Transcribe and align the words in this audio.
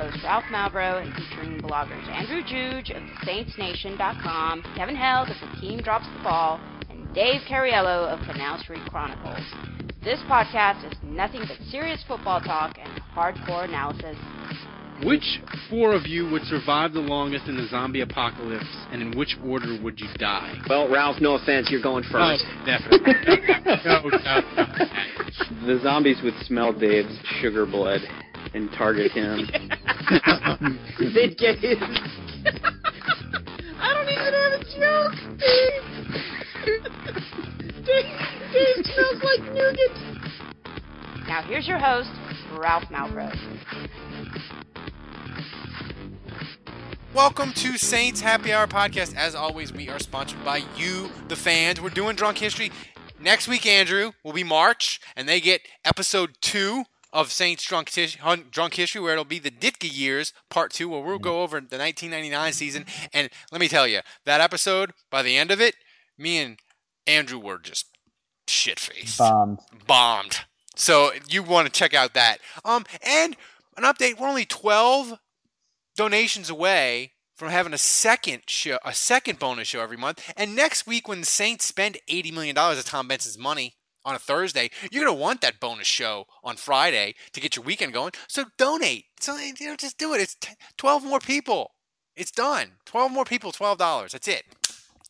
host 0.00 0.24
Ralph 0.24 0.44
Malbrough 0.44 1.02
and 1.02 1.14
featuring 1.14 1.60
bloggers 1.60 2.08
Andrew 2.08 2.42
Juge 2.42 2.90
of 2.90 3.02
SaintsNation.com, 3.26 4.64
Kevin 4.74 4.96
Held 4.96 5.28
of 5.28 5.36
The 5.40 5.60
Team 5.60 5.82
Drops 5.82 6.06
the 6.14 6.22
Ball, 6.22 6.58
and 6.88 7.12
Dave 7.12 7.42
Cariello 7.46 8.08
of 8.08 8.18
Canal 8.20 8.58
Street 8.60 8.80
Chronicles. 8.90 9.44
This 10.02 10.18
podcast 10.20 10.90
is 10.90 10.98
nothing 11.02 11.42
but 11.46 11.58
serious 11.70 12.02
football 12.08 12.40
talk 12.40 12.78
and 12.82 12.88
hardcore 13.14 13.64
analysis. 13.64 14.16
Which 15.04 15.42
four 15.68 15.92
of 15.92 16.06
you 16.06 16.30
would 16.30 16.44
survive 16.44 16.94
the 16.94 17.00
longest 17.00 17.46
in 17.46 17.56
the 17.56 17.66
zombie 17.68 18.00
apocalypse, 18.00 18.64
and 18.90 19.02
in 19.02 19.18
which 19.18 19.36
order 19.44 19.78
would 19.82 20.00
you 20.00 20.08
die? 20.18 20.54
Well, 20.68 20.90
Ralph, 20.90 21.16
no 21.20 21.34
offense, 21.34 21.68
you're 21.70 21.82
going 21.82 22.04
oh, 22.08 22.12
first. 22.12 22.44
Oh, 22.46 22.64
definitely. 22.64 23.12
no, 23.84 24.00
no, 24.08 24.40
no. 24.56 25.66
The 25.66 25.80
zombies 25.82 26.22
would 26.22 26.34
smell 26.46 26.72
Dave's 26.72 27.18
sugar 27.40 27.66
blood 27.66 28.00
and 28.54 28.70
target 28.72 29.12
him. 29.12 29.48
They'd 30.98 31.36
get 31.38 31.58
his. 31.58 31.78
I 33.78 33.94
don't 33.94 34.08
even 34.08 34.34
have 34.34 34.52
a 34.52 34.64
joke, 34.78 35.14
Dave. 35.38 35.82
Dave, 37.84 38.06
Dave 38.52 38.86
smells 38.86 39.22
like 39.22 39.42
nougat. 39.54 39.92
Now 41.26 41.42
here's 41.42 41.66
your 41.68 41.78
host, 41.78 42.10
Ralph 42.56 42.84
Malbrough. 42.84 43.36
Welcome 47.14 47.52
to 47.54 47.76
Saints 47.76 48.20
Happy 48.20 48.52
Hour 48.52 48.66
podcast. 48.66 49.16
As 49.16 49.34
always, 49.34 49.72
we 49.72 49.88
are 49.88 49.98
sponsored 49.98 50.44
by 50.44 50.62
you, 50.76 51.10
the 51.28 51.36
fans. 51.36 51.80
We're 51.80 51.90
doing 51.90 52.14
Drunk 52.16 52.38
History. 52.38 52.70
Next 53.18 53.48
week, 53.48 53.66
Andrew, 53.66 54.12
will 54.24 54.32
be 54.32 54.44
March, 54.44 55.00
and 55.16 55.28
they 55.28 55.40
get 55.40 55.62
episode 55.84 56.36
two 56.40 56.84
of 57.12 57.32
Saints 57.32 57.64
Drunk, 57.64 57.90
Tish- 57.90 58.18
Drunk 58.50 58.74
History, 58.74 59.00
where 59.00 59.12
it'll 59.12 59.24
be 59.24 59.38
the 59.38 59.50
Ditka 59.50 59.90
years, 59.92 60.32
part 60.48 60.72
two, 60.72 60.88
where 60.88 61.00
we'll 61.00 61.18
go 61.18 61.42
over 61.42 61.60
the 61.60 61.78
1999 61.78 62.52
season. 62.52 62.86
And 63.12 63.30
let 63.50 63.60
me 63.60 63.68
tell 63.68 63.86
you, 63.86 64.00
that 64.24 64.40
episode, 64.40 64.92
by 65.10 65.22
the 65.22 65.36
end 65.36 65.50
of 65.50 65.60
it, 65.60 65.74
me 66.16 66.38
and 66.38 66.58
Andrew 67.06 67.38
were 67.38 67.58
just 67.58 67.86
shit 68.46 68.78
faced. 68.78 69.18
Bombed. 69.18 69.60
Bombed. 69.86 70.38
So 70.76 71.12
you 71.28 71.42
want 71.42 71.66
to 71.66 71.72
check 71.72 71.94
out 71.94 72.14
that. 72.14 72.38
Um, 72.64 72.84
and 73.02 73.36
an 73.76 73.84
update: 73.84 74.18
we're 74.18 74.28
only 74.28 74.44
12 74.44 75.18
donations 75.96 76.48
away 76.48 77.12
from 77.36 77.48
having 77.48 77.72
a 77.72 77.78
second 77.78 78.42
show, 78.46 78.78
a 78.84 78.94
second 78.94 79.38
bonus 79.38 79.68
show 79.68 79.80
every 79.80 79.96
month. 79.96 80.32
And 80.36 80.54
next 80.54 80.86
week, 80.86 81.08
when 81.08 81.20
the 81.20 81.26
Saints 81.26 81.64
spend 81.64 81.98
80 82.08 82.32
million 82.32 82.54
dollars 82.54 82.78
of 82.78 82.84
Tom 82.84 83.08
Benson's 83.08 83.38
money 83.38 83.76
on 84.04 84.14
a 84.14 84.18
Thursday, 84.18 84.70
you're 84.90 85.04
gonna 85.04 85.16
want 85.16 85.40
that 85.42 85.60
bonus 85.60 85.86
show 85.86 86.26
on 86.42 86.56
Friday 86.56 87.14
to 87.32 87.40
get 87.40 87.56
your 87.56 87.64
weekend 87.64 87.92
going. 87.92 88.12
So 88.28 88.44
donate. 88.56 89.06
So 89.20 89.36
you 89.36 89.54
know, 89.68 89.76
just 89.76 89.98
do 89.98 90.14
it. 90.14 90.20
It's 90.20 90.34
t- 90.34 90.54
12 90.78 91.04
more 91.04 91.20
people. 91.20 91.72
It's 92.16 92.30
done. 92.30 92.72
12 92.86 93.12
more 93.12 93.24
people, 93.24 93.52
$12. 93.52 94.12
That's 94.12 94.28
it. 94.28 94.44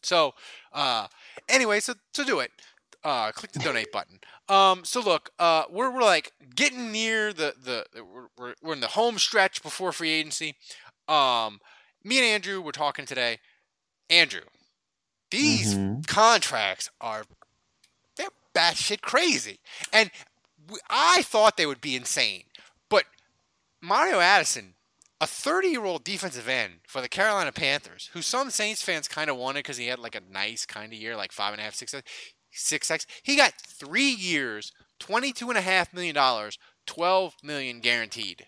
So, 0.02 0.34
uh, 0.72 1.08
anyway, 1.48 1.80
so 1.80 1.94
so 2.14 2.24
do 2.24 2.40
it. 2.40 2.50
Uh, 3.02 3.32
click 3.32 3.52
the 3.52 3.58
donate 3.60 3.90
button. 3.92 4.20
Um, 4.48 4.84
so 4.84 5.00
look, 5.00 5.30
uh, 5.38 5.64
we're, 5.70 5.90
we're 5.90 6.02
like 6.02 6.32
getting 6.54 6.92
near 6.92 7.32
the 7.32 7.54
the 7.62 7.86
we're, 8.38 8.54
we're, 8.62 8.72
in 8.72 8.80
the 8.80 8.88
home 8.88 9.18
stretch 9.18 9.62
before 9.62 9.92
free 9.92 10.10
agency. 10.10 10.56
Um, 11.08 11.60
me 12.04 12.18
and 12.18 12.26
Andrew 12.26 12.60
were 12.60 12.72
talking 12.72 13.06
today. 13.06 13.38
Andrew, 14.08 14.42
these 15.30 15.74
Mhm. 15.74 16.06
contracts 16.06 16.90
they're 17.00 17.24
batshit 18.54 19.00
crazy, 19.00 19.60
and 19.92 20.10
I 20.88 21.22
thought 21.22 21.56
they 21.56 21.66
would 21.66 21.80
be 21.80 21.96
insane, 21.96 22.44
but 22.88 23.04
Mario 23.80 24.20
Addison. 24.20 24.74
A 25.22 25.26
30 25.26 25.68
year 25.68 25.84
old 25.84 26.02
defensive 26.02 26.48
end 26.48 26.80
for 26.88 27.02
the 27.02 27.08
Carolina 27.08 27.52
Panthers, 27.52 28.08
who 28.14 28.22
some 28.22 28.48
Saints 28.48 28.82
fans 28.82 29.06
kind 29.06 29.28
of 29.28 29.36
wanted 29.36 29.58
because 29.58 29.76
he 29.76 29.88
had 29.88 29.98
like 29.98 30.14
a 30.14 30.32
nice 30.32 30.64
kind 30.64 30.94
of 30.94 30.98
year, 30.98 31.14
like 31.14 31.30
five 31.30 31.52
and 31.52 31.60
a 31.60 31.64
half, 31.64 31.74
six, 31.74 31.94
six. 32.50 33.06
He 33.22 33.36
got 33.36 33.52
three 33.60 34.10
years, 34.10 34.72
twenty-two 34.98 35.50
and 35.50 35.58
a 35.58 35.62
half 35.62 35.92
million 35.92 36.14
dollars, 36.14 36.58
twelve 36.86 37.34
million 37.42 37.80
guaranteed. 37.80 38.46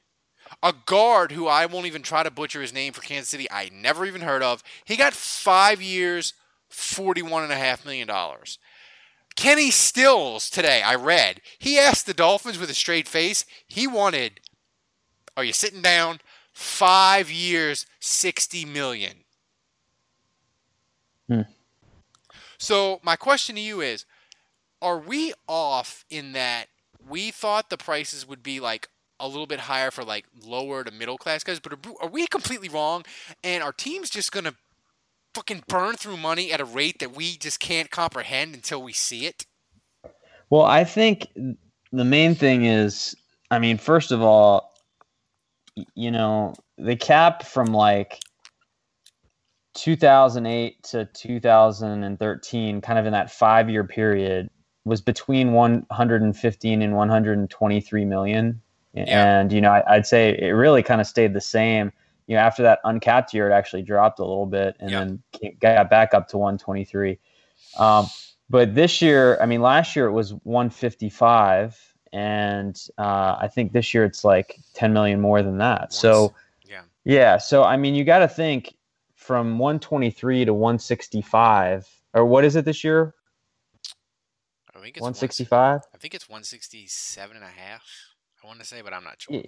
A 0.63 0.73
guard 0.87 1.33
who 1.33 1.47
I 1.47 1.67
won't 1.67 1.87
even 1.87 2.03
try 2.03 2.23
to 2.23 2.31
butcher 2.31 2.63
his 2.63 2.73
name 2.73 2.95
for 2.95 3.03
Kansas 3.03 3.29
City, 3.29 3.47
I 3.51 3.71
never 3.73 4.07
even 4.07 4.23
heard 4.23 4.43
of. 4.43 4.63
He 4.87 4.97
got 4.97 5.13
five 5.13 5.83
years, 5.83 6.33
forty-one 6.71 7.43
and 7.43 7.53
a 7.53 7.57
half 7.57 7.85
million 7.85 8.09
dollars. 8.09 8.59
Kenny 9.35 9.71
Stills 9.71 10.51
today, 10.51 10.83
I 10.83 10.95
read, 10.95 11.41
he 11.59 11.79
asked 11.79 12.07
the 12.07 12.15
Dolphins 12.15 12.59
with 12.59 12.71
a 12.71 12.75
straight 12.75 13.09
face. 13.09 13.45
He 13.67 13.87
wanted, 13.87 14.41
are 15.37 15.45
you 15.45 15.53
sitting 15.53 15.83
down? 15.83 16.21
Five 16.53 17.31
years, 17.31 17.87
sixty 17.99 18.65
million. 18.67 19.25
Hmm. 21.29 21.43
So 22.59 23.01
my 23.03 23.17
question 23.17 23.55
to 23.55 23.61
you 23.61 23.81
is, 23.81 24.05
are 24.83 24.99
we 24.99 25.33
off 25.49 26.05
in 26.11 26.33
that 26.33 26.67
we 27.09 27.31
thought 27.31 27.71
the 27.71 27.79
prices 27.79 28.29
would 28.29 28.43
be 28.43 28.61
like 28.61 28.89
a 29.19 29.27
little 29.27 29.47
bit 29.47 29.61
higher 29.61 29.91
for 29.91 30.05
like 30.05 30.27
lower 30.45 30.85
to 30.85 30.91
middle 30.91 31.17
class 31.17 31.43
guys, 31.43 31.59
but 31.59 31.73
are, 31.73 31.79
are 32.03 32.09
we 32.09 32.27
completely 32.27 32.69
wrong? 32.69 33.05
And 33.43 33.63
our 33.63 33.73
team's 33.73 34.11
just 34.11 34.31
gonna 34.31 34.55
fucking 35.35 35.65
burn 35.69 35.97
through 35.97 36.17
money 36.17 36.53
at 36.53 36.61
a 36.61 36.65
rate 36.65 36.99
that 37.01 37.15
we 37.15 37.37
just 37.37 37.61
can't 37.61 37.91
comprehend 37.91 38.55
until 38.55 38.83
we 38.83 38.93
see 38.93 39.27
it? 39.27 39.47
Well, 40.51 40.63
I 40.63 40.85
think 40.85 41.29
the 41.35 42.05
main 42.05 42.35
thing 42.35 42.65
is, 42.65 43.17
I 43.51 43.59
mean, 43.59 43.79
first 43.79 44.13
of 44.13 44.21
all, 44.23 44.73
you 45.95 46.11
know, 46.11 46.55
the 46.77 46.97
cap 46.97 47.45
from 47.45 47.69
like 47.69 48.21
2008 49.75 50.83
to 50.85 51.07
2013, 51.07 52.81
kind 52.81 52.99
of 52.99 53.07
in 53.07 53.13
that 53.13 53.31
five 53.31 53.71
year 53.71 53.85
period, 53.85 54.51
was 54.85 55.01
between 55.01 55.53
115 55.53 56.83
and 56.83 56.97
123 56.97 58.05
million. 58.05 58.61
Yeah. 58.95 59.41
And, 59.41 59.53
you 59.53 59.61
know, 59.61 59.71
I, 59.71 59.95
I'd 59.95 60.07
say 60.07 60.37
it 60.39 60.51
really 60.51 60.83
kind 60.83 61.01
of 61.01 61.07
stayed 61.07 61.33
the 61.33 61.41
same. 61.41 61.93
You 62.27 62.37
know, 62.37 62.43
after 62.43 62.63
that 62.63 62.81
uncapped 62.85 63.35
year, 63.35 63.49
it 63.51 63.53
actually 63.53 63.83
dropped 63.83 64.19
a 64.19 64.25
little 64.25 64.47
bit 64.47 64.77
and 64.81 64.91
Yeah. 64.91 65.05
then 65.41 65.57
got 65.61 65.91
back 65.91 66.15
up 66.15 66.29
to 66.29 66.39
123. 66.39 67.19
Um, 67.79 68.07
but 68.51 68.75
this 68.75 69.01
year, 69.01 69.41
I 69.41 69.47
mean, 69.47 69.63
last 69.63 69.97
year 69.97 70.07
it 70.07 70.13
was 70.13 70.35
155, 70.45 71.95
and 72.13 72.79
uh, 72.99 73.37
I 73.41 73.49
think 73.49 73.73
this 73.73 73.95
year 73.95 74.05
it's 74.05 74.25
like 74.25 74.59
10 74.75 74.93
million 74.93 75.21
more 75.21 75.43
than 75.43 75.59
that. 75.59 75.93
So, 75.93 76.35
yeah. 76.69 76.83
yeah. 77.05 77.39
So, 77.39 77.65
I 77.65 77.77
mean, 77.77 77.95
you 77.95 78.05
got 78.05 78.19
to 78.19 78.29
think 78.29 78.75
from 79.15 79.59
123 79.59 80.45
to 80.45 80.53
165, 80.53 81.89
or 82.13 82.27
what 82.27 82.45
is 82.45 82.57
it 82.57 82.65
this 82.65 82.85
year? 82.85 83.15
I 84.75 84.81
think 84.81 84.97
it's 84.97 85.03
165? 85.03 85.81
I 85.95 85.99
think 85.99 86.13
it's 86.13 86.29
167 86.29 87.37
and 87.37 87.45
a 87.45 87.49
half. 87.49 87.85
I 88.43 88.47
want 88.47 88.59
to 88.59 88.67
say, 88.67 88.83
but 88.83 88.93
I'm 88.93 89.05
not 89.05 89.23
sure. 89.23 89.41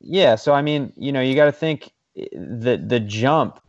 Yeah. 0.00 0.34
So, 0.34 0.54
I 0.54 0.62
mean, 0.62 0.92
you 0.96 1.12
know, 1.12 1.20
you 1.20 1.34
got 1.34 1.44
to 1.44 1.52
think 1.52 1.92
the 2.32 2.82
the 2.84 3.00
jump, 3.00 3.60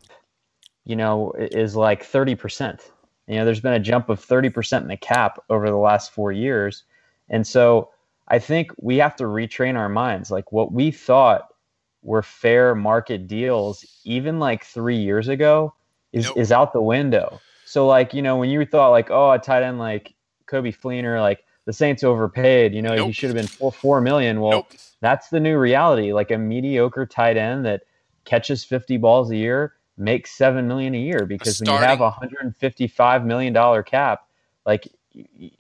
you 0.85 0.95
know, 0.95 1.33
is 1.37 1.75
like 1.75 2.03
30%. 2.03 2.79
You 3.27 3.35
know, 3.35 3.45
there's 3.45 3.59
been 3.59 3.73
a 3.73 3.79
jump 3.79 4.09
of 4.09 4.25
30% 4.25 4.81
in 4.81 4.87
the 4.87 4.97
cap 4.97 5.39
over 5.49 5.69
the 5.69 5.77
last 5.77 6.11
four 6.11 6.31
years. 6.31 6.83
And 7.29 7.45
so 7.45 7.91
I 8.27 8.39
think 8.39 8.71
we 8.79 8.97
have 8.97 9.15
to 9.17 9.25
retrain 9.25 9.75
our 9.77 9.89
minds. 9.89 10.31
Like 10.31 10.51
what 10.51 10.71
we 10.71 10.91
thought 10.91 11.53
were 12.01 12.23
fair 12.23 12.75
market 12.75 13.27
deals, 13.27 13.85
even 14.03 14.39
like 14.39 14.63
three 14.63 14.97
years 14.97 15.27
ago, 15.27 15.73
is 16.11 16.25
Nope. 16.25 16.37
is 16.37 16.51
out 16.51 16.73
the 16.73 16.81
window. 16.81 17.39
So 17.65 17.85
like 17.85 18.13
you 18.15 18.21
know 18.23 18.37
when 18.37 18.49
you 18.49 18.65
thought 18.65 18.89
like 18.89 19.11
oh 19.11 19.31
a 19.31 19.39
tight 19.39 19.61
end 19.63 19.77
like 19.77 20.15
Coby 20.47 20.75
Fleener 20.75 21.21
like 21.21 21.43
the 21.65 21.73
Saints 21.73 22.03
overpaid 22.03 22.73
you 22.73 22.81
know 22.81 22.95
he 23.05 23.11
should 23.11 23.29
have 23.29 23.35
been 23.35 23.47
four 23.47 23.71
four 23.71 24.01
million. 24.01 24.41
Well, 24.41 24.51
Nope. 24.51 24.73
that's 25.01 25.29
the 25.29 25.39
new 25.39 25.59
reality. 25.59 26.13
Like 26.13 26.31
a 26.31 26.37
mediocre 26.37 27.05
tight 27.05 27.37
end 27.37 27.65
that 27.65 27.83
catches 28.29 28.63
50 28.63 28.97
balls 28.97 29.31
a 29.31 29.35
year 29.35 29.73
makes 29.97 30.31
7 30.31 30.67
million 30.67 30.95
a 30.95 30.99
year 30.99 31.25
because 31.25 31.59
when 31.59 31.69
you 31.69 31.77
have 31.77 31.99
a 31.99 32.03
155 32.03 33.25
million 33.25 33.51
dollar 33.53 33.83
cap, 33.83 34.27
like 34.65 34.87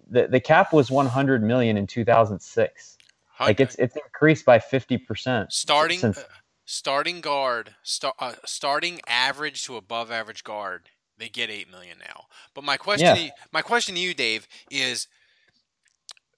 the, 0.09 0.27
the 0.27 0.39
cap 0.39 0.71
was 0.71 0.91
100 0.91 1.43
million 1.43 1.77
in 1.77 1.87
2006. 1.87 2.97
Like 3.39 3.59
it's 3.59 3.75
it's 3.75 3.95
increased 3.95 4.45
by 4.45 4.59
50% 4.59 5.51
starting 5.51 5.99
since 5.99 6.17
uh, 6.17 6.23
starting 6.65 7.21
guard, 7.21 7.73
star, 7.83 8.13
uh, 8.19 8.33
starting 8.45 8.99
average 9.07 9.63
to 9.63 9.77
above 9.77 10.11
average 10.11 10.43
guard. 10.43 10.89
They 11.17 11.29
get 11.29 11.49
eight 11.49 11.71
million 11.71 11.97
now. 11.99 12.25
But 12.53 12.63
my 12.65 12.77
question, 12.77 13.07
Yeah. 13.07 13.27
to 13.29 13.31
my 13.53 13.61
question 13.61 13.95
to 13.95 14.01
you, 14.01 14.13
Dave, 14.13 14.47
is 14.69 15.07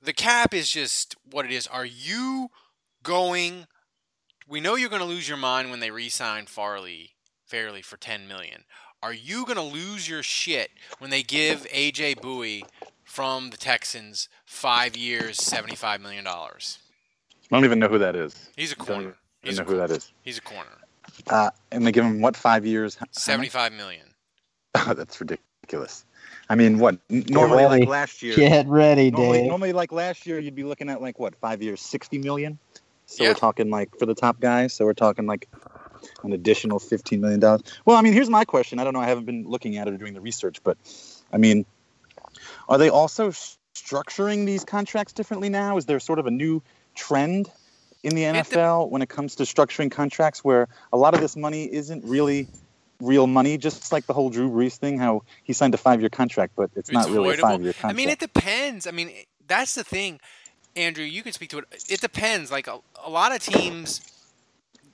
the 0.02 0.14
cap 0.14 0.54
is 0.54 0.70
just 0.70 1.16
what 1.30 1.46
it 1.46 1.52
is. 1.52 1.66
Are 1.68 1.86
you 1.86 2.50
going? 3.04 3.66
We 4.48 4.60
know 4.60 4.76
you're 4.76 4.90
going 4.90 5.02
to 5.02 5.08
lose 5.08 5.28
your 5.28 5.38
mind 5.38 5.70
when 5.72 5.80
they 5.80 5.92
re-sign 5.92 6.46
Fairley 6.46 7.12
fairly 7.46 7.82
for 7.82 7.98
ten 7.98 8.28
million. 8.28 8.64
Are 9.04 9.14
you 9.14 9.46
going 9.46 9.58
to 9.58 9.62
lose 9.64 10.08
your 10.08 10.24
shit 10.24 10.72
when 11.00 11.10
they 11.10 11.24
give 11.24 11.66
AJ 11.70 12.18
Bouye 12.20 12.64
from 13.04 13.50
the 13.50 13.58
Texans 13.58 14.30
five 14.46 14.96
years, 14.96 15.38
seventy-five 15.42 16.02
million 16.02 16.24
dollars? 16.24 16.80
I 17.52 17.56
don't 17.56 17.66
even 17.66 17.80
know 17.80 17.88
who 17.88 17.98
that 18.00 18.16
is. 18.16 18.36
He's 18.56 18.72
a 18.72 18.76
Don't 18.76 18.88
corner. 18.88 19.02
even 19.02 19.14
He's 19.44 19.60
a 19.60 19.64
know 19.64 19.70
who 19.70 19.78
that 19.78 19.88
corner. 19.90 20.02
He's 20.24 20.38
a 20.38 20.42
corner. 20.42 20.70
Uh, 21.30 21.50
and 21.72 21.86
they 21.86 21.92
give 21.92 22.06
him 22.06 22.22
what 22.22 22.38
five 22.38 22.66
years? 22.66 22.98
Seventy-five 23.12 23.74
million. 23.74 24.06
Oh, 24.88 24.94
that's 24.94 25.20
ridiculous. 25.20 26.06
I 26.50 26.56
mean, 26.56 26.80
what 26.80 26.98
n- 27.10 27.26
normally 27.28 27.66
ready. 27.66 27.82
like 27.82 27.90
last 27.90 28.22
year? 28.24 28.36
Get 28.38 28.66
ready, 28.68 29.12
Normally, 29.12 29.40
Dave. 29.40 29.48
normally, 29.50 29.74
like 29.74 29.92
last 29.92 30.26
year, 30.26 30.40
you'd 30.40 30.56
be 30.56 30.64
looking 30.64 30.90
at 30.90 31.02
like 31.02 31.20
what 31.20 31.36
five 31.36 31.62
years, 31.62 31.82
sixty 31.82 32.18
million. 32.18 32.58
So 33.12 33.24
Yeah. 33.24 33.32
we're 33.32 33.36
talking 33.36 33.70
like 33.70 33.98
for 34.00 34.06
the 34.06 34.16
top 34.16 34.40
guys. 34.40 34.74
So 34.74 34.86
we're 34.86 34.94
talking 34.94 35.26
like 35.26 35.50
an 36.24 36.34
additional 36.34 36.80
fifteen 36.80 37.20
million 37.22 37.40
dollars. 37.40 37.62
Well, 37.86 37.98
I 37.98 38.02
mean, 38.02 38.14
here's 38.14 38.30
my 38.30 38.46
question. 38.46 38.80
I 38.80 38.84
don't 38.84 38.94
know. 38.94 39.02
I 39.02 39.08
haven't 39.08 39.26
been 39.26 39.46
looking 39.46 39.78
at 39.78 39.88
it 39.88 39.94
or 39.94 39.98
doing 39.98 40.14
the 40.14 40.22
research, 40.22 40.64
but 40.64 40.78
I 41.32 41.38
mean, 41.38 41.66
are 42.70 42.78
they 42.78 42.90
also 42.90 43.32
structuring 43.76 44.46
these 44.46 44.64
contracts 44.64 45.14
differently 45.14 45.50
now? 45.50 45.78
Is 45.78 45.86
there 45.86 46.00
sort 46.00 46.20
of 46.20 46.26
a 46.26 46.32
new 46.32 46.64
trend 46.96 47.52
in 48.04 48.16
the 48.16 48.24
NFL 48.24 48.90
when 48.90 49.02
it 49.02 49.10
comes 49.10 49.36
to 49.36 49.44
structuring 49.44 49.92
contracts 49.92 50.44
where 50.44 50.68
a 50.92 50.98
lot 50.98 51.14
of 51.14 51.22
this 51.22 51.36
money 51.36 51.72
isn't 51.72 52.04
really 52.06 52.48
real 53.02 53.28
money, 53.28 53.58
just 53.58 53.92
like 53.92 54.06
the 54.06 54.14
whole 54.14 54.30
Drew 54.30 54.50
Brees 54.50 54.78
thing, 54.78 54.98
how 54.98 55.24
he 55.44 55.54
signed 55.54 55.74
a 55.74 55.78
five-year 55.78 56.10
contract, 56.10 56.54
but 56.56 56.72
it's, 56.76 56.90
It's 56.90 56.92
not 56.92 57.10
really 57.10 57.34
a 57.34 57.38
five-year 57.38 57.74
I 57.84 57.94
mean, 57.94 58.10
it 58.10 58.20
depends. 58.20 58.88
I 58.88 58.92
mean, 58.92 59.12
that's 59.46 59.76
the 59.76 59.84
thing, 59.84 60.20
Andrew. 60.76 61.04
You 61.04 61.24
can 61.24 61.34
speak 61.34 61.50
to 61.50 61.60
it. 61.60 61.66
It 61.90 62.02
depends. 62.02 62.52
Like 62.52 62.68
a, 62.68 62.80
a 63.04 63.10
lot 63.10 63.34
of 63.34 63.42
teams, 63.42 64.02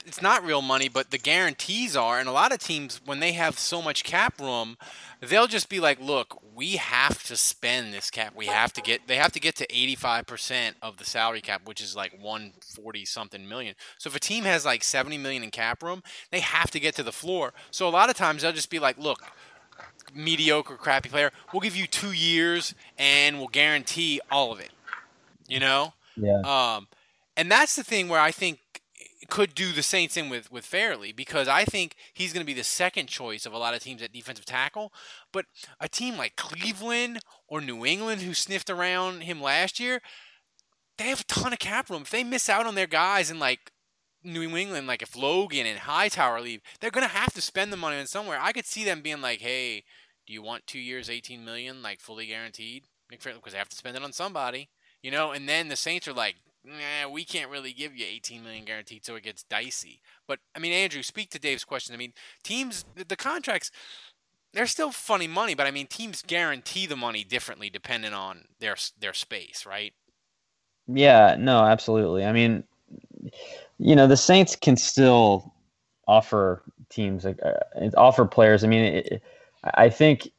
it's 0.05 0.21
not 0.21 0.43
real 0.43 0.61
money, 0.61 0.87
but 0.89 1.11
the 1.11 1.17
guarantees 1.17 1.95
are. 1.95 2.19
And 2.19 2.29
a 2.29 2.31
lot 2.31 2.51
of 2.51 2.59
teams, 2.59 3.01
when 3.05 3.19
they 3.19 3.33
have 3.33 3.59
so 3.59 3.81
much 3.81 4.03
cap 4.03 4.39
room, 4.39 4.77
they'll 5.21 5.47
just 5.47 5.69
be 5.69 5.79
like, 5.79 5.99
"Look, 5.99 6.41
we 6.55 6.77
have 6.77 7.23
to 7.25 7.35
spend 7.35 7.93
this 7.93 8.09
cap. 8.09 8.33
We 8.35 8.47
have 8.47 8.73
to 8.73 8.81
get. 8.81 9.07
They 9.07 9.17
have 9.17 9.31
to 9.33 9.39
get 9.39 9.55
to 9.57 9.65
eighty-five 9.69 10.25
percent 10.25 10.77
of 10.81 10.97
the 10.97 11.05
salary 11.05 11.41
cap, 11.41 11.61
which 11.65 11.81
is 11.81 11.95
like 11.95 12.17
one 12.19 12.53
forty 12.61 13.05
something 13.05 13.47
million. 13.47 13.75
So 13.97 14.09
if 14.09 14.15
a 14.15 14.19
team 14.19 14.45
has 14.45 14.65
like 14.65 14.83
seventy 14.83 15.17
million 15.17 15.43
in 15.43 15.51
cap 15.51 15.83
room, 15.83 16.03
they 16.31 16.39
have 16.39 16.71
to 16.71 16.79
get 16.79 16.95
to 16.95 17.03
the 17.03 17.11
floor. 17.11 17.53
So 17.71 17.87
a 17.87 17.91
lot 17.91 18.09
of 18.09 18.15
times 18.15 18.41
they'll 18.41 18.51
just 18.51 18.69
be 18.69 18.79
like, 18.79 18.97
"Look." 18.97 19.23
mediocre, 20.15 20.77
crappy 20.77 21.09
player. 21.09 21.31
We'll 21.51 21.59
give 21.59 21.75
you 21.75 21.85
two 21.85 22.13
years 22.13 22.73
and 22.97 23.37
we'll 23.37 23.49
guarantee 23.49 24.21
all 24.31 24.51
of 24.51 24.59
it. 24.59 24.71
You 25.47 25.59
know, 25.59 25.93
yeah. 26.15 26.41
um, 26.41 26.87
and 27.35 27.51
that's 27.51 27.75
the 27.75 27.83
thing 27.83 28.09
where 28.09 28.19
I 28.19 28.31
think 28.31 28.59
could 29.29 29.53
do 29.55 29.71
the 29.71 29.83
Saints 29.83 30.15
in 30.15 30.29
with 30.29 30.51
with 30.51 30.65
Fairley 30.65 31.11
because 31.11 31.47
I 31.47 31.65
think 31.65 31.95
he's 32.13 32.33
going 32.33 32.45
to 32.45 32.47
be 32.47 32.53
the 32.53 32.63
second 32.63 33.07
choice 33.07 33.45
of 33.45 33.53
a 33.53 33.57
lot 33.57 33.73
of 33.73 33.81
teams 33.81 34.01
at 34.01 34.13
defensive 34.13 34.45
tackle. 34.45 34.93
But 35.31 35.45
a 35.79 35.89
team 35.89 36.17
like 36.17 36.35
Cleveland 36.35 37.19
or 37.47 37.61
New 37.61 37.85
England 37.85 38.21
who 38.21 38.33
sniffed 38.33 38.69
around 38.69 39.21
him 39.21 39.41
last 39.41 39.79
year, 39.79 40.01
they 40.97 41.05
have 41.05 41.21
a 41.21 41.25
ton 41.25 41.53
of 41.53 41.59
cap 41.59 41.89
room. 41.89 42.03
If 42.03 42.11
they 42.11 42.23
miss 42.23 42.49
out 42.49 42.65
on 42.65 42.75
their 42.75 42.87
guys 42.87 43.29
in 43.29 43.39
like 43.39 43.71
New 44.23 44.55
England, 44.55 44.87
like 44.87 45.01
if 45.01 45.15
Logan 45.15 45.65
and 45.65 45.79
Hightower 45.79 46.41
leave, 46.41 46.61
they're 46.79 46.91
gonna 46.91 47.07
have 47.07 47.33
to 47.33 47.41
spend 47.41 47.71
the 47.71 47.77
money 47.77 47.99
on 47.99 48.07
somewhere. 48.07 48.39
I 48.41 48.51
could 48.51 48.65
see 48.65 48.83
them 48.83 49.01
being 49.01 49.21
like, 49.21 49.41
"Hey, 49.41 49.83
do 50.25 50.33
you 50.33 50.41
want 50.41 50.67
two 50.67 50.79
years, 50.79 51.09
eighteen 51.09 51.43
million, 51.43 51.81
like 51.81 51.99
fully 51.99 52.27
guaranteed?" 52.27 52.85
Because 53.09 53.53
they 53.53 53.59
have 53.59 53.69
to 53.69 53.77
spend 53.77 53.95
it 53.95 54.03
on 54.03 54.11
somebody, 54.11 54.69
you 55.01 55.11
know. 55.11 55.31
And 55.31 55.47
then 55.47 55.69
the 55.69 55.75
Saints 55.75 56.07
are 56.07 56.13
like, 56.13 56.35
"Nah, 56.63 57.09
we 57.09 57.25
can't 57.25 57.51
really 57.51 57.73
give 57.73 57.95
you 57.95 58.05
eighteen 58.05 58.43
million 58.43 58.65
guaranteed," 58.65 59.05
so 59.05 59.15
it 59.15 59.23
gets 59.23 59.43
dicey. 59.43 60.01
But 60.27 60.39
I 60.55 60.59
mean, 60.59 60.73
Andrew, 60.73 61.03
speak 61.03 61.29
to 61.31 61.39
Dave's 61.39 61.63
question. 61.63 61.93
I 61.93 61.97
mean, 61.97 62.13
teams, 62.43 62.85
the, 62.95 63.03
the 63.03 63.15
contracts, 63.15 63.71
they're 64.53 64.67
still 64.67 64.91
funny 64.91 65.27
money, 65.27 65.53
but 65.53 65.67
I 65.67 65.71
mean, 65.71 65.87
teams 65.87 66.21
guarantee 66.21 66.85
the 66.85 66.95
money 66.95 67.23
differently 67.23 67.69
depending 67.69 68.13
on 68.13 68.45
their 68.59 68.75
their 68.99 69.13
space, 69.13 69.65
right? 69.65 69.93
Yeah, 70.87 71.35
no, 71.37 71.65
absolutely. 71.65 72.25
I 72.25 72.31
mean, 72.31 72.63
you 73.77 73.95
know, 73.95 74.07
the 74.07 74.17
Saints 74.17 74.55
can 74.55 74.77
still 74.77 75.53
offer 76.07 76.63
teams, 76.89 77.25
like, 77.25 77.39
uh, 77.43 77.89
offer 77.97 78.25
players. 78.25 78.63
I 78.63 78.67
mean, 78.67 78.85
it, 78.85 79.21
I 79.63 79.89
think 79.89 80.29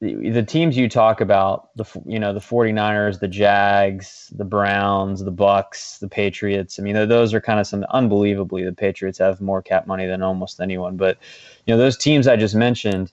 the, 0.00 0.30
the 0.30 0.42
teams 0.42 0.76
you 0.76 0.88
talk 0.88 1.20
about, 1.20 1.74
the 1.76 1.84
you 2.06 2.18
know, 2.18 2.32
the 2.32 2.40
49ers, 2.40 3.18
the 3.18 3.28
Jags, 3.28 4.32
the 4.36 4.44
Browns, 4.44 5.24
the 5.24 5.32
Bucks, 5.32 5.98
the 5.98 6.08
Patriots. 6.08 6.78
I 6.78 6.82
mean, 6.82 6.94
those 7.08 7.34
are 7.34 7.40
kind 7.40 7.58
of 7.58 7.66
some 7.66 7.84
unbelievably. 7.90 8.64
The 8.64 8.72
Patriots 8.72 9.18
have 9.18 9.40
more 9.40 9.60
cap 9.60 9.86
money 9.86 10.06
than 10.06 10.22
almost 10.22 10.60
anyone, 10.60 10.96
but 10.96 11.18
you 11.66 11.74
know, 11.74 11.78
those 11.78 11.96
teams 11.96 12.28
I 12.28 12.36
just 12.36 12.54
mentioned, 12.54 13.10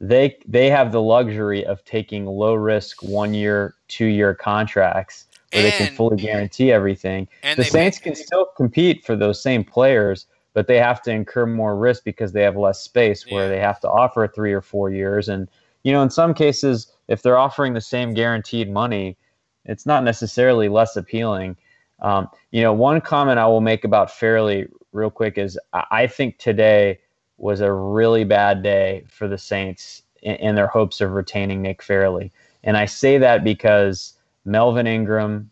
they 0.00 0.36
they 0.46 0.70
have 0.70 0.92
the 0.92 1.02
luxury 1.02 1.66
of 1.66 1.84
taking 1.84 2.24
low 2.26 2.54
risk 2.54 3.02
one 3.02 3.34
year, 3.34 3.74
two 3.88 4.06
year 4.06 4.34
contracts 4.34 5.26
where 5.52 5.62
they 5.62 5.72
can 5.72 5.96
fully 5.96 6.16
guarantee 6.18 6.70
everything. 6.70 7.26
And 7.42 7.58
the 7.58 7.64
Saints 7.64 7.98
can 7.98 8.14
still 8.14 8.46
compete 8.56 9.04
for 9.04 9.16
those 9.16 9.42
same 9.42 9.64
players, 9.64 10.26
but 10.52 10.68
they 10.68 10.76
have 10.76 11.02
to 11.02 11.10
incur 11.10 11.46
more 11.46 11.74
risk 11.76 12.04
because 12.04 12.32
they 12.32 12.42
have 12.42 12.56
less 12.56 12.80
space 12.80 13.26
where 13.28 13.44
Yeah. 13.44 13.48
they 13.48 13.58
have 13.60 13.80
to 13.80 13.88
offer 13.88 14.28
three 14.28 14.52
or 14.52 14.60
four 14.60 14.90
years. 14.90 15.28
And, 15.28 15.48
you 15.82 15.92
know, 15.92 16.02
in 16.02 16.10
some 16.10 16.34
cases, 16.34 16.92
if 17.08 17.22
they're 17.22 17.38
offering 17.38 17.74
the 17.74 17.80
same 17.80 18.14
guaranteed 18.14 18.70
money, 18.70 19.16
it's 19.64 19.86
not 19.86 20.04
necessarily 20.04 20.68
less 20.68 20.96
appealing. 20.96 21.56
Um, 22.00 22.28
you 22.50 22.62
know, 22.62 22.72
one 22.72 23.00
comment 23.00 23.38
I 23.38 23.46
will 23.46 23.60
make 23.60 23.84
about 23.84 24.10
Fairley 24.10 24.66
real 24.92 25.10
quick 25.10 25.38
is 25.38 25.58
I 25.72 26.06
think 26.06 26.38
today 26.38 26.98
was 27.36 27.60
a 27.60 27.72
really 27.72 28.24
bad 28.24 28.62
day 28.62 29.04
for 29.08 29.28
the 29.28 29.38
Saints 29.38 30.02
in, 30.22 30.36
in 30.36 30.54
their 30.54 30.66
hopes 30.66 31.00
of 31.00 31.12
retaining 31.12 31.62
Nick 31.62 31.82
Fairley. 31.82 32.32
And 32.64 32.76
I 32.76 32.86
say 32.86 33.18
that 33.18 33.44
because 33.44 34.14
Melvin 34.44 34.86
Ingram, 34.86 35.50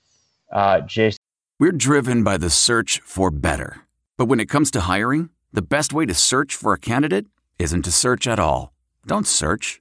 uh, 0.52 0.80
Jason. 0.80 1.18
We're 1.58 1.72
driven 1.72 2.22
by 2.22 2.36
the 2.36 2.50
search 2.50 3.00
for 3.00 3.30
better. 3.30 3.78
But 4.16 4.26
when 4.26 4.40
it 4.40 4.46
comes 4.46 4.70
to 4.72 4.80
hiring, 4.80 5.30
the 5.52 5.62
best 5.62 5.92
way 5.92 6.06
to 6.06 6.14
search 6.14 6.54
for 6.54 6.72
a 6.72 6.78
candidate 6.78 7.26
isn't 7.58 7.82
to 7.82 7.90
search 7.90 8.26
at 8.26 8.38
all. 8.38 8.72
Don't 9.06 9.26
search, 9.26 9.80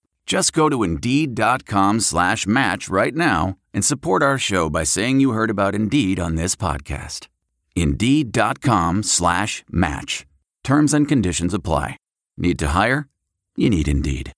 Just 0.31 0.53
go 0.53 0.69
to 0.69 0.81
Indeed.com 0.81 1.99
slash 1.99 2.47
match 2.47 2.87
right 2.87 3.13
now 3.13 3.57
and 3.73 3.83
support 3.83 4.23
our 4.23 4.37
show 4.37 4.69
by 4.69 4.85
saying 4.85 5.19
you 5.19 5.31
heard 5.31 5.49
about 5.49 5.75
Indeed 5.75 6.21
on 6.21 6.35
this 6.35 6.55
podcast. 6.55 7.27
Indeed.com 7.75 9.03
slash 9.03 9.65
match. 9.69 10.25
Terms 10.63 10.93
and 10.93 11.05
conditions 11.05 11.53
apply. 11.53 11.97
Need 12.37 12.57
to 12.59 12.67
hire? 12.69 13.09
You 13.57 13.69
need 13.69 13.89
Indeed. 13.89 14.31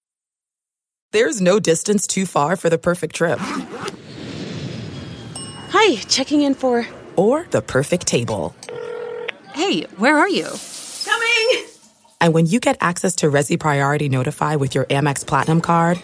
There's 1.12 1.40
no 1.40 1.60
distance 1.60 2.08
too 2.08 2.26
far 2.26 2.56
for 2.56 2.72
the 2.72 2.80
perfect 2.80 3.14
trip. 3.14 3.38
Hi, 5.70 5.98
checking 6.10 6.42
in 6.42 6.56
for. 6.56 6.88
Or 7.16 7.46
the 7.52 7.62
perfect 7.62 8.08
table. 8.08 8.56
Hey, 9.54 9.84
where 9.98 10.18
are 10.18 10.30
you? 10.30 10.50
Coming! 11.06 11.73
And 12.24 12.34
when 12.34 12.46
you 12.46 12.62
get 12.62 12.78
access 12.80 13.18
to 13.18 13.30
Resy 13.30 13.60
Priority 13.60 14.08
Notify 14.08 14.56
with 14.56 14.74
your 14.76 14.86
Amex 14.86 15.28
Platinum 15.28 15.60
card, 15.60 15.98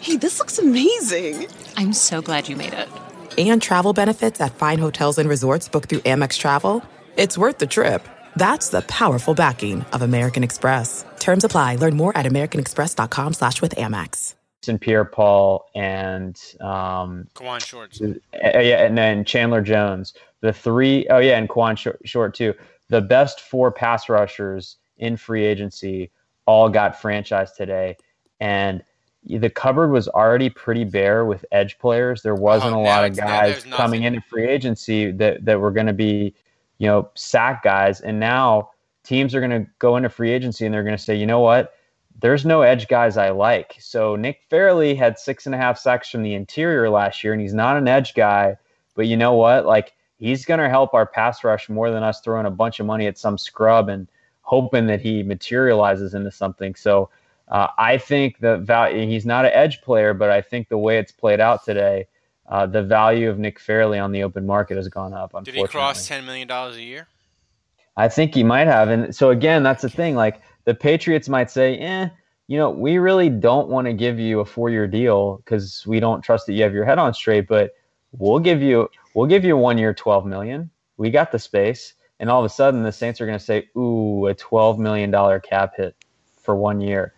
Hey, 0.00 0.16
this 0.16 0.38
looks 0.38 0.60
amazing. 0.60 1.48
I'm 1.76 1.92
so 1.92 2.22
glad 2.22 2.48
you 2.48 2.54
made 2.54 2.72
it. 2.72 2.88
and 3.36 3.60
travel 3.60 3.92
benefits 3.92 4.40
at 4.40 4.54
fine 4.54 4.78
hotels 4.78 5.18
and 5.18 5.28
resorts 5.28 5.68
booked 5.68 5.88
through 5.88 5.98
Amex 6.02 6.38
Travel, 6.38 6.84
it's 7.16 7.36
worth 7.36 7.58
the 7.58 7.66
trip. 7.66 8.06
That's 8.36 8.68
the 8.68 8.82
powerful 8.82 9.34
backing 9.34 9.82
of 9.92 10.02
American 10.02 10.44
Express. 10.44 11.04
Terms 11.18 11.42
apply. 11.42 11.74
Learn 11.76 11.96
more 11.96 12.16
at 12.16 12.26
americanexpress.com 12.26 13.32
slash 13.32 13.60
with 13.60 13.74
Amex. 13.74 14.36
And 14.68 14.80
Pierre-Paul 14.80 15.64
and 15.74 16.40
um, 16.60 17.26
Kawann 17.34 17.64
Shorts. 17.64 18.00
uh, 18.00 18.14
yeah, 18.32 18.84
and 18.84 18.96
then 18.96 19.24
Chandler 19.24 19.62
Jones. 19.62 20.14
The 20.42 20.52
three, 20.52 21.08
oh 21.10 21.18
yeah, 21.18 21.38
and 21.38 21.48
Quan 21.48 21.74
Short, 21.74 21.98
Short 22.04 22.34
too. 22.34 22.54
The 22.88 23.00
best 23.00 23.40
four 23.40 23.72
pass 23.72 24.08
rushers 24.08 24.76
in 24.98 25.16
free 25.16 25.44
agency 25.44 26.10
all 26.46 26.68
got 26.68 26.94
franchised 27.00 27.56
today, 27.56 27.96
and 28.40 28.82
the 29.24 29.50
cupboard 29.50 29.90
was 29.90 30.06
already 30.08 30.48
pretty 30.48 30.84
bare 30.84 31.24
with 31.24 31.44
edge 31.50 31.78
players. 31.78 32.22
There 32.22 32.36
wasn't 32.36 32.74
Oh, 32.74 32.80
a 32.80 32.82
lot 32.82 33.04
of 33.04 33.16
guys 33.16 33.64
coming 33.64 34.04
into 34.04 34.20
free 34.20 34.46
agency 34.46 35.10
that 35.12 35.44
that 35.44 35.60
were 35.60 35.72
going 35.72 35.88
to 35.88 35.92
be, 35.92 36.34
you 36.78 36.86
know, 36.86 37.10
sack 37.14 37.62
guys, 37.64 38.00
and 38.00 38.20
now 38.20 38.70
teams 39.02 39.34
are 39.34 39.40
going 39.40 39.50
to 39.64 39.68
go 39.78 39.96
into 39.96 40.08
free 40.08 40.30
agency 40.32 40.64
and 40.64 40.74
they're 40.74 40.82
going 40.82 40.96
to 40.96 41.02
say, 41.02 41.14
you 41.14 41.26
know 41.26 41.40
what? 41.40 41.74
There's 42.20 42.44
no 42.44 42.62
edge 42.62 42.88
guys 42.88 43.16
I 43.16 43.30
like. 43.30 43.76
So 43.78 44.16
Nick 44.16 44.40
Fairley 44.50 44.94
had 44.94 45.18
six 45.18 45.46
and 45.46 45.54
a 45.54 45.58
half 45.58 45.78
sacks 45.78 46.08
from 46.10 46.22
the 46.22 46.34
interior 46.34 46.88
last 46.88 47.22
year, 47.22 47.32
and 47.32 47.42
he's 47.42 47.54
not 47.54 47.76
an 47.76 47.88
edge 47.88 48.14
guy. 48.14 48.56
But 48.94 49.06
you 49.06 49.16
know 49.16 49.34
what? 49.34 49.66
Like 49.66 49.92
he's 50.18 50.44
going 50.44 50.60
to 50.60 50.68
help 50.68 50.94
our 50.94 51.04
pass 51.06 51.42
rush 51.44 51.68
more 51.68 51.90
than 51.90 52.02
us 52.02 52.20
throwing 52.20 52.46
a 52.46 52.50
bunch 52.50 52.80
of 52.80 52.86
money 52.86 53.06
at 53.06 53.18
some 53.18 53.36
scrub 53.38 53.88
and 53.88 54.08
hoping 54.46 54.86
that 54.86 55.00
he 55.00 55.24
materializes 55.24 56.14
into 56.14 56.30
something. 56.30 56.74
So 56.76 57.10
uh, 57.48 57.66
I 57.78 57.98
think 57.98 58.38
the 58.38 58.58
value. 58.58 59.06
He's 59.06 59.26
not 59.26 59.44
an 59.44 59.50
edge 59.52 59.82
player, 59.82 60.14
but 60.14 60.30
I 60.30 60.40
think 60.40 60.68
the 60.68 60.78
way 60.78 60.98
it's 60.98 61.12
played 61.12 61.40
out 61.40 61.64
today, 61.64 62.06
uh, 62.48 62.66
the 62.66 62.82
value 62.82 63.28
of 63.28 63.38
Nick 63.38 63.58
Fairley 63.58 63.98
on 63.98 64.12
the 64.12 64.22
open 64.22 64.46
market 64.46 64.76
has 64.76 64.88
gone 64.88 65.12
up. 65.12 65.34
Did 65.44 65.54
he 65.54 65.64
cross 65.66 66.06
ten 66.06 66.24
million 66.24 66.48
dollars 66.48 66.76
a 66.76 66.82
year? 66.82 67.08
I 67.96 68.08
think 68.08 68.34
he 68.34 68.44
might 68.44 68.66
have. 68.66 68.88
And 68.88 69.14
so 69.14 69.30
again, 69.30 69.62
that's 69.62 69.82
the 69.82 69.88
thing. 69.88 70.14
Like 70.14 70.40
the 70.64 70.74
Patriots 70.74 71.28
might 71.28 71.50
say, 71.50 71.78
eh, 71.78 72.08
you 72.46 72.58
know, 72.58 72.70
we 72.70 72.98
really 72.98 73.28
don't 73.28 73.68
want 73.68 73.86
to 73.86 73.92
give 73.92 74.20
you 74.20 74.40
a 74.40 74.44
four 74.44 74.70
year 74.70 74.86
deal 74.86 75.38
because 75.38 75.84
we 75.86 75.98
don't 75.98 76.22
trust 76.22 76.46
that 76.46 76.52
you 76.52 76.62
have 76.62 76.74
your 76.74 76.84
head 76.84 76.98
on 76.98 77.14
straight, 77.14 77.48
but 77.48 77.74
we'll 78.12 78.38
give 78.38 78.62
you 78.62 78.88
we'll 79.14 79.28
give 79.28 79.44
you 79.44 79.56
one 79.56 79.76
year 79.76 79.92
twelve 79.92 80.24
million. 80.24 80.70
We 80.98 81.10
got 81.10 81.32
the 81.32 81.38
space. 81.38 81.94
And 82.18 82.30
all 82.30 82.40
of 82.40 82.46
a 82.46 82.54
sudden 82.54 82.82
the 82.82 82.92
Saints 82.92 83.20
are 83.20 83.26
gonna 83.26 83.38
say, 83.38 83.68
ooh, 83.76 84.26
a 84.26 84.34
twelve 84.34 84.78
million 84.78 85.10
dollar 85.10 85.40
cap 85.40 85.74
hit 85.76 85.94
for 86.42 86.54
one 86.56 86.80
year. 86.80 87.12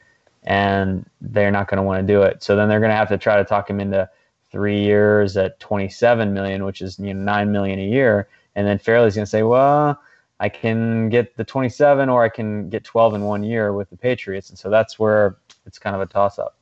And 0.45 1.09
they're 1.21 1.51
not 1.51 1.69
gonna 1.69 1.83
want 1.83 2.07
to 2.07 2.13
do 2.13 2.23
it. 2.23 2.43
So 2.43 2.57
then 2.57 2.69
they're 2.69 2.81
gonna 2.81 2.97
have 2.97 3.09
to 3.09 3.19
try 3.19 3.37
to 3.37 3.45
talk 3.45 3.69
him 3.69 3.81
into 3.81 4.09
three 4.51 4.81
years 4.81 5.37
at 5.37 5.61
twenty 5.61 5.89
seven 5.89 6.33
million, 6.33 6.65
which 6.65 6.83
is 6.83 6.99
you 6.99 7.15
know 7.15 7.23
nine 7.23 7.53
million 7.53 7.79
a 7.79 7.87
year. 7.87 8.29
And 8.55 8.67
then 8.67 8.79
Fairley's 8.79 9.15
gonna 9.15 9.27
say, 9.27 9.43
well, 9.43 10.01
I 10.41 10.49
can 10.49 11.09
get 11.09 11.37
the 11.37 11.45
27 11.45 12.09
or 12.09 12.23
I 12.23 12.29
can 12.29 12.69
get 12.71 12.85
12 12.85 13.15
in 13.15 13.23
one 13.23 13.43
year 13.43 13.73
with 13.73 13.91
the 13.91 13.97
Patriots. 13.97 14.51
And 14.51 14.59
so 14.59 14.71
that's 14.71 14.99
where 14.99 15.37
it's 15.67 15.79
kind 15.79 15.97
of 15.97 16.03
a 16.03 16.07
toss 16.07 16.39
up. 16.39 16.57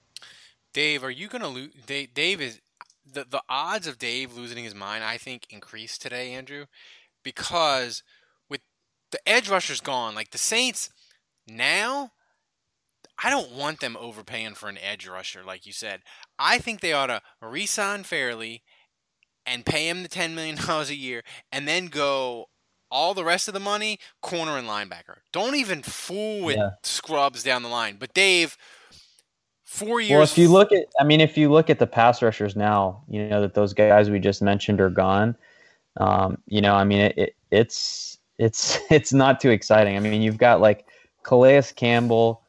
Dave, 0.73 1.05
are 1.05 1.11
you 1.11 1.29
gonna 1.29 1.49
lose? 1.49 1.73
Dave, 1.87 2.13
Dave 2.13 2.41
is 2.41 2.61
the 3.11 3.27
the 3.29 3.43
odds 3.49 3.87
of 3.87 3.99
Dave 3.99 4.37
losing 4.37 4.63
his 4.63 4.75
mind. 4.75 5.05
I 5.05 5.17
think 5.17 5.47
increased 5.49 6.03
today, 6.03 6.33
Andrew, 6.33 6.67
because 7.23 8.03
the 9.13 9.29
edge 9.29 9.49
rushers 9.49 9.81
gone, 9.81 10.15
like 10.15 10.31
the 10.31 10.39
Saints 10.39 10.91
now. 11.47 12.11
I 13.23 13.31
don't 13.31 13.53
want 13.53 13.81
them 13.81 13.97
overpaying 13.99 14.55
for 14.57 14.69
an 14.69 14.77
edge 14.77 15.09
rusher, 15.09 15.43
like 15.43 15.65
you 15.65 15.73
said. 15.73 16.01
I 16.39 16.59
think 16.59 16.81
they 16.81 16.93
ought 16.93 17.07
to 17.07 17.23
re-sign 17.41 18.03
Fairley 18.03 18.63
and 19.47 19.65
pay 19.65 19.89
him 19.89 20.03
the 20.03 20.09
ten 20.09 20.35
million 20.35 20.57
dollars 20.67 20.91
a 20.91 20.97
year, 20.97 21.23
and 21.51 21.67
then 21.67 21.87
go 21.87 22.47
all 22.91 23.15
the 23.15 23.25
rest 23.25 23.49
of 23.49 23.55
the 23.55 23.61
money 23.61 23.99
corner 24.23 24.59
and 24.59 24.69
linebacker. 24.69 25.19
Don't 25.33 25.55
even 25.57 25.83
fool 25.83 26.45
with 26.45 26.57
Yeah. 26.57 26.71
scrubs 26.83 27.43
down 27.43 27.63
the 27.63 27.69
line. 27.69 27.97
But 27.99 28.15
Dave, 28.15 28.57
four 29.65 30.01
years. 30.01 30.11
Well, 30.13 30.23
if 30.23 30.39
you 30.39 30.49
look 30.49 30.71
at, 30.73 30.87
I 31.01 31.05
mean, 31.05 31.21
if 31.21 31.37
you 31.37 31.51
look 31.51 31.71
at 31.71 31.79
the 31.79 31.87
pass 31.87 32.23
rushers 32.23 32.55
now, 32.55 33.03
you 33.09 33.27
know 33.29 33.41
that 33.41 33.55
those 33.55 33.73
guys 33.73 34.11
we 34.11 34.19
just 34.19 34.43
mentioned 34.43 34.81
are 34.81 34.91
gone. 34.91 35.37
Um, 35.97 36.39
you 36.47 36.61
know, 36.61 36.75
I 36.75 36.85
mean, 36.85 37.01
it, 37.01 37.19
it, 37.19 37.37
it's 37.51 38.16
it's 38.39 38.79
it's 38.91 39.13
not 39.13 39.41
too 39.41 39.51
exciting. 39.51 39.97
I 39.97 40.01
mean, 40.01 40.23
you've 40.23 40.39
got 40.39 40.61
like 40.61 40.87
Calais 41.23 41.65
Campbell 41.75 42.43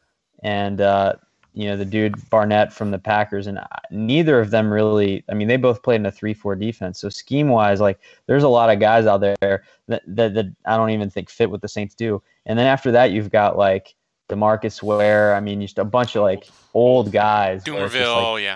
and 0.44 0.82
uh, 0.82 1.14
you 1.54 1.68
know 1.68 1.78
the 1.78 1.86
dude 1.86 2.30
Barnett 2.30 2.72
from 2.72 2.92
the 2.92 3.00
Packers, 3.00 3.48
and 3.48 3.58
uh, 3.58 3.66
neither 3.92 4.40
of 4.40 4.52
them 4.52 4.72
really. 4.72 5.24
I 5.30 5.34
mean, 5.34 5.48
they 5.48 5.58
both 5.58 5.82
played 5.84 6.02
in 6.02 6.06
a 6.06 6.12
three-four 6.12 6.56
defense. 6.56 7.00
So 7.00 7.10
scheme 7.10 7.50
wise, 7.50 7.82
like 7.82 8.00
there's 8.28 8.44
a 8.44 8.50
lot 8.50 8.70
of 8.70 8.80
guys 8.80 9.06
out 9.06 9.22
there 9.22 9.64
that, 9.88 10.04
that 10.08 10.34
that 10.34 10.46
I 10.66 10.78
don't 10.78 10.92
even 10.92 11.10
think 11.10 11.30
fit 11.30 11.50
what 11.50 11.62
the 11.62 11.68
Saints 11.68 11.96
do. 11.96 12.22
And 12.46 12.58
then 12.58 12.68
after 12.68 12.92
that, 12.92 13.12
you've 13.12 13.32
got 13.32 13.58
like 13.58 13.96
Demarcus 14.30 14.84
Ware. 14.84 15.36
I 15.36 15.40
mean, 15.40 15.62
just 15.62 15.80
a 15.80 15.86
bunch 15.86 16.16
of 16.16 16.22
like 16.22 16.48
old 16.74 17.12
guys. 17.12 17.64
Dumervil, 17.64 18.34
like, 18.34 18.44
yeah. 18.44 18.56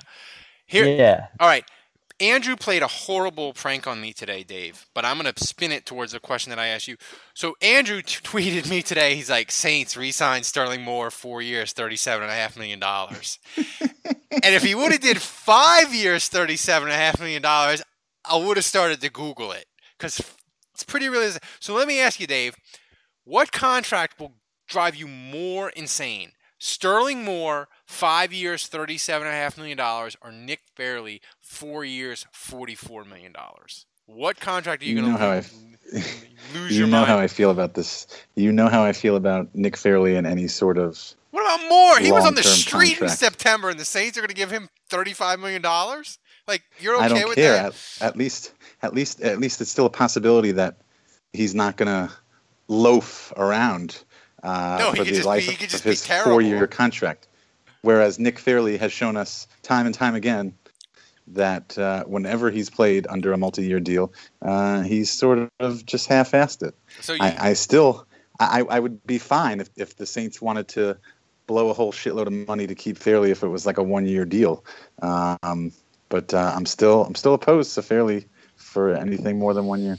Here, 0.68 0.86
yeah. 0.86 1.28
all 1.40 1.48
right. 1.48 1.66
Andrew 2.22 2.56
played 2.56 2.84
a 2.84 2.88
horrible 2.88 3.52
prank 3.52 3.88
on 3.88 4.00
me 4.00 4.14
today, 4.14 4.44
Dave, 4.44 4.86
but 4.94 5.04
I'm 5.04 5.20
going 5.20 5.34
to 5.34 5.44
spin 5.44 5.72
it 5.72 5.88
towards 5.88 6.12
the 6.12 6.20
question 6.20 6.52
that 6.52 6.60
I 6.60 6.68
asked 6.68 6.88
you. 6.88 6.96
So 7.34 7.56
Andrew 7.64 8.04
t- 8.04 8.20
tweeted 8.24 8.70
me 8.70 8.84
today. 8.84 9.16
He's 9.16 9.30
like, 9.30 9.52
Saints 9.52 9.98
re-signed 9.98 10.46
Sterling 10.46 10.84
Moore 10.84 11.10
four 11.10 11.42
years, 11.42 11.74
thirty-seven 11.74 12.22
and 12.22 12.32
a 12.32 12.36
half 12.36 12.56
million 12.56 12.80
dollars. 12.80 13.40
and 13.58 14.56
if 14.56 14.62
he 14.62 14.76
would 14.76 14.92
have 14.92 15.02
did 15.02 15.20
five 15.20 15.96
years, 15.96 16.28
thirty-seven 16.28 16.88
and 16.90 16.94
a 16.94 17.04
half 17.04 17.20
million 17.20 17.42
dollars, 17.42 17.82
I 18.24 18.38
would 18.38 18.58
have 18.58 18.66
started 18.66 19.02
to 19.02 19.10
Google 19.10 19.52
it 19.52 19.66
because 19.98 20.22
it's 20.76 20.84
pretty 20.84 21.10
realistic. 21.10 21.44
So 21.60 21.74
let 21.74 21.88
me 21.88 22.00
ask 22.00 22.20
you, 22.20 22.28
Dave, 22.28 22.56
what 23.24 23.52
contract 23.52 24.20
will 24.20 24.36
drive 24.68 24.96
you 24.96 25.08
more 25.08 25.72
insane? 25.72 26.34
Sterling 26.60 27.24
Moore, 27.26 27.68
five 27.92 28.34
years, 28.34 28.68
thirty-seven 28.68 29.28
and 29.28 29.36
a 29.36 29.38
half 29.40 29.58
million 29.58 29.78
dollars, 29.78 30.16
or 30.22 30.32
Nick 30.32 30.62
Fairley, 30.76 31.22
four 31.42 31.84
years, 31.86 32.26
forty-four 32.32 33.04
million 33.06 33.32
dollars. 33.32 33.86
What 34.08 34.40
contract 34.40 34.82
are 34.82 34.86
you, 34.86 34.96
You 34.96 35.02
going 35.02 35.12
know 35.14 35.18
how 35.18 35.32
I 35.32 35.42
to 35.42 35.50
lose 36.54 36.78
you 36.78 36.86
know 36.88 36.98
mind? 36.98 37.08
how 37.08 37.18
I 37.20 37.28
feel 37.28 37.52
about 37.52 37.74
this. 37.76 38.08
You 38.36 38.52
know 38.52 38.68
how 38.68 38.84
I 38.84 38.94
feel 38.94 39.16
about 39.16 39.54
Nick 39.54 39.78
Fairley 39.78 40.16
and 40.16 40.26
any 40.26 40.48
sort 40.48 40.78
of 40.78 41.00
what 41.32 41.42
about 41.44 41.70
Moore? 41.70 42.00
He 42.00 42.12
was 42.12 42.26
on 42.26 42.36
the 42.36 42.44
street 42.44 43.00
in. 43.02 43.08
September, 43.10 43.70
and 43.70 43.80
the 43.80 43.86
Saints 43.86 44.18
are 44.18 44.22
going 44.22 44.30
to 44.30 44.36
give 44.36 44.52
him 44.52 44.70
thirty-five 44.90 45.40
million 45.40 45.62
dollars. 45.62 46.18
Like 46.48 46.64
you're 46.80 46.96
okay 46.96 47.06
I 47.06 47.08
don't 47.10 47.30
with 47.30 47.36
care. 47.38 47.54
that? 47.54 47.98
At, 48.02 48.08
at 48.08 48.18
least, 48.18 48.54
at 48.82 48.94
least, 48.94 49.22
at 49.22 49.40
least, 49.40 49.62
it's 49.62 49.72
still 49.72 49.86
a 49.86 49.90
possibility 49.92 50.52
that 50.54 50.78
he's 51.34 51.54
not 51.56 51.78
gonna 51.78 52.12
loaf 52.68 53.32
around 53.38 54.04
uh, 54.44 54.78
No, 54.80 54.92
for 54.94 55.04
the 55.04 55.22
life 55.24 55.42
be- 55.42 55.48
he 55.48 55.54
of, 55.54 55.60
could 55.60 55.70
just 55.70 55.82
of 55.86 55.86
be 55.86 55.90
his 55.92 56.06
four-year 56.06 56.68
contract. 56.68 57.28
Whereas 57.84 58.20
Nick 58.20 58.38
Fairley 58.38 58.78
has 58.78 58.92
shown 58.92 59.18
us 59.18 59.48
time 59.64 59.86
and 59.86 59.96
time 59.96 60.16
again 60.16 60.54
that 61.28 61.78
uh, 61.78 62.04
whenever 62.04 62.52
he's 62.52 62.70
played 62.70 63.08
under 63.08 63.34
a 63.34 63.38
multi-year 63.38 63.80
deal, 63.80 64.14
uh, 64.42 64.82
he's 64.82 65.10
sort 65.10 65.50
of 65.60 65.86
just 65.86 66.08
half-assed 66.08 66.68
it. 66.68 66.76
So 67.00 67.14
you, 67.14 67.20
I, 67.22 67.50
I 67.50 67.54
still, 67.54 68.06
I, 68.40 68.64
I 68.70 68.80
would 68.80 69.06
be 69.06 69.18
fine 69.18 69.60
if, 69.60 69.70
if 69.78 69.96
the 69.98 70.06
Saints 70.06 70.42
wanted 70.42 70.68
to 70.70 70.98
blow 71.48 71.70
a 71.70 71.74
whole 71.74 71.92
shitload 71.92 72.28
of 72.28 72.48
money 72.48 72.68
to 72.68 72.76
keep 72.76 72.98
Fairley 72.98 73.32
if 73.32 73.44
it 73.44 73.48
was 73.48 73.66
like 73.66 73.78
a 73.78 73.84
one-year 73.84 74.26
deal. 74.26 74.64
Um, 75.02 75.72
but 76.10 76.34
uh, 76.34 76.54
I'm 76.56 76.66
still, 76.66 77.06
I'm 77.06 77.16
still 77.16 77.34
opposed 77.34 77.74
to 77.76 77.82
Fairley 77.82 78.26
for 78.56 78.94
anything 78.94 79.40
more 79.40 79.54
than 79.54 79.66
one 79.66 79.82
year. 79.82 79.98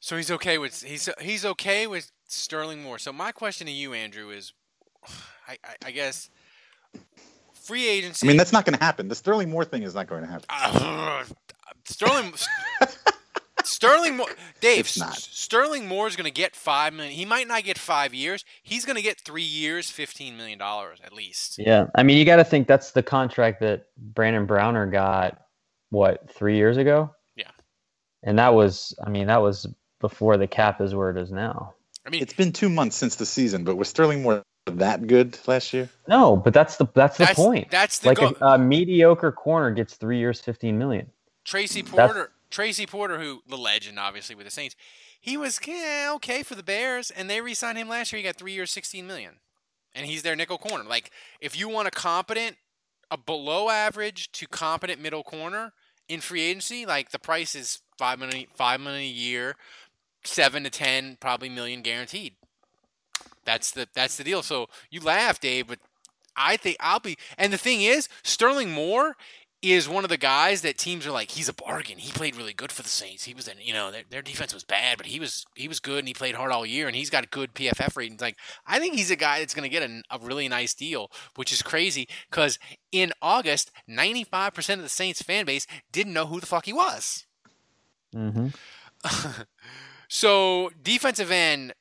So 0.00 0.16
he's 0.16 0.30
okay 0.30 0.56
with 0.56 0.82
he's 0.82 1.10
he's 1.20 1.44
okay 1.44 1.86
with 1.86 2.10
Sterling 2.26 2.82
Moore. 2.82 2.98
So 2.98 3.12
my 3.12 3.32
question 3.32 3.66
to 3.66 3.72
you, 3.72 3.92
Andrew, 3.92 4.30
is, 4.30 4.54
I, 5.46 5.58
I, 5.62 5.74
I 5.86 5.90
guess, 5.90 6.30
free 7.54 7.88
agency. 7.88 8.26
I 8.26 8.28
mean, 8.28 8.36
that's 8.36 8.52
not 8.52 8.64
going 8.64 8.76
to 8.76 8.84
happen. 8.84 9.08
The 9.08 9.14
Sterling 9.14 9.50
Moore 9.50 9.64
thing 9.64 9.82
is 9.82 9.94
not 9.94 10.06
going 10.08 10.22
to 10.22 10.28
happen. 10.28 10.46
Uh, 10.48 11.24
Sterling 11.84 12.32
Sterling 13.64 14.16
Moore, 14.16 14.28
Dave. 14.60 14.80
It's 14.80 14.98
not. 14.98 15.14
Sterling 15.16 15.86
Moore 15.86 16.06
is 16.06 16.16
going 16.16 16.24
to 16.24 16.30
get 16.30 16.56
five 16.56 16.92
million. 16.92 17.14
He 17.14 17.24
might 17.24 17.46
not 17.48 17.64
get 17.64 17.78
five 17.78 18.14
years. 18.14 18.44
He's 18.62 18.84
going 18.84 18.96
to 18.96 19.02
get 19.02 19.20
three 19.20 19.42
years, 19.42 19.90
fifteen 19.90 20.36
million 20.36 20.58
dollars 20.58 20.98
at 21.04 21.12
least. 21.12 21.58
Yeah. 21.58 21.86
I 21.94 22.02
mean, 22.02 22.18
you 22.18 22.24
got 22.24 22.36
to 22.36 22.44
think 22.44 22.66
that's 22.66 22.92
the 22.92 23.02
contract 23.02 23.60
that 23.60 23.86
Brandon 23.96 24.46
Browner 24.46 24.86
got, 24.86 25.40
what, 25.90 26.30
three 26.30 26.56
years 26.56 26.76
ago? 26.76 27.14
Yeah. 27.36 27.50
And 28.22 28.38
that 28.38 28.54
was, 28.54 28.94
I 29.04 29.10
mean, 29.10 29.28
that 29.28 29.42
was 29.42 29.66
before 30.00 30.36
the 30.36 30.46
cap 30.46 30.80
is 30.80 30.94
where 30.94 31.10
it 31.10 31.16
is 31.16 31.30
now. 31.30 31.74
I 32.06 32.10
mean, 32.10 32.22
It's 32.22 32.32
been 32.32 32.52
two 32.52 32.70
months 32.70 32.96
since 32.96 33.16
the 33.16 33.26
season, 33.26 33.64
but 33.64 33.76
with 33.76 33.88
Sterling 33.88 34.22
Moore 34.22 34.42
that 34.66 35.06
good 35.06 35.38
last 35.46 35.72
year? 35.72 35.88
No, 36.08 36.36
but 36.36 36.52
that's 36.54 36.76
the 36.76 36.86
that's 36.94 37.16
the 37.16 37.24
That's- 37.24 37.36
point. 37.36 37.70
that's 37.70 37.98
the 38.00 38.08
like 38.08 38.18
go- 38.18 38.36
a, 38.40 38.54
a 38.54 38.58
mediocre 38.58 39.32
corner 39.32 39.70
gets 39.70 39.94
three 39.94 40.18
years, 40.18 40.40
fifteen 40.40 40.78
million. 40.78 41.10
Tracy 41.44 41.82
That's- 41.82 42.12
Porter, 42.12 42.32
Tracy 42.50 42.86
Porter, 42.86 43.18
who 43.18 43.42
the 43.48 43.56
legend, 43.56 43.98
obviously 43.98 44.34
with 44.34 44.44
the 44.46 44.50
Saints, 44.50 44.76
he 45.20 45.36
was 45.36 45.58
yeah, 45.66 46.10
okay 46.16 46.42
for 46.42 46.54
the 46.54 46.62
Bears, 46.62 47.10
and 47.10 47.28
they 47.28 47.40
re-signed 47.40 47.78
him 47.78 47.88
last 47.88 48.12
year. 48.12 48.18
He 48.18 48.24
got 48.24 48.36
three 48.36 48.52
years, 48.52 48.70
sixteen 48.70 49.06
million, 49.06 49.36
and 49.94 50.06
he's 50.06 50.22
their 50.22 50.36
nickel 50.36 50.58
corner. 50.58 50.84
Like 50.84 51.10
if 51.40 51.58
you 51.58 51.68
want 51.68 51.88
a 51.88 51.90
competent, 51.90 52.56
a 53.10 53.16
below 53.16 53.70
average 53.70 54.30
to 54.32 54.46
competent 54.46 55.00
middle 55.00 55.22
corner 55.22 55.72
in 56.08 56.20
free 56.20 56.42
agency, 56.42 56.86
like 56.86 57.10
the 57.10 57.18
price 57.18 57.54
is 57.54 57.80
five 57.98 58.18
million, 58.18 58.46
five 58.54 58.80
million 58.80 59.02
a 59.02 59.06
year, 59.06 59.56
seven 60.24 60.64
to 60.64 60.70
ten 60.70 61.16
probably 61.20 61.48
million 61.48 61.82
guaranteed. 61.82 62.34
That's 63.44 63.70
the 63.70 63.88
that's 63.94 64.16
the 64.16 64.24
deal. 64.24 64.42
So 64.42 64.68
you 64.90 65.00
laugh, 65.00 65.40
Dave, 65.40 65.68
but 65.68 65.78
I 66.36 66.56
think 66.56 66.76
I'll 66.80 67.00
be. 67.00 67.16
And 67.36 67.52
the 67.52 67.58
thing 67.58 67.82
is, 67.82 68.08
Sterling 68.22 68.70
Moore 68.70 69.16
is 69.62 69.88
one 69.88 70.04
of 70.04 70.10
the 70.10 70.16
guys 70.16 70.62
that 70.62 70.78
teams 70.78 71.06
are 71.06 71.10
like, 71.10 71.32
he's 71.32 71.48
a 71.48 71.52
bargain. 71.52 71.98
He 71.98 72.12
played 72.12 72.34
really 72.34 72.54
good 72.54 72.72
for 72.72 72.82
the 72.82 72.88
Saints. 72.88 73.24
He 73.24 73.34
was, 73.34 73.46
in, 73.46 73.56
you 73.60 73.74
know, 73.74 73.90
their, 73.90 74.04
their 74.08 74.22
defense 74.22 74.54
was 74.54 74.64
bad, 74.64 74.96
but 74.96 75.06
he 75.06 75.20
was 75.20 75.44
he 75.54 75.68
was 75.68 75.80
good 75.80 75.98
and 75.98 76.08
he 76.08 76.14
played 76.14 76.34
hard 76.34 76.50
all 76.50 76.64
year 76.64 76.86
and 76.86 76.96
he's 76.96 77.10
got 77.10 77.30
good 77.30 77.54
PFF 77.54 77.94
ratings. 77.96 78.22
Like, 78.22 78.38
I 78.66 78.78
think 78.78 78.94
he's 78.94 79.10
a 79.10 79.16
guy 79.16 79.40
that's 79.40 79.54
going 79.54 79.68
to 79.68 79.76
get 79.76 79.88
a, 79.88 80.02
a 80.10 80.18
really 80.18 80.48
nice 80.48 80.72
deal, 80.72 81.10
which 81.36 81.52
is 81.52 81.62
crazy 81.62 82.08
because 82.30 82.58
in 82.90 83.12
August, 83.20 83.70
ninety 83.86 84.24
five 84.24 84.54
percent 84.54 84.78
of 84.78 84.84
the 84.84 84.90
Saints 84.90 85.20
fan 85.20 85.44
base 85.44 85.66
didn't 85.92 86.14
know 86.14 86.26
who 86.26 86.40
the 86.40 86.46
fuck 86.46 86.64
he 86.64 86.72
was. 86.72 87.26
Mm-hmm. 88.14 88.48
so 90.08 90.70
defensive 90.82 91.30
end 91.30 91.74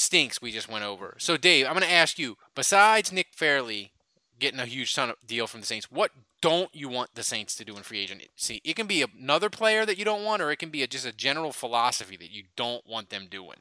stinks. 0.00 0.40
We 0.40 0.50
just 0.50 0.68
went 0.68 0.84
over. 0.84 1.14
So 1.18 1.36
Dave, 1.36 1.66
I'm 1.66 1.74
going 1.74 1.86
to 1.86 1.92
ask 1.92 2.18
you. 2.18 2.36
Besides 2.54 3.12
Nick 3.12 3.28
Fairley 3.32 3.92
getting 4.38 4.60
a 4.60 4.66
huge 4.66 4.94
ton 4.94 5.10
of 5.10 5.16
deal 5.26 5.46
from 5.46 5.60
the 5.60 5.66
Saints, 5.66 5.90
what 5.90 6.10
don't 6.40 6.74
you 6.74 6.88
want 6.88 7.14
the 7.14 7.22
Saints 7.22 7.54
to 7.56 7.64
do 7.64 7.76
in 7.76 7.82
free 7.82 8.00
agency? 8.00 8.60
It 8.64 8.76
can 8.76 8.86
be 8.86 9.02
another 9.02 9.50
player 9.50 9.84
that 9.84 9.98
you 9.98 10.04
don't 10.04 10.24
want, 10.24 10.42
or 10.42 10.50
it 10.50 10.56
can 10.56 10.70
be 10.70 10.82
a, 10.82 10.86
just 10.86 11.06
a 11.06 11.12
general 11.12 11.52
philosophy 11.52 12.16
that 12.16 12.30
you 12.30 12.44
don't 12.56 12.86
want 12.86 13.10
them 13.10 13.26
doing. 13.30 13.58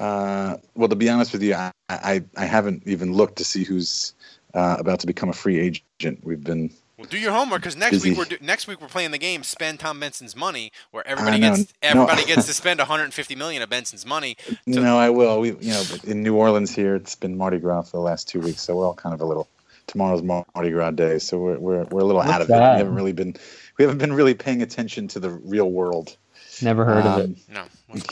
Uh, 0.00 0.56
well, 0.74 0.88
to 0.88 0.96
be 0.96 1.10
honest 1.10 1.32
with 1.32 1.42
you, 1.42 1.54
I, 1.54 1.70
I, 1.90 2.24
I 2.36 2.44
haven't 2.46 2.82
even 2.86 3.12
looked 3.12 3.36
to 3.36 3.44
see 3.44 3.62
who's 3.62 4.14
uh, 4.54 4.76
about 4.78 5.00
to 5.00 5.06
become 5.06 5.28
a 5.28 5.34
free 5.34 5.58
agent. 5.60 6.20
We've 6.22 6.42
been 6.42 6.72
well, 7.02 7.10
do 7.10 7.18
your 7.18 7.32
homework 7.32 7.60
because 7.62 7.76
next 7.76 7.90
Busy. 7.92 8.10
week 8.10 8.18
we're 8.18 8.24
do, 8.24 8.36
next 8.40 8.66
week 8.66 8.80
we're 8.80 8.88
playing 8.88 9.10
the 9.10 9.18
game. 9.18 9.42
Spend 9.42 9.80
Tom 9.80 9.98
Benson's 10.00 10.34
money, 10.36 10.72
where 10.90 11.06
everybody 11.06 11.36
I 11.36 11.40
know. 11.40 11.56
gets 11.56 11.72
No. 11.82 11.88
everybody 11.90 12.24
gets 12.24 12.46
to 12.46 12.54
spend 12.62 12.78
150 12.78 13.34
million 13.34 13.62
of 13.62 13.68
Benson's 13.68 14.06
money. 14.06 14.36
To, 14.46 14.56
no, 14.66 14.98
I 14.98 15.10
will. 15.10 15.40
We, 15.40 15.48
you 15.50 15.72
know, 15.72 15.82
in 16.04 16.22
New 16.22 16.36
Orleans 16.36 16.74
here, 16.74 16.94
it's 16.94 17.14
been 17.14 17.36
Mardi 17.36 17.58
Gras 17.58 17.82
for 17.82 17.96
the 17.96 18.02
last 18.02 18.28
two 18.28 18.40
weeks, 18.40 18.62
so 18.62 18.76
we're 18.76 18.86
all 18.86 18.94
kind 18.94 19.14
of 19.14 19.20
a 19.20 19.24
little. 19.24 19.48
Tomorrow's 19.88 20.22
Mardi 20.22 20.70
Gras 20.70 20.92
day, 20.92 21.18
so 21.18 21.38
we're 21.38 21.58
we're, 21.58 21.84
we're 21.84 22.00
a 22.00 22.04
little 22.04 22.16
What's 22.16 22.30
out 22.30 22.40
of 22.42 22.48
it. 22.48 22.52
We 22.52 22.58
haven't 22.58 22.94
really 22.94 23.12
been 23.12 23.34
we 23.78 23.84
haven't 23.84 23.98
been 23.98 24.12
really 24.12 24.34
paying 24.34 24.62
attention 24.62 25.08
to 25.08 25.20
the 25.20 25.30
real 25.30 25.70
world. 25.70 26.16
Never 26.62 26.84
heard 26.84 27.04
of 27.04 27.18
it. 27.18 27.24
Um, 27.24 27.36
No, 27.48 27.64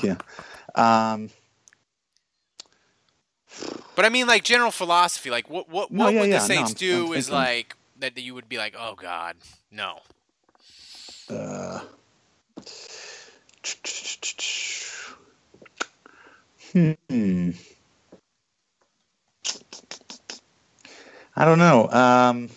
Yeah. 0.03 0.17
Um, 0.75 1.31
but 3.97 4.05
I 4.05 4.09
mean 4.09 4.27
like 4.27 4.43
general 4.45 4.71
philosophy. 4.71 5.31
Like 5.31 5.49
what 5.49 5.69
what 5.69 5.91
No, 5.91 6.05
what 6.05 6.15
yeah, 6.15 6.21
would 6.21 6.31
yeah, 6.31 6.39
the 6.39 6.49
no, 6.49 6.55
Saints 6.55 6.71
I'm- 6.73 6.77
do? 6.79 7.07
I'm 7.13 7.19
is 7.19 7.27
thinking- 7.29 7.35
like 7.35 7.77
that 8.01 8.19
you 8.19 8.35
would 8.35 8.49
be 8.49 8.59
like, 8.59 8.75
oh 8.79 8.95
God, 8.95 9.37
no. 9.71 9.99
uh, 11.29 11.81
hmm. 16.73 17.51
I 21.37 21.45
don't 21.45 21.59
know. 21.59 21.89
Um, 21.89 22.51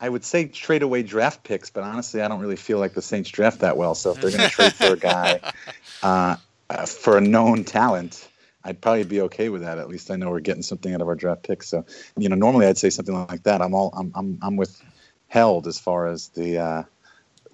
I 0.00 0.08
would 0.08 0.24
say 0.24 0.46
trade 0.46 0.82
away 0.82 1.04
draft 1.04 1.44
picks, 1.44 1.70
but 1.70 1.84
honestly, 1.84 2.22
I 2.22 2.28
don't 2.28 2.40
really 2.40 2.56
feel 2.56 2.78
like 2.78 2.92
the 2.92 3.02
Saints 3.02 3.30
draft 3.30 3.60
that 3.60 3.76
well. 3.76 3.94
So 3.94 4.10
if 4.10 4.20
they're 4.20 4.30
going 4.30 4.42
to 4.42 4.48
trade 4.48 4.72
for 4.72 4.94
a 4.94 4.96
guy 4.96 5.40
uh, 6.02 6.36
uh, 6.68 6.86
for 6.86 7.18
a 7.18 7.20
known 7.20 7.62
talent, 7.62 8.28
I'd 8.64 8.80
probably 8.80 9.04
be 9.04 9.20
okay 9.22 9.48
with 9.48 9.62
that. 9.62 9.78
At 9.78 9.88
least 9.88 10.10
I 10.10 10.16
know 10.16 10.30
we're 10.30 10.40
getting 10.40 10.62
something 10.62 10.94
out 10.94 11.00
of 11.00 11.08
our 11.08 11.14
draft 11.14 11.42
picks. 11.42 11.68
So 11.68 11.84
you 12.16 12.28
know, 12.28 12.36
normally 12.36 12.66
I'd 12.66 12.78
say 12.78 12.90
something 12.90 13.14
like 13.14 13.42
that. 13.44 13.62
I'm 13.62 13.74
all 13.74 13.92
I'm 13.96 14.12
I'm, 14.14 14.38
I'm 14.42 14.56
with 14.56 14.82
held 15.28 15.66
as 15.66 15.78
far 15.78 16.06
as 16.06 16.28
the 16.28 16.58
uh, 16.58 16.82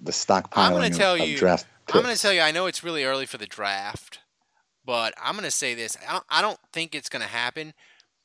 the 0.01 0.11
stockpiling 0.11 0.49
I'm 0.57 0.73
gonna 0.73 0.89
tell 0.89 1.15
of 1.15 1.27
you. 1.27 1.37
draft 1.37 1.65
picks. 1.65 1.79
I'm 1.95 2.03
going 2.03 2.15
to 2.15 2.21
tell 2.21 2.33
you. 2.33 2.41
I 2.41 2.51
know 2.51 2.67
it's 2.67 2.83
really 2.83 3.03
early 3.03 3.25
for 3.25 3.37
the 3.37 3.45
draft, 3.45 4.19
but 4.85 5.13
I'm 5.21 5.33
going 5.33 5.45
to 5.45 5.51
say 5.51 5.73
this. 5.73 5.97
I 6.07 6.13
don't, 6.13 6.23
I 6.29 6.41
don't 6.41 6.59
think 6.71 6.93
it's 6.93 7.09
going 7.09 7.21
to 7.21 7.27
happen. 7.27 7.73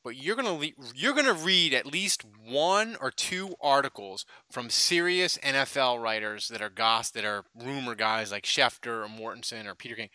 But 0.03 0.17
you're 0.17 0.35
going 0.35 0.45
to 0.45 0.65
le- 0.67 0.91
you're 0.93 1.13
going 1.13 1.25
to 1.25 1.33
read 1.33 1.73
at 1.73 1.87
least 1.87 2.23
one 2.47 2.95
or 3.01 3.09
two 3.09 3.55
articles 3.59 4.23
from 4.51 4.69
serious 4.69 5.39
NFL 5.39 5.99
writers 5.99 6.47
that 6.49 6.61
are 6.61 6.69
goss 6.69 7.09
that 7.09 7.25
are 7.25 7.43
rumor 7.55 7.95
guys 7.95 8.31
like 8.31 8.43
Schefter 8.43 9.03
or 9.03 9.07
Mortensen 9.07 9.65
or 9.65 9.73
Peter 9.73 9.95
King 9.95 10.09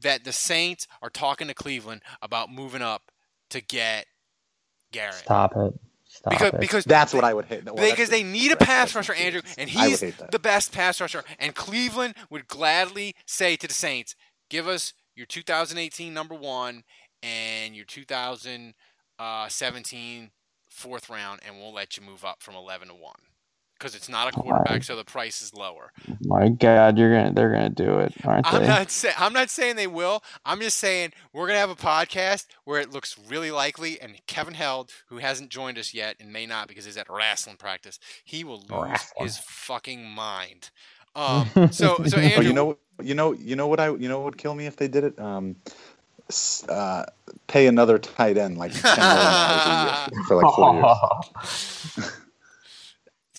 that 0.00 0.24
the 0.24 0.32
Saints 0.32 0.86
are 1.02 1.10
talking 1.10 1.48
to 1.48 1.54
Cleveland 1.54 2.02
about 2.22 2.50
moving 2.50 2.82
up 2.82 3.10
to 3.50 3.60
get 3.60 4.06
Garrett. 4.92 5.14
Stop 5.14 5.56
it. 5.56 5.74
Stop 6.08 6.32
because 6.32 6.54
it. 6.54 6.60
because 6.60 6.84
That's 6.84 7.12
what 7.12 7.24
I 7.24 7.34
would 7.34 7.46
hate. 7.46 7.64
Well, 7.64 7.90
because 7.90 8.10
they 8.10 8.22
need 8.22 8.52
a 8.52 8.56
pass 8.56 8.94
rusher, 8.94 9.14
Andrew, 9.14 9.42
and 9.58 9.68
he's 9.68 9.98
the 10.00 10.38
best 10.40 10.72
pass 10.72 11.00
rusher. 11.00 11.24
And 11.38 11.52
Cleveland 11.54 12.14
would 12.30 12.48
gladly 12.48 13.14
say 13.26 13.56
to 13.56 13.66
the 13.66 13.74
Saints, 13.74 14.14
"Give 14.48 14.68
us 14.68 14.92
your 15.14 15.26
2018 15.26 16.14
number 16.14 16.34
one 16.34 16.84
and 17.22 17.76
your 17.76 17.84
2017 17.84 20.30
fourth 20.70 21.10
round, 21.10 21.40
and 21.44 21.58
we'll 21.58 21.72
let 21.72 21.96
you 21.96 22.02
move 22.02 22.24
up 22.24 22.42
from 22.42 22.54
11 22.54 22.88
to 22.88 22.94
one." 22.94 23.20
Because 23.78 23.94
it's 23.94 24.08
not 24.08 24.28
a 24.28 24.32
quarterback, 24.32 24.84
so 24.84 24.96
the 24.96 25.04
price 25.04 25.42
is 25.42 25.52
lower. 25.52 25.92
My 26.22 26.48
God, 26.48 26.96
you're 26.98 27.14
gonna 27.14 27.32
they're 27.34 27.52
gonna 27.52 27.68
do 27.68 27.98
it, 27.98 28.14
aren't 28.24 28.46
I'm 28.52 28.62
they? 28.62 28.68
not 28.68 28.90
say, 28.90 29.12
I'm 29.18 29.32
not 29.32 29.50
saying 29.50 29.76
they 29.76 29.86
will. 29.86 30.22
I'm 30.44 30.60
just 30.60 30.78
saying 30.78 31.12
we're 31.32 31.46
gonna 31.46 31.58
have 31.58 31.70
a 31.70 31.74
podcast 31.76 32.46
where 32.64 32.80
it 32.80 32.90
looks 32.90 33.16
really 33.28 33.50
likely, 33.50 34.00
and 34.00 34.14
Kevin 34.26 34.54
Held, 34.54 34.90
who 35.08 35.18
hasn't 35.18 35.50
joined 35.50 35.78
us 35.78 35.92
yet 35.92 36.16
and 36.20 36.32
may 36.32 36.46
not 36.46 36.68
because 36.68 36.84
he's 36.86 36.96
at 36.96 37.10
wrestling 37.10 37.56
practice, 37.56 37.98
he 38.24 38.44
will 38.44 38.60
lose 38.60 38.70
Wrestling. 38.70 39.24
his 39.26 39.38
fucking 39.38 40.04
mind. 40.08 40.70
Um, 41.16 41.48
so 41.72 41.96
so 42.04 42.18
Andrew, 42.18 42.36
Oh, 42.36 42.40
you 42.42 42.52
know, 42.52 42.78
you 43.02 43.14
know, 43.14 43.32
you 43.32 43.56
know 43.56 43.68
what 43.68 43.80
I, 43.80 43.88
you 43.88 44.06
know 44.06 44.18
what 44.18 44.24
would 44.26 44.36
kill 44.36 44.54
me 44.54 44.66
if 44.66 44.76
they 44.76 44.86
did 44.86 45.02
it? 45.02 45.18
Um, 45.18 45.56
uh, 46.68 47.04
pay 47.46 47.68
another 47.68 47.98
tight 47.98 48.36
end 48.36 48.58
like 48.58 48.72
ten 48.72 48.82
million 48.98 49.16
dollars 49.24 49.66
a 49.66 50.10
year 50.12 50.24
for 50.28 50.36
like 50.36 50.54
four 50.54 50.74
years. 51.96 52.12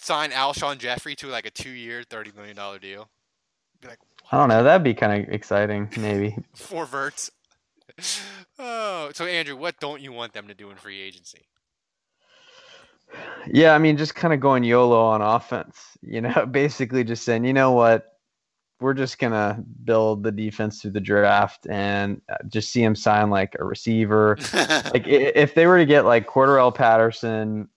sign 0.08 0.32
Alshon 0.32 0.78
Jeffery 0.78 1.16
to 1.18 1.28
like 1.28 1.46
a 1.46 1.52
two-year, 1.52 2.04
thirty 2.10 2.32
million 2.36 2.56
dollar 2.56 2.80
deal. 2.80 3.10
Be 3.82 3.90
like 3.90 4.00
I 4.32 4.38
don't 4.38 4.50
know. 4.50 4.64
That'd 4.64 4.84
be 4.84 4.94
kind 4.94 5.24
of 5.24 5.34
exciting, 5.34 5.90
maybe. 5.98 6.36
four 6.56 6.86
verts. 6.86 7.30
Oh, 8.60 9.12
so 9.14 9.26
Andrew, 9.26 9.56
what 9.56 9.80
don't 9.80 10.02
you 10.02 10.12
want 10.12 10.34
them 10.34 10.48
to 10.48 10.56
do 10.56 10.72
in 10.72 10.78
free 10.78 11.00
agency? 11.00 11.46
Yeah, 13.46 13.76
I 13.76 13.78
mean, 13.78 13.96
just 13.96 14.16
kind 14.16 14.34
of 14.34 14.40
going 14.40 14.64
YOLO 14.64 15.00
on 15.00 15.22
offense. 15.22 15.80
You 16.02 16.22
know, 16.22 16.46
basically 16.52 17.04
just 17.04 17.24
saying, 17.24 17.46
you 17.46 17.54
know 17.54 17.74
what, 17.74 18.18
we're 18.80 18.96
just 18.96 19.20
gonna 19.20 19.64
build 19.84 20.24
the 20.24 20.32
defense 20.32 20.82
through 20.82 20.92
the 20.92 21.00
draft 21.00 21.68
and 21.70 22.20
uh, 22.30 22.38
just 22.48 22.72
see 22.72 22.82
him 22.82 22.96
sign 22.96 23.30
like 23.30 23.56
a 23.60 23.64
receiver. 23.64 24.38
like 24.92 25.06
if 25.06 25.54
they 25.54 25.68
were 25.68 25.78
to 25.78 25.86
get 25.86 26.06
like 26.06 26.28
Cordarrelle 26.28 26.74
Patterson, 26.74 27.70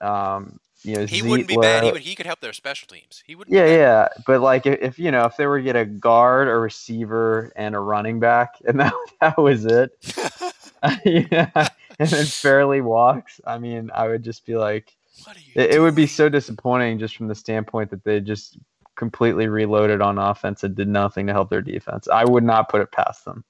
um, 0.00 0.60
you 0.82 0.96
know, 0.96 1.06
he 1.06 1.22
wouldn't 1.22 1.48
be 1.48 1.56
bad. 1.56 1.84
He 1.84 1.92
would. 1.92 2.00
He 2.00 2.14
could 2.14 2.26
help 2.26 2.40
their 2.40 2.52
special 2.52 2.86
teams. 2.86 3.22
He 3.26 3.34
wouldn't. 3.34 3.54
Yeah, 3.54 3.64
be 3.64 3.70
bad. 3.70 3.76
yeah, 3.76 4.08
but 4.26 4.40
like 4.40 4.66
if, 4.66 4.80
if 4.80 4.98
you 4.98 5.10
know 5.10 5.24
if 5.24 5.36
they 5.36 5.46
were 5.46 5.58
to 5.58 5.64
get 5.64 5.76
a 5.76 5.84
guard, 5.84 6.48
a 6.48 6.56
receiver, 6.56 7.52
and 7.56 7.74
a 7.74 7.80
running 7.80 8.20
back, 8.20 8.54
and 8.66 8.78
that 8.80 8.92
that 9.20 9.38
was 9.38 9.64
it, 9.64 9.90
yeah, 11.04 11.68
and 11.98 12.08
then 12.08 12.26
Fairley 12.26 12.80
walks. 12.80 13.40
I 13.46 13.58
mean, 13.58 13.90
I 13.94 14.08
would 14.08 14.22
just 14.22 14.46
be 14.46 14.56
like, 14.56 14.96
What 15.24 15.36
are 15.36 15.40
you 15.40 15.52
it, 15.56 15.74
it 15.74 15.80
would 15.80 15.94
be 15.96 16.06
so 16.06 16.28
disappointing 16.28 16.98
just 16.98 17.16
from 17.16 17.28
the 17.28 17.34
standpoint 17.34 17.90
that 17.90 18.04
they 18.04 18.20
just 18.20 18.58
completely 18.94 19.48
reloaded 19.48 20.00
on 20.00 20.18
offense 20.18 20.64
and 20.64 20.74
did 20.74 20.88
nothing 20.88 21.26
to 21.26 21.32
help 21.32 21.50
their 21.50 21.62
defense. 21.62 22.08
I 22.08 22.24
would 22.24 22.44
not 22.44 22.68
put 22.68 22.80
it 22.80 22.90
past 22.92 23.24
them. 23.24 23.44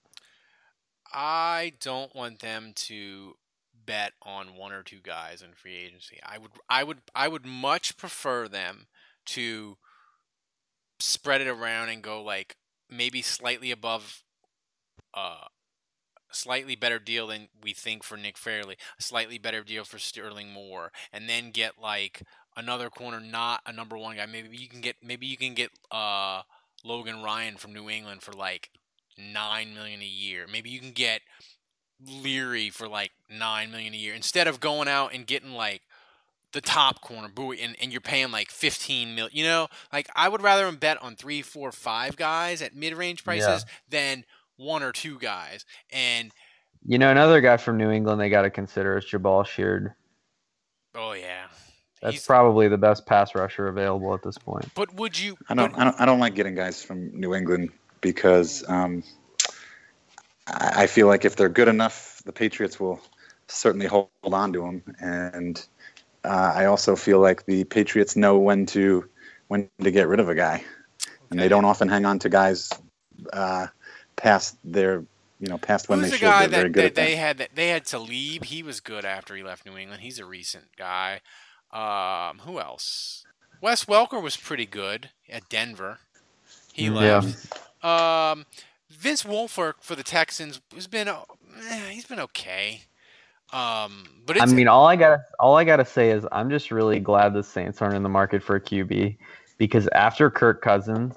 I 1.12 1.72
don't 1.80 2.14
want 2.14 2.40
them 2.40 2.72
to 2.74 3.34
bet 3.88 4.12
on 4.22 4.54
one 4.54 4.70
or 4.70 4.82
two 4.82 5.00
guys 5.02 5.40
in 5.40 5.54
free 5.54 5.74
agency. 5.74 6.20
I 6.22 6.36
would 6.36 6.50
I 6.68 6.84
would 6.84 6.98
I 7.14 7.26
would 7.26 7.46
much 7.46 7.96
prefer 7.96 8.46
them 8.46 8.86
to 9.28 9.78
spread 11.00 11.40
it 11.40 11.48
around 11.48 11.88
and 11.88 12.02
go 12.02 12.22
like 12.22 12.56
maybe 12.90 13.22
slightly 13.22 13.70
above 13.70 14.22
uh 15.14 15.46
slightly 16.30 16.76
better 16.76 16.98
deal 16.98 17.28
than 17.28 17.48
we 17.62 17.72
think 17.72 18.04
for 18.04 18.18
Nick 18.18 18.36
Fairley, 18.36 18.76
a 18.98 19.02
slightly 19.02 19.38
better 19.38 19.64
deal 19.64 19.84
for 19.84 19.98
Sterling 19.98 20.52
Moore, 20.52 20.92
and 21.10 21.26
then 21.26 21.50
get 21.50 21.80
like 21.80 22.22
another 22.58 22.90
corner, 22.90 23.20
not 23.20 23.62
a 23.64 23.72
number 23.72 23.96
one 23.96 24.16
guy. 24.16 24.26
Maybe 24.26 24.54
you 24.58 24.68
can 24.68 24.82
get 24.82 24.96
maybe 25.02 25.26
you 25.26 25.38
can 25.38 25.54
get 25.54 25.70
uh 25.90 26.42
Logan 26.84 27.22
Ryan 27.22 27.56
from 27.56 27.72
New 27.72 27.88
England 27.88 28.22
for 28.22 28.32
like 28.32 28.68
nine 29.16 29.72
million 29.72 30.02
a 30.02 30.04
year. 30.04 30.46
Maybe 30.46 30.68
you 30.68 30.78
can 30.78 30.92
get 30.92 31.22
Leary 32.06 32.70
for 32.70 32.88
like 32.88 33.10
nine 33.30 33.70
million 33.70 33.92
a 33.94 33.96
year 33.96 34.14
instead 34.14 34.46
of 34.46 34.60
going 34.60 34.88
out 34.88 35.12
and 35.12 35.26
getting 35.26 35.52
like 35.52 35.82
the 36.52 36.60
top 36.60 37.00
corner 37.00 37.28
Bouye 37.28 37.58
and, 37.62 37.76
and 37.82 37.92
you're 37.92 38.00
paying 38.00 38.30
like 38.30 38.50
15 38.50 39.14
mil 39.14 39.28
you 39.32 39.44
know 39.44 39.68
like 39.92 40.08
i 40.16 40.28
would 40.28 40.40
rather 40.40 40.64
them 40.64 40.76
bet 40.76 41.02
on 41.02 41.14
three 41.16 41.42
four 41.42 41.72
five 41.72 42.16
guys 42.16 42.62
at 42.62 42.74
mid-range 42.74 43.22
prices 43.24 43.66
than 43.90 44.24
one 44.56 44.82
or 44.82 44.92
two 44.92 45.18
guys 45.18 45.66
and 45.92 46.32
You 46.86 46.98
know, 46.98 47.10
another 47.10 47.40
guy 47.40 47.56
from 47.58 47.76
New 47.76 47.90
England 47.90 48.20
they 48.20 48.30
got 48.30 48.42
to 48.42 48.50
consider 48.50 48.96
is 48.96 49.04
Jabaal 49.04 49.44
Sheard. 49.46 49.92
oh 50.94 51.12
yeah 51.12 51.46
That's 52.00 52.14
He's- 52.14 52.26
probably 52.26 52.68
the 52.68 52.78
best 52.78 53.04
pass 53.06 53.34
rusher 53.34 53.66
available 53.68 54.14
at 54.14 54.22
this 54.22 54.38
point. 54.38 54.66
But 54.74 54.94
would 54.94 55.18
you? 55.18 55.36
I 55.48 55.54
don't, 55.54 55.76
I 55.76 55.84
don't, 55.84 56.00
I 56.00 56.06
don't 56.06 56.20
like 56.20 56.34
getting 56.36 56.54
guys 56.54 56.80
from 56.82 57.10
New 57.12 57.34
England 57.34 57.70
because 58.00 58.64
um, 58.68 59.02
I 60.48 60.84
I 60.84 60.86
feel 60.86 61.06
like 61.06 61.24
if 61.24 61.36
they're 61.36 61.48
good 61.48 61.68
enough, 61.68 62.22
the 62.24 62.32
Patriots 62.32 62.80
will 62.80 63.00
certainly 63.48 63.86
hold 63.86 64.10
on 64.24 64.52
to 64.52 64.60
them. 64.62 64.82
And 65.00 65.66
uh, 66.24 66.52
I 66.54 66.66
also 66.66 66.96
feel 66.96 67.20
like 67.20 67.46
the 67.46 67.64
Patriots 67.64 68.16
know 68.16 68.38
when 68.38 68.66
to 68.66 69.08
when 69.48 69.68
to 69.82 69.90
get 69.90 70.08
rid 70.08 70.20
of 70.20 70.28
a 70.28 70.34
guy, 70.34 70.64
and 71.30 71.40
they 71.40 71.48
don't 71.48 71.64
often 71.64 71.88
hang 71.88 72.04
on 72.06 72.18
to 72.20 72.28
guys 72.28 72.70
uh, 73.32 73.68
past 74.16 74.56
their 74.64 75.04
you 75.40 75.48
know 75.48 75.58
past 75.58 75.88
when 75.88 76.00
Who's 76.00 76.02
they 76.02 76.10
the 76.10 76.18
should. 76.18 76.28
guy 76.28 76.40
They're 76.40 76.48
very 76.48 76.68
that, 76.68 76.72
good 76.72 76.84
that 76.84 76.86
at 76.86 76.94
that. 76.96 77.02
they 77.02 77.16
had? 77.16 77.38
That 77.38 77.50
they 77.54 77.68
had 77.68 77.84
Talib. 77.86 78.44
He 78.44 78.62
was 78.62 78.80
good 78.80 79.04
after 79.04 79.36
he 79.36 79.42
left 79.42 79.66
New 79.66 79.76
England. 79.76 80.02
He's 80.02 80.18
a 80.18 80.24
recent 80.26 80.76
guy. 80.76 81.20
Um, 81.72 82.40
who 82.40 82.58
else? 82.60 83.26
Wes 83.60 83.84
Welker 83.86 84.22
was 84.22 84.36
pretty 84.36 84.66
good 84.66 85.10
at 85.28 85.48
Denver. 85.48 85.98
He 86.72 86.90
Yeah. 86.90 87.22
left. 87.22 87.36
Um, 87.82 88.46
Vince 88.98 89.22
Wilfork 89.22 89.74
for 89.80 89.94
the 89.94 90.02
Texans 90.02 90.60
has 90.74 90.88
been 90.88 91.08
eh, 91.08 91.90
he's 91.90 92.06
been 92.06 92.18
okay. 92.20 92.82
Um, 93.52 94.04
but 94.26 94.42
I 94.42 94.46
mean, 94.46 94.68
all 94.68 94.86
I 94.86 94.96
got 94.96 95.20
all 95.38 95.56
I 95.56 95.64
gotta 95.64 95.84
say 95.84 96.10
is 96.10 96.26
I'm 96.32 96.50
just 96.50 96.70
really 96.70 96.98
glad 96.98 97.32
the 97.32 97.42
Saints 97.42 97.80
aren't 97.80 97.94
in 97.94 98.02
the 98.02 98.08
market 98.08 98.42
for 98.42 98.56
a 98.56 98.60
QB 98.60 99.16
because 99.56 99.88
after 99.94 100.30
Kirk 100.30 100.60
Cousins, 100.60 101.14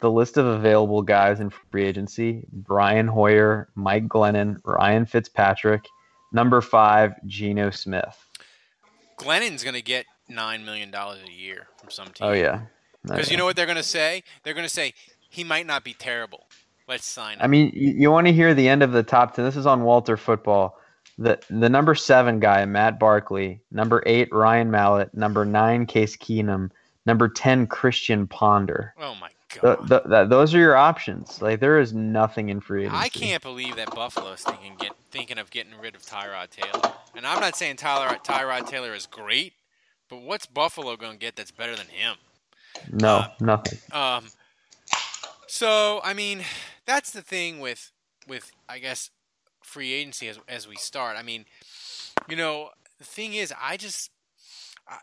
the 0.00 0.10
list 0.10 0.36
of 0.36 0.46
available 0.46 1.02
guys 1.02 1.40
in 1.40 1.50
free 1.50 1.84
agency: 1.84 2.44
Brian 2.52 3.08
Hoyer, 3.08 3.68
Mike 3.74 4.06
Glennon, 4.06 4.58
Ryan 4.64 5.06
Fitzpatrick, 5.06 5.86
number 6.32 6.60
five, 6.60 7.14
Geno 7.26 7.70
Smith. 7.70 8.16
Glennon's 9.16 9.64
going 9.64 9.74
to 9.74 9.82
get 9.82 10.04
nine 10.28 10.64
million 10.64 10.90
dollars 10.90 11.20
a 11.26 11.32
year 11.32 11.66
from 11.78 11.90
some 11.90 12.08
team. 12.08 12.28
Oh 12.28 12.32
yeah, 12.32 12.60
Because 13.02 13.30
you 13.30 13.38
know 13.38 13.46
what 13.46 13.56
they're 13.56 13.66
going 13.66 13.76
to 13.76 13.82
say? 13.82 14.22
They're 14.44 14.54
going 14.54 14.66
to 14.66 14.72
say 14.72 14.92
he 15.30 15.42
might 15.42 15.66
not 15.66 15.82
be 15.82 15.94
terrible. 15.94 16.46
Let's 16.88 17.06
sign. 17.06 17.36
I 17.40 17.46
mean, 17.46 17.72
you, 17.74 17.92
you 17.92 18.10
want 18.10 18.26
to 18.28 18.32
hear 18.32 18.54
the 18.54 18.68
end 18.68 18.82
of 18.82 18.92
the 18.92 19.02
top 19.02 19.34
ten? 19.34 19.44
This 19.44 19.56
is 19.56 19.66
on 19.66 19.82
Walter 19.82 20.16
Football. 20.16 20.78
The 21.18 21.38
the 21.50 21.68
number 21.68 21.94
seven 21.94 22.40
guy, 22.40 22.64
Matt 22.66 22.98
Barkley. 22.98 23.60
Number 23.70 24.02
eight, 24.06 24.32
Ryan 24.32 24.70
Mallett. 24.70 25.14
Number 25.14 25.44
nine, 25.44 25.86
Case 25.86 26.16
Keenum. 26.16 26.70
Number 27.06 27.28
ten, 27.28 27.66
Christian 27.66 28.26
Ponder. 28.26 28.92
oh 29.00 29.14
my 29.20 29.30
god! 29.60 29.88
th 29.88 30.02
th 30.04 30.28
those 30.28 30.54
are 30.54 30.58
your 30.58 30.76
options. 30.76 31.40
Like 31.40 31.60
there 31.60 31.80
is 31.80 31.92
nothing 31.94 32.50
in 32.50 32.60
free 32.60 32.82
agency. 32.84 32.98
I 32.98 33.08
can't 33.08 33.42
believe 33.42 33.76
that 33.76 33.94
Buffalo's 33.94 34.42
thinking 34.42 34.74
get 34.78 34.92
thinking 35.10 35.38
of 35.38 35.50
getting 35.50 35.72
rid 35.80 35.94
of 35.94 36.02
Tyrod 36.02 36.50
Taylor. 36.50 36.92
And 37.16 37.26
I'm 37.26 37.40
not 37.40 37.56
saying 37.56 37.76
Tyler 37.76 38.14
Tyrod 38.22 38.68
Taylor 38.68 38.92
is 38.94 39.06
great, 39.06 39.54
but 40.10 40.20
what's 40.20 40.46
Buffalo 40.46 40.96
going 40.96 41.12
to 41.12 41.18
get 41.18 41.34
that's 41.36 41.50
better 41.52 41.74
than 41.74 41.86
him? 41.86 42.16
No, 42.92 43.16
Uh, 43.16 43.28
nothing. 43.40 43.78
Um, 43.92 44.26
so 45.46 46.00
I 46.04 46.12
mean, 46.12 46.42
that's 46.86 47.10
the 47.10 47.22
thing 47.22 47.60
with 47.60 47.92
with 48.26 48.52
I 48.68 48.78
guess 48.78 49.10
free 49.62 49.92
agency 49.92 50.28
as 50.28 50.38
as 50.48 50.68
we 50.68 50.76
start. 50.76 51.16
I 51.16 51.22
mean, 51.22 51.44
you 52.28 52.36
know, 52.36 52.70
the 52.98 53.04
thing 53.04 53.34
is, 53.34 53.52
I 53.60 53.76
just 53.76 54.10
I, 54.88 54.98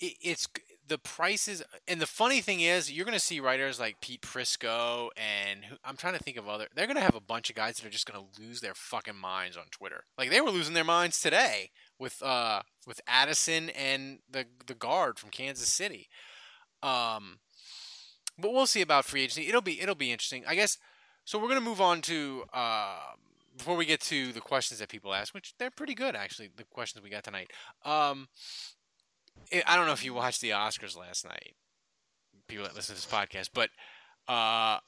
it, 0.00 0.14
it's 0.20 0.48
the 0.86 0.98
prices, 0.98 1.62
and 1.88 2.00
the 2.00 2.06
funny 2.06 2.40
thing 2.40 2.60
is, 2.60 2.92
you're 2.92 3.06
going 3.06 3.16
to 3.16 3.24
see 3.24 3.40
writers 3.40 3.80
like 3.80 4.00
Pete 4.00 4.20
Prisco, 4.20 5.08
and 5.16 5.64
who, 5.64 5.76
I'm 5.82 5.96
trying 5.96 6.12
to 6.12 6.22
think 6.22 6.36
of 6.36 6.48
other. 6.48 6.68
They're 6.74 6.86
going 6.86 6.96
to 6.96 7.02
have 7.02 7.14
a 7.14 7.20
bunch 7.20 7.48
of 7.48 7.56
guys 7.56 7.76
that 7.76 7.86
are 7.86 7.90
just 7.90 8.10
going 8.10 8.22
to 8.22 8.40
lose 8.42 8.60
their 8.60 8.74
fucking 8.74 9.16
minds 9.16 9.56
on 9.56 9.64
Twitter. 9.70 10.04
Like 10.18 10.30
they 10.30 10.40
were 10.40 10.50
losing 10.50 10.74
their 10.74 10.84
minds 10.84 11.20
today 11.20 11.70
with 11.98 12.22
uh 12.22 12.62
with 12.86 13.00
Addison 13.06 13.70
and 13.70 14.18
the 14.30 14.46
the 14.66 14.74
guard 14.74 15.18
from 15.18 15.30
Kansas 15.30 15.68
City. 15.68 16.08
Um, 16.82 17.38
but 18.38 18.52
we'll 18.52 18.66
see 18.66 18.82
about 18.82 19.04
free 19.04 19.22
agency. 19.22 19.48
It'll 19.48 19.60
be 19.60 19.80
it'll 19.80 19.94
be 19.94 20.12
interesting, 20.12 20.44
I 20.46 20.54
guess. 20.54 20.78
So 21.24 21.38
we're 21.38 21.48
gonna 21.48 21.60
move 21.60 21.80
on 21.80 22.00
to 22.02 22.44
uh, 22.52 22.98
before 23.56 23.76
we 23.76 23.86
get 23.86 24.00
to 24.02 24.32
the 24.32 24.40
questions 24.40 24.80
that 24.80 24.88
people 24.88 25.14
ask, 25.14 25.34
which 25.34 25.54
they're 25.58 25.70
pretty 25.70 25.94
good 25.94 26.14
actually. 26.14 26.50
The 26.54 26.64
questions 26.64 27.02
we 27.02 27.10
got 27.10 27.24
tonight. 27.24 27.50
Um, 27.84 28.28
I 29.52 29.62
I 29.66 29.76
don't 29.76 29.86
know 29.86 29.92
if 29.92 30.04
you 30.04 30.14
watched 30.14 30.40
the 30.40 30.50
Oscars 30.50 30.96
last 30.96 31.24
night. 31.24 31.54
People 32.48 32.66
that 32.66 32.74
listen 32.74 32.94
to 32.94 33.00
this 33.00 33.10
podcast, 33.10 33.50
but 33.54 33.70
uh, 34.28 34.78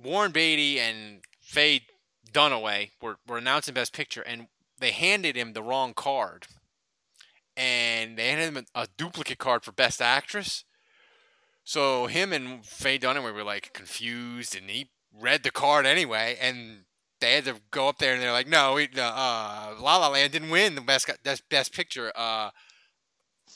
Warren 0.00 0.32
Beatty 0.32 0.80
and 0.80 1.20
Faye 1.40 1.82
Dunaway 2.30 2.90
were, 3.00 3.18
were 3.26 3.38
announcing 3.38 3.74
Best 3.74 3.92
Picture, 3.92 4.22
and 4.22 4.46
they 4.78 4.90
handed 4.90 5.36
him 5.36 5.52
the 5.52 5.62
wrong 5.62 5.92
card, 5.94 6.46
and 7.56 8.16
they 8.16 8.28
handed 8.28 8.56
him 8.56 8.66
a 8.74 8.88
duplicate 8.96 9.38
card 9.38 9.64
for 9.64 9.72
Best 9.72 10.00
Actress. 10.00 10.64
So 11.64 12.06
him 12.06 12.32
and 12.32 12.64
Faye 12.64 12.98
Dunaway 12.98 13.32
were 13.32 13.44
like 13.44 13.72
confused, 13.72 14.56
and 14.56 14.68
he 14.68 14.90
read 15.12 15.42
the 15.42 15.50
card 15.50 15.86
anyway, 15.86 16.36
and 16.40 16.84
they 17.20 17.34
had 17.34 17.44
to 17.44 17.60
go 17.70 17.88
up 17.88 17.98
there 17.98 18.14
and 18.14 18.22
they're 18.22 18.32
like, 18.32 18.48
"No, 18.48 18.74
we, 18.74 18.88
uh, 18.96 19.74
La 19.78 19.96
La 19.96 20.08
Land 20.08 20.32
didn't 20.32 20.50
win 20.50 20.74
the 20.74 20.80
best 20.80 21.08
best, 21.22 21.48
best 21.48 21.72
picture. 21.72 22.12
Uh, 22.16 22.50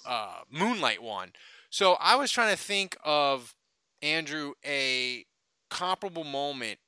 uh, 0.06 0.40
Moonlight 0.50 1.02
won." 1.02 1.32
So 1.70 1.94
I 1.94 2.14
was 2.16 2.30
trying 2.30 2.54
to 2.56 2.62
think 2.62 2.96
of 3.04 3.54
Andrew 4.02 4.54
a 4.64 5.26
comparable 5.68 6.24
moment 6.24 6.78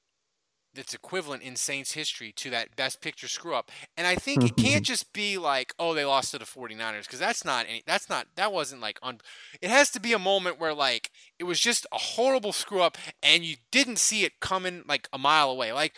that's 0.79 0.95
equivalent 0.95 1.43
in 1.43 1.57
Saints 1.57 1.93
history 1.93 2.33
to 2.37 2.51
that 2.51 2.77
best 2.77 3.01
picture 3.01 3.27
screw 3.27 3.55
up. 3.55 3.71
And 3.97 4.07
I 4.07 4.15
think 4.15 4.45
it 4.45 4.57
can't 4.57 4.77
mm-hmm. 4.77 4.83
just 4.83 5.13
be 5.13 5.37
like, 5.37 5.75
oh, 5.79 5.93
they 5.93 6.05
lost 6.05 6.31
to 6.31 6.39
the 6.39 6.45
49ers 6.45 7.03
because 7.03 7.19
that's 7.19 7.45
not 7.45 7.67
any 7.69 7.83
that's 7.85 8.09
not 8.09 8.29
that 8.37 8.53
wasn't 8.53 8.81
like 8.81 8.99
un 9.03 9.21
it 9.61 9.71
has 9.71 9.91
to 9.91 10.01
be 10.01 10.13
a 10.13 10.19
moment 10.19 10.61
where 10.61 10.73
like 10.73 11.11
it 11.39 11.45
was 11.45 11.59
just 11.59 11.85
a 11.93 11.99
horrible 11.99 12.53
screw 12.53 12.81
up 12.81 12.97
and 13.23 13.45
you 13.45 13.57
didn't 13.73 13.99
see 13.99 14.25
it 14.25 14.41
coming 14.41 14.85
like 14.89 15.09
a 15.13 15.19
mile 15.19 15.51
away. 15.51 15.73
Like 15.73 15.95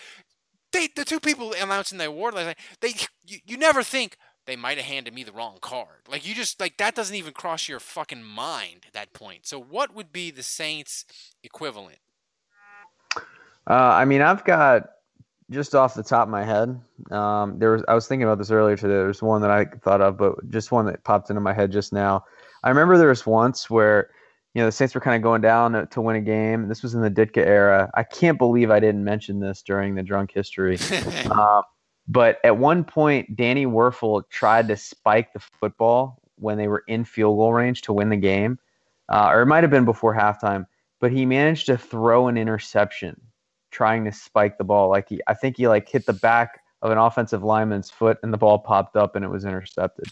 they 0.73 0.88
the 0.97 1.05
two 1.05 1.21
people 1.21 1.53
announcing 1.53 1.99
the 1.99 2.07
award 2.07 2.35
last 2.35 2.47
night, 2.47 2.59
they 2.81 2.95
you, 3.25 3.38
you 3.45 3.57
never 3.59 3.83
think 3.83 4.16
they 4.47 4.57
might 4.57 4.79
have 4.79 4.87
handed 4.87 5.14
me 5.14 5.23
the 5.23 5.33
wrong 5.33 5.59
card. 5.61 6.09
Like 6.09 6.27
you 6.27 6.35
just 6.35 6.59
like 6.59 6.79
that 6.79 6.95
doesn't 6.95 7.14
even 7.14 7.35
cross 7.35 7.69
your 7.69 7.81
fucking 7.81 8.25
mind 8.25 8.87
at 8.87 8.95
that 8.95 9.12
point. 9.12 9.47
So 9.47 9.61
what 9.61 9.95
would 9.95 10.11
be 10.11 10.31
the 10.31 10.43
Saints 10.43 11.05
equivalent? 11.45 11.99
Uh, 13.70 13.94
I 13.94 14.04
mean, 14.04 14.20
I've 14.20 14.42
got 14.44 14.88
just 15.48 15.76
off 15.76 15.94
the 15.94 16.02
top 16.02 16.24
of 16.24 16.28
my 16.28 16.42
head. 16.42 16.80
Um, 17.12 17.56
there 17.61 17.70
was 17.70 17.85
I 17.87 17.94
was 17.94 18.09
thinking 18.09 18.24
about 18.24 18.38
this 18.38 18.50
earlier 18.50 18.76
today. 18.76 18.94
There's 18.94 19.22
one 19.22 19.42
that 19.42 19.50
I 19.52 19.64
thought 19.64 20.00
of, 20.00 20.16
but 20.16 20.50
just 20.50 20.72
one 20.72 20.87
that 20.87 21.04
popped 21.04 21.30
into 21.30 21.40
my 21.40 21.52
head 21.52 21.70
just 21.70 21.92
now. 21.92 22.24
I 22.64 22.68
remember 22.68 22.98
there 22.98 23.11
was 23.11 23.24
once 23.26 23.70
where 23.70 24.11
you 24.54 24.61
know 24.61 24.66
the 24.66 24.72
Saints 24.72 24.92
were 24.92 25.00
kind 25.00 25.14
of 25.14 25.22
going 25.22 25.40
down 25.40 25.72
to, 25.72 25.87
to 25.87 26.00
win 26.00 26.16
a 26.16 26.20
game. 26.20 26.66
This 26.66 26.83
was 26.83 26.94
in 26.94 27.00
the 27.00 27.11
Ditka 27.11 27.46
era. 27.46 27.88
I 27.94 28.02
can't 28.02 28.38
believe 28.38 28.72
I 28.72 28.80
didn't 28.80 29.04
mention 29.04 29.38
this 29.38 29.62
during 29.62 29.94
the 29.94 30.02
drunk 30.02 30.33
history. 30.33 30.76
uh, 31.30 31.62
but 32.09 32.38
at 32.42 32.56
one 32.56 32.83
point, 32.83 33.37
Danny 33.37 33.66
Wuerffel 33.66 34.28
tried 34.30 34.66
to 34.66 34.76
spike 34.76 35.33
the 35.33 35.38
football 35.61 36.20
when 36.35 36.59
they 36.59 36.66
were 36.66 36.83
in 36.88 37.04
field 37.04 37.37
goal 37.37 37.52
range 37.52 37.83
to 37.83 37.92
win 37.92 38.09
the 38.09 38.16
game, 38.16 38.59
uh, 39.09 39.28
or 39.30 39.42
it 39.42 39.46
might 39.46 39.62
have 39.62 39.70
been 39.70 39.85
before 39.85 40.12
halftime. 40.12 40.66
But 40.98 41.12
he 41.12 41.24
managed 41.24 41.66
to 41.66 41.78
throw 41.78 42.26
an 42.26 42.37
interception 42.37 43.20
trying 43.70 44.04
to 44.04 44.12
spike 44.12 44.59
the 44.59 44.64
ball. 44.64 44.88
Like 44.88 45.09
he, 45.09 45.20
I 45.26 45.35
think 45.35 45.56
he 45.56 45.68
like 45.68 45.88
hit 45.88 46.06
the 46.06 46.12
back 46.12 46.62
of 46.83 46.90
an 46.90 46.98
offensive 46.98 47.42
lineman's 47.42 47.90
foot, 47.90 48.18
and 48.22 48.33
the 48.33 48.38
ball 48.38 48.59
popped 48.59 48.96
up 48.96 49.16
and 49.16 49.24
it 49.24 49.28
was 49.28 49.44
intercepted. 49.44 50.06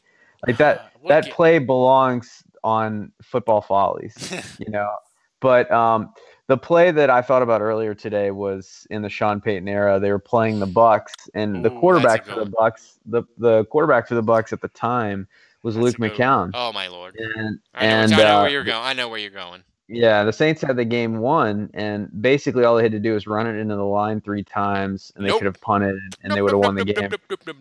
Like 0.46 0.56
that. 0.58 0.92
That 1.08 1.30
play 1.30 1.58
belongs 1.58 2.42
on 2.64 3.12
football 3.22 3.62
follies, 3.62 4.34
you 4.58 4.70
know. 4.70 4.90
But 5.40 5.70
um, 5.70 6.12
the 6.48 6.56
play 6.56 6.90
that 6.90 7.10
I 7.10 7.22
thought 7.22 7.42
about 7.42 7.60
earlier 7.60 7.94
today 7.94 8.30
was 8.30 8.86
in 8.90 9.02
the 9.02 9.08
Sean 9.08 9.40
Payton 9.40 9.68
era. 9.68 10.00
They 10.00 10.10
were 10.10 10.18
playing 10.18 10.58
the 10.58 10.66
Bucks, 10.66 11.14
and 11.34 11.64
the 11.64 11.70
quarterback 11.70 12.26
for 12.26 12.44
the 12.44 12.50
Bucks, 12.50 12.98
the 13.06 13.22
the 13.36 13.64
quarterback 13.66 14.08
for 14.08 14.14
the 14.14 14.22
Bucks 14.22 14.52
at 14.52 14.60
the 14.60 14.68
time 14.68 15.28
was 15.62 15.74
That's 15.74 15.84
Luke 15.84 15.96
McCown. 15.96 16.50
Oh 16.54 16.72
my 16.72 16.88
lord! 16.88 17.16
And 17.16 17.60
I 17.74 17.86
know, 17.86 17.92
and 17.92 18.14
I 18.14 18.16
know 18.16 18.38
uh, 18.38 18.42
where 18.42 18.50
you're 18.50 18.64
going. 18.64 18.82
I 18.82 18.92
know 18.94 19.08
where 19.08 19.18
you're 19.18 19.30
going. 19.30 19.62
Yeah, 19.88 20.24
the 20.24 20.32
Saints 20.34 20.60
had 20.60 20.76
the 20.76 20.84
game 20.84 21.18
won, 21.18 21.70
and 21.72 22.10
basically 22.20 22.64
all 22.64 22.76
they 22.76 22.82
had 22.82 22.92
to 22.92 23.00
do 23.00 23.14
was 23.14 23.26
run 23.26 23.46
it 23.46 23.58
into 23.58 23.74
the 23.74 23.84
line 23.84 24.20
three 24.20 24.44
times, 24.44 25.10
and 25.16 25.24
they 25.24 25.30
Nope. 25.30 25.38
could 25.40 25.46
have 25.46 25.60
punted, 25.62 25.96
and 26.22 26.32
they 26.32 26.42
would 26.42 26.52
have 26.52 26.60
won 26.60 26.74
the 26.74 26.84
game. 26.84 27.10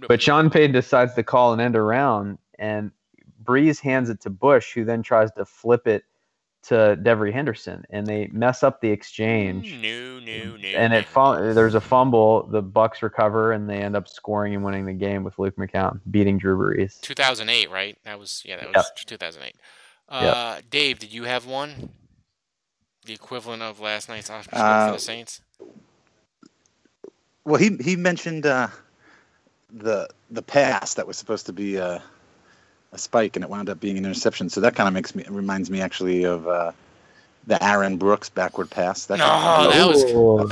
But 0.07 0.21
Sean 0.21 0.49
Payton 0.49 0.73
decides 0.73 1.13
to 1.13 1.23
call 1.23 1.53
an 1.53 1.61
end 1.61 1.77
around, 1.77 2.37
and 2.59 2.91
Brees 3.43 3.79
hands 3.79 4.09
it 4.09 4.19
to 4.21 4.29
Bush, 4.29 4.73
who 4.73 4.83
then 4.83 5.03
tries 5.03 5.31
to 5.33 5.45
flip 5.45 5.87
it 5.87 6.03
to 6.63 6.97
Devery 7.01 7.31
Henderson, 7.31 7.85
and 7.91 8.05
they 8.05 8.27
mess 8.33 8.61
up 8.61 8.81
the 8.81 8.89
exchange. 8.89 9.73
No, 9.81 10.19
no, 10.19 10.57
no. 10.57 10.67
And 10.67 10.91
it 10.93 11.05
fum- 11.05 11.55
there's 11.55 11.75
a 11.75 11.79
fumble. 11.81 12.43
The 12.47 12.61
Bucks 12.61 13.01
recover, 13.01 13.53
and 13.53 13.69
they 13.69 13.77
end 13.77 13.95
up 13.95 14.09
scoring 14.09 14.53
and 14.53 14.65
winning 14.65 14.85
the 14.85 14.91
game 14.91 15.23
with 15.23 15.39
Luke 15.39 15.55
McCown 15.55 16.01
beating 16.11 16.37
Drew 16.37 16.57
Brees. 16.57 16.99
2008, 16.99 17.71
right? 17.71 17.97
That 18.03 18.19
was 18.19 18.43
yeah, 18.45 18.57
that 18.57 18.65
Yep. 18.65 18.75
was 18.75 18.91
2008. 19.05 19.55
Uh, 20.09 20.59
Dave, 20.69 20.99
did 20.99 21.13
you 21.13 21.23
have 21.23 21.45
one? 21.45 21.89
The 23.07 23.13
equivalent 23.13 23.63
of 23.63 23.79
last 23.79 24.09
night's 24.09 24.29
Oscar 24.29 24.55
score 24.55 24.59
for 24.59 24.65
Uh, 24.65 24.91
the 24.91 24.99
Saints. 24.99 25.41
Well, 27.45 27.55
he 27.59 27.77
he 27.81 27.95
mentioned 27.95 28.45
uh, 28.45 28.67
the 29.73 30.09
the 30.29 30.41
pass 30.41 30.93
that 30.95 31.07
was 31.07 31.17
supposed 31.17 31.45
to 31.45 31.53
be 31.53 31.79
uh, 31.79 31.99
a 32.91 32.97
spike, 32.97 33.37
and 33.37 33.43
it 33.45 33.49
wound 33.49 33.69
up 33.69 33.79
being 33.79 33.97
an 33.97 34.05
interception. 34.05 34.49
So 34.49 34.59
that 34.61 34.75
kind 34.75 34.87
of 34.87 34.93
makes 34.93 35.15
me 35.15 35.23
reminds 35.29 35.69
me 35.69 35.79
actually 35.79 36.25
of 36.25 36.45
uh, 36.47 36.73
the 37.47 37.63
Aaron 37.63 37.95
Brooks 37.95 38.27
backward 38.27 38.69
pass. 38.69 39.05
That 39.05 39.19
No, 39.19 39.25
kind 39.25 39.67
of- 39.67 39.73
that 39.73 39.87
was 39.87 40.03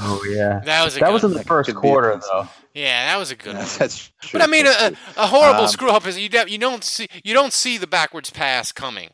Oh 0.02 0.24
yeah. 0.30 0.62
that 0.64 0.86
was 0.86 0.96
a 0.96 1.00
That 1.02 1.12
was 1.12 1.26
in 1.26 1.32
the 1.32 1.40
That 1.40 1.48
first 1.48 1.76
quarter 1.76 2.22
though. 2.32 2.48
yeah, 2.74 3.08
that 3.12 3.18
was 3.18 3.32
a 3.32 3.36
good 3.36 3.54
Yeah, 3.56 3.60
one. 3.66 3.70
that's 3.80 4.10
true. 4.22 4.40
But 4.40 4.48
I 4.48 4.50
mean, 4.50 4.66
uh, 4.66 4.92
a, 5.18 5.24
a 5.24 5.28
horrible 5.28 5.64
Um, 5.64 5.68
screw 5.68 5.90
up 5.90 6.08
is 6.08 6.18
you 6.18 6.30
de- 6.30 6.50
you 6.50 6.58
don't 6.58 6.86
see 6.86 7.10
you 7.26 7.34
don't 7.34 7.52
see 7.52 7.78
the 7.78 7.88
backwards 7.88 8.30
pass 8.30 8.72
coming. 8.72 9.10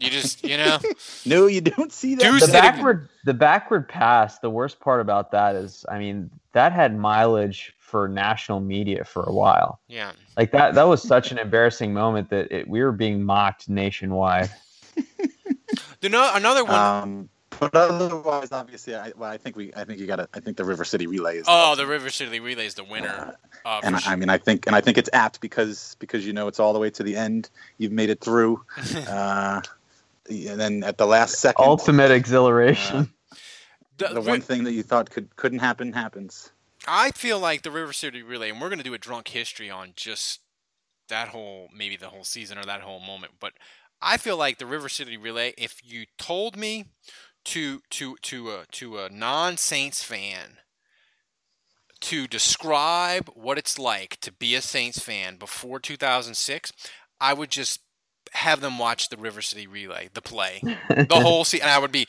You 0.00 0.10
just 0.10 0.44
you 0.44 0.56
know 0.56 0.78
no, 1.26 1.46
you 1.46 1.60
don't 1.60 1.92
see 1.92 2.14
that. 2.14 2.22
Deuce 2.22 2.46
The 2.46 2.52
backward, 2.52 3.08
the 3.24 3.34
backward 3.34 3.88
pass. 3.88 4.38
The 4.38 4.50
worst 4.50 4.80
part 4.80 5.00
about 5.00 5.32
that 5.32 5.56
is, 5.56 5.84
I 5.88 5.98
mean, 5.98 6.30
that 6.52 6.72
had 6.72 6.96
mileage 6.96 7.74
for 7.78 8.06
national 8.08 8.60
media 8.60 9.04
for 9.04 9.22
a 9.22 9.32
while. 9.32 9.80
yeah. 9.88 10.12
Like 10.36 10.52
that, 10.52 10.74
that 10.74 10.84
was 10.84 11.02
such 11.02 11.32
an 11.32 11.38
embarrassing 11.38 11.94
moment 11.94 12.30
that 12.30 12.52
it, 12.52 12.68
we 12.68 12.82
were 12.82 12.92
being 12.92 13.24
mocked 13.24 13.68
nationwide. 13.68 14.50
You 16.00 16.08
know 16.08 16.30
another 16.34 16.64
one. 16.64 16.74
Um, 16.74 17.28
but 17.58 17.74
otherwise, 17.74 18.52
obviously, 18.52 18.94
I, 18.94 19.12
well, 19.16 19.30
I 19.30 19.36
think 19.36 19.56
we, 19.56 19.72
I 19.74 19.84
think 19.84 19.98
you 19.98 20.06
got 20.06 20.16
to, 20.16 20.28
I 20.32 20.38
think 20.38 20.56
the 20.56 20.64
River 20.64 20.84
City 20.84 21.08
relay 21.08 21.38
is. 21.38 21.46
oh, 21.48 21.74
the 21.74 21.86
River 21.86 22.08
City 22.08 22.38
Relay 22.38 22.66
is 22.66 22.74
the 22.74 22.84
winner. 22.84 23.36
Uh, 23.64 23.80
and 23.82 23.96
I, 23.96 23.98
sure. 23.98 24.12
I 24.12 24.16
mean, 24.16 24.28
I 24.28 24.38
think, 24.38 24.66
and 24.68 24.76
I 24.76 24.80
think 24.80 24.96
it's 24.96 25.10
apt 25.12 25.40
because 25.40 25.96
because 25.98 26.24
you 26.24 26.32
know 26.32 26.46
it's 26.46 26.60
all 26.60 26.72
the 26.72 26.78
way 26.78 26.90
to 26.90 27.02
the 27.02 27.16
end. 27.16 27.50
You've 27.78 27.92
made 27.92 28.10
it 28.10 28.20
through. 28.20 28.64
uh, 29.08 29.60
and 30.28 30.60
then 30.60 30.84
at 30.84 30.98
the 30.98 31.06
last 31.06 31.36
second, 31.36 31.64
Ultimate 31.64 32.10
uh, 32.10 32.14
exhilaration. 32.14 33.12
The- 33.96 34.08
the 34.14 34.20
one 34.20 34.40
thing 34.40 34.64
that 34.64 34.72
you 34.72 34.82
thought 34.82 35.10
could 35.10 35.34
couldn't 35.36 35.58
happen 35.58 35.92
happens. 35.92 36.50
I 36.86 37.10
feel 37.10 37.40
like 37.40 37.62
the 37.62 37.70
River 37.70 37.92
City 37.92 38.22
Relay, 38.22 38.50
and 38.50 38.60
we're 38.60 38.68
going 38.68 38.78
to 38.78 38.84
do 38.84 38.94
a 38.94 38.98
drunk 38.98 39.28
history 39.28 39.68
on 39.68 39.92
just 39.96 40.40
that 41.08 41.28
whole, 41.28 41.68
maybe 41.74 41.96
the 41.96 42.08
whole 42.08 42.24
season 42.24 42.58
or 42.58 42.64
that 42.64 42.82
whole 42.82 43.00
moment. 43.00 43.32
But 43.40 43.54
I 44.00 44.16
feel 44.16 44.36
like 44.36 44.58
the 44.58 44.66
River 44.66 44.88
City 44.88 45.16
Relay, 45.16 45.54
if 45.58 45.80
you 45.84 46.06
told 46.16 46.56
me 46.56 46.86
to 47.46 47.80
to 47.90 48.16
to 48.22 48.50
a 48.50 48.66
to 48.72 48.98
a 48.98 49.08
non 49.08 49.56
Saints 49.56 50.02
fan 50.02 50.58
to 52.00 52.26
describe 52.28 53.28
what 53.34 53.58
it's 53.58 53.78
like 53.78 54.18
to 54.20 54.30
be 54.30 54.54
a 54.54 54.62
Saints 54.62 55.00
fan 55.00 55.36
before 55.36 55.80
2006, 55.80 56.72
I 57.20 57.32
would 57.32 57.50
just 57.50 57.80
have 58.32 58.60
them 58.60 58.78
watch 58.78 59.08
the 59.08 59.16
River 59.16 59.42
City 59.42 59.66
Relay, 59.66 60.08
the 60.14 60.22
play, 60.22 60.60
the 60.88 61.20
whole 61.20 61.44
season, 61.44 61.66
and 61.66 61.74
I 61.74 61.78
would 61.78 61.92
be 61.92 62.06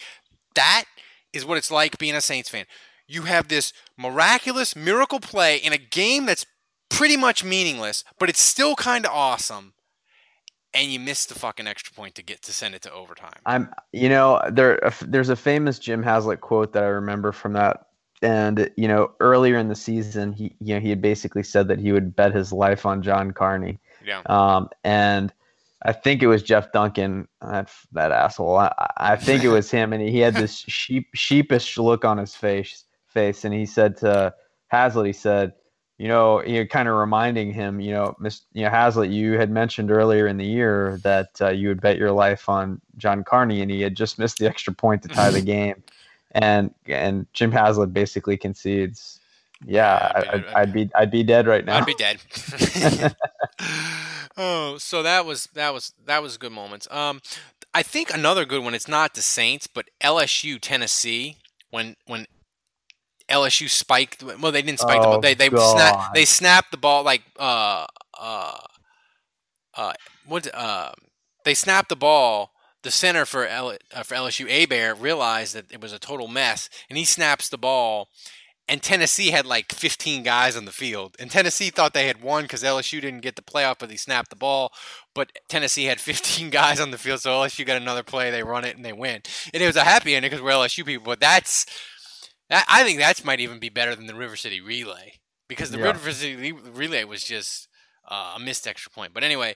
that 0.56 0.86
is 1.34 1.46
what 1.46 1.58
it's 1.58 1.72
like 1.72 1.98
being 1.98 2.16
a 2.16 2.22
Saints 2.22 2.50
fan. 2.50 2.66
You 3.08 3.24
have 3.24 3.48
this 3.48 3.74
miraculous 3.98 4.76
miracle 4.76 5.20
play 5.20 5.58
in 5.58 5.74
a 5.74 5.78
game 5.78 6.26
that's 6.26 6.46
pretty 6.90 7.18
much 7.18 7.44
meaningless, 7.44 8.04
but 8.20 8.30
it's 8.30 8.42
still 8.42 8.76
kind 8.76 9.06
of 9.06 9.12
awesome. 9.12 9.74
And 10.74 10.92
you 10.92 11.00
miss 11.00 11.26
the 11.26 11.34
fucking 11.34 11.66
extra 11.66 11.94
point 11.96 12.14
to 12.16 12.24
get 12.24 12.44
to 12.44 12.54
send 12.54 12.76
it 12.76 12.84
to 12.84 12.94
overtime. 12.94 13.34
I'm, 13.46 13.70
you 13.92 14.10
know, 14.10 14.40
there, 14.52 14.80
there's 15.02 15.30
a 15.30 15.36
famous 15.36 15.80
Jim 15.80 16.04
Haslett 16.04 16.42
quote 16.42 16.74
that 16.74 16.84
I 16.84 16.88
remember 16.88 17.32
from 17.32 17.54
that. 17.54 17.88
And 18.22 18.70
you 18.76 18.88
know, 18.88 19.14
earlier 19.20 19.58
in 19.58 19.70
the 19.70 19.76
season, 19.76 20.34
he, 20.34 20.56
you 20.60 20.76
know, 20.76 20.82
he 20.82 20.90
had 20.90 21.02
basically 21.02 21.42
said 21.42 21.70
that 21.70 21.80
he 21.80 21.92
would 21.92 22.16
bet 22.16 22.36
his 22.36 22.52
life 22.52 22.86
on 22.86 23.02
John 23.02 23.32
Carney. 23.32 23.80
Yeah. 24.06 24.22
Um, 24.26 24.70
and 24.84 25.34
I 25.84 25.94
think 25.94 26.22
it 26.22 26.28
was 26.28 26.44
Jeff 26.44 26.72
Duncan, 26.72 27.28
that 27.42 27.72
that 27.94 28.12
asshole. 28.12 28.58
I, 28.58 28.74
I 28.98 29.16
think 29.16 29.44
it 29.44 29.50
was 29.50 29.72
him, 29.78 29.94
and 29.94 30.02
he 30.02 30.20
had 30.20 30.36
this 30.36 30.56
sheep 30.68 31.08
sheepish 31.16 31.78
look 31.78 32.04
on 32.06 32.18
his 32.18 32.36
face. 32.36 32.84
Face, 33.08 33.44
and 33.46 33.54
he 33.54 33.66
said 33.66 33.98
to 33.98 34.34
Haslett, 34.68 35.08
he 35.08 35.14
said, 35.14 35.54
you 35.98 36.08
know, 36.08 36.44
you 36.44 36.60
know, 36.60 36.66
kind 36.68 36.88
of 36.88 36.96
reminding 36.96 37.52
him, 37.52 37.80
you 37.80 37.92
know, 37.92 38.16
Miss, 38.20 38.42
you 38.54 38.64
know, 38.64 38.70
Haslett, 38.70 39.10
you 39.10 39.34
had 39.40 39.50
mentioned 39.50 39.90
earlier 39.90 40.28
in 40.28 40.38
the 40.38 40.46
year 40.46 41.00
that 41.04 41.30
uh, 41.42 41.50
you 41.50 41.70
would 41.70 41.82
bet 41.82 41.98
your 41.98 42.12
life 42.12 42.48
on 42.48 42.80
John 42.98 43.24
Carney, 43.24 43.62
and 43.62 43.72
he 43.72 43.82
had 43.82 43.96
just 43.96 44.20
missed 44.20 44.38
the 44.38 44.48
extra 44.48 44.74
point 44.74 45.02
to 45.04 45.08
tie 45.08 45.32
the 45.32 45.42
game, 45.58 45.82
and 46.34 46.72
and 46.86 47.26
Jim 47.34 47.52
Haslett 47.52 47.94
basically 47.94 48.38
concedes. 48.38 49.20
Yeah, 49.66 49.98
Yeah, 49.98 50.12
I'd 50.16 50.28
I'd, 50.28 50.34
I'd- 50.36 50.54
I'd 50.56 50.74
be 50.74 50.90
I'd 50.96 51.12
be 51.12 51.24
dead 51.24 51.48
right 51.48 51.66
now. 51.66 51.78
I'd 51.78 51.86
be 51.86 51.96
dead. 51.96 52.20
oh, 54.40 54.78
so 54.78 55.04
that 55.04 55.26
was 55.26 55.46
that 55.54 55.74
was 55.74 55.94
that 56.06 56.22
was 56.24 56.38
good 56.38 56.52
moments. 56.52 56.88
Um, 56.92 57.22
I 57.74 57.84
think 57.84 58.14
another 58.14 58.46
good 58.46 58.64
one. 58.64 58.74
It's 58.74 58.88
not 58.88 59.14
the 59.14 59.22
Saints, 59.22 59.68
but 59.68 59.86
LSU 60.04 60.60
Tennessee 60.60 61.38
when 61.70 61.96
when 62.08 62.26
LSU 63.30 63.70
spiked. 63.70 64.24
Well, 64.24 64.52
they 64.52 64.62
didn't 64.62 64.80
spike 64.80 65.02
the 65.02 65.08
ball. 65.08 65.18
Oh, 65.18 65.22
They 65.22 65.34
they 65.36 65.50
snap, 65.50 66.14
they 66.14 66.26
snapped 66.26 66.72
the 66.72 66.78
ball 66.78 67.04
like 67.04 67.22
uh 67.38 67.86
uh 68.20 68.58
uh 69.76 69.94
what 70.26 70.54
uh 70.54 70.92
they 71.46 71.54
snapped 71.54 71.90
the 71.90 71.96
ball. 71.96 72.52
The 72.82 72.92
center 72.92 73.26
for 73.26 73.46
L, 73.46 73.76
uh, 73.94 74.04
for 74.04 74.16
LSU, 74.16 74.50
Hebert, 74.50 75.02
realized 75.02 75.54
that 75.54 75.70
it 75.70 75.82
was 75.82 75.92
a 75.92 76.00
total 76.00 76.30
mess, 76.30 76.70
and 76.90 76.98
he 76.98 77.04
snaps 77.04 77.50
the 77.50 77.58
ball 77.58 78.08
and 78.70 78.82
Tennessee 78.82 79.32
had 79.32 79.46
like 79.46 79.72
15 79.74 80.24
guys 80.24 80.56
on 80.56 80.66
the 80.66 80.72
field. 80.72 81.16
And 81.20 81.30
Tennessee 81.32 81.70
thought 81.70 81.94
they 81.94 82.08
had 82.08 82.22
won 82.22 82.44
because 82.44 82.64
LSU 82.64 83.02
didn't 83.02 83.22
get 83.22 83.36
the 83.36 83.42
playoff, 83.42 83.80
but 83.80 83.90
he 83.92 83.98
snapped 83.98 84.30
the 84.30 84.36
ball. 84.36 84.72
But 85.16 85.32
Tennessee 85.50 85.86
had 85.86 86.00
15 86.02 86.50
guys 86.50 86.80
on 86.80 86.92
the 86.92 86.98
field, 86.98 87.22
so 87.22 87.32
LSU 87.32 87.66
got 87.66 87.82
another 87.82 88.04
play. 88.04 88.32
They 88.32 88.44
run 88.44 88.66
it 88.66 88.76
and 88.76 88.86
they 88.86 88.94
win. 88.94 89.22
And 89.54 89.64
it 89.64 89.68
was 89.68 89.76
a 89.76 89.84
happy 89.84 90.16
ending 90.16 90.30
because 90.30 90.44
we're 90.44 90.52
LSU 90.52 90.86
people. 90.86 91.06
But 91.06 91.20
that's 91.20 91.66
that, 92.50 92.66
I 92.68 92.84
think 92.84 93.00
that 93.00 93.24
might 93.26 93.40
even 93.40 93.60
be 93.60 93.70
better 93.70 93.96
than 93.96 94.08
the 94.08 94.16
River 94.16 94.36
City 94.36 94.62
Relay 94.62 95.14
because 95.48 95.72
the 95.72 95.80
Yeah. 95.80 95.86
River 95.86 96.12
City 96.12 96.52
Relay 96.52 97.04
was 97.04 97.24
just 97.24 97.68
uh, 98.10 98.34
a 98.36 98.40
missed 98.40 98.68
extra 98.68 98.92
point. 98.92 99.14
But 99.14 99.24
anyway, 99.24 99.56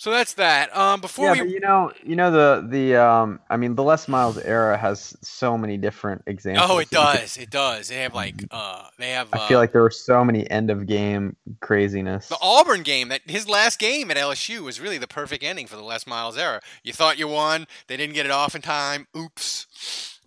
so 0.00 0.10
that's 0.10 0.32
that. 0.34 0.74
Um, 0.74 1.02
before 1.02 1.36
yeah, 1.36 1.42
we 1.42 1.52
you 1.52 1.60
know, 1.60 1.92
you 2.02 2.16
know 2.16 2.30
the 2.30 2.66
the 2.66 2.96
um, 2.96 3.38
I 3.50 3.58
mean, 3.58 3.74
the 3.74 3.82
Les 3.82 4.08
Miles 4.08 4.38
era 4.38 4.78
has 4.78 5.14
so 5.20 5.58
many 5.58 5.76
different 5.76 6.22
examples. 6.26 6.70
oh, 6.70 6.78
it 6.78 6.88
that 6.88 6.96
you 6.96 7.12
could- 7.12 7.20
does, 7.20 7.36
it 7.36 7.50
does. 7.50 7.88
They 7.88 7.96
have 7.96 8.14
like 8.14 8.42
uh, 8.50 8.84
they 8.98 9.10
have. 9.10 9.28
I 9.34 9.46
feel 9.46 9.58
uh, 9.58 9.60
like 9.60 9.72
there 9.72 9.82
were 9.82 9.90
so 9.90 10.24
many 10.24 10.50
end 10.50 10.70
of 10.70 10.86
game 10.86 11.36
craziness. 11.60 12.28
The 12.28 12.38
Auburn 12.40 12.82
game, 12.82 13.08
that 13.08 13.20
his 13.26 13.46
last 13.46 13.78
game 13.78 14.10
at 14.10 14.16
LSU 14.16 14.60
was 14.60 14.80
really 14.80 14.96
the 14.96 15.06
perfect 15.06 15.44
ending 15.44 15.66
for 15.66 15.76
the 15.76 15.84
Les 15.84 16.06
Miles 16.06 16.38
era. 16.38 16.62
You 16.82 16.94
thought 16.94 17.18
you 17.18 17.28
won, 17.28 17.66
they 17.86 17.98
didn't 17.98 18.14
get 18.14 18.24
it 18.24 18.32
off 18.32 18.54
in 18.54 18.62
time. 18.62 19.06
Oops. 19.14 20.18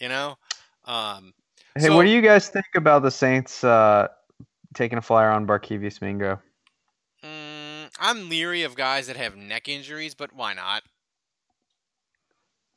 You 0.00 0.08
know. 0.08 0.36
Um, 0.84 1.32
hey, 1.76 1.82
so- 1.86 1.94
what 1.94 2.02
do 2.02 2.10
you 2.10 2.22
guys 2.22 2.48
think 2.48 2.66
about 2.74 3.02
the 3.02 3.12
Saints 3.12 3.62
uh, 3.62 4.08
taking 4.74 4.98
a 4.98 5.02
flyer 5.02 5.30
on 5.30 5.46
Barkevius 5.46 6.02
Mingo? 6.02 6.40
I'm 8.06 8.28
leery 8.28 8.62
of 8.62 8.76
guys 8.76 9.06
that 9.08 9.16
have 9.16 9.36
neck 9.36 9.68
injuries, 9.68 10.14
but 10.14 10.32
why 10.34 10.54
not? 10.54 10.82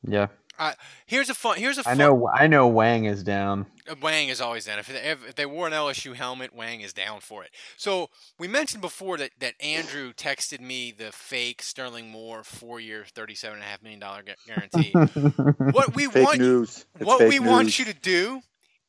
Yeah, 0.06 0.28
Uh, 0.58 0.72
here's 1.06 1.28
a 1.30 1.34
fun. 1.34 1.56
Here's 1.58 1.78
a 1.78 1.82
fun. 1.84 1.92
I 1.92 1.96
know. 1.96 2.28
I 2.28 2.46
know 2.46 2.66
Wang 2.68 3.04
is 3.04 3.22
down. 3.22 3.66
Uh, 3.88 3.94
Wang 4.02 4.28
is 4.28 4.40
always 4.40 4.64
down. 4.64 4.78
If 4.78 4.88
they, 4.88 4.94
if, 5.10 5.28
if 5.28 5.34
they 5.34 5.46
wore 5.46 5.66
an 5.66 5.72
LSU 5.72 6.14
helmet, 6.14 6.54
Wang 6.54 6.80
is 6.80 6.92
down 6.92 7.20
for 7.20 7.44
it. 7.44 7.50
So 7.76 8.08
we 8.38 8.48
mentioned 8.48 8.80
before 8.80 9.18
that, 9.18 9.30
that 9.40 9.54
Andrew 9.60 10.12
texted 10.14 10.60
me 10.60 10.90
the 10.92 11.12
fake 11.12 11.62
Sterling 11.62 12.10
Moore 12.10 12.42
four 12.44 12.80
year, 12.80 13.04
thirty-seven 13.14 13.56
and 13.56 13.64
a 13.64 13.66
half 13.66 13.82
million 13.82 14.00
dollar 14.00 14.22
guarantee. 14.46 14.90
what 15.72 15.94
we 15.94 16.06
Fake 16.06 16.26
want, 16.26 16.38
news. 16.40 16.84
It's 16.98 17.04
what 17.06 17.18
fake 17.18 17.28
we 17.30 17.40
want 17.40 17.78
you 17.78 17.84
to 17.86 17.94
do 17.94 18.40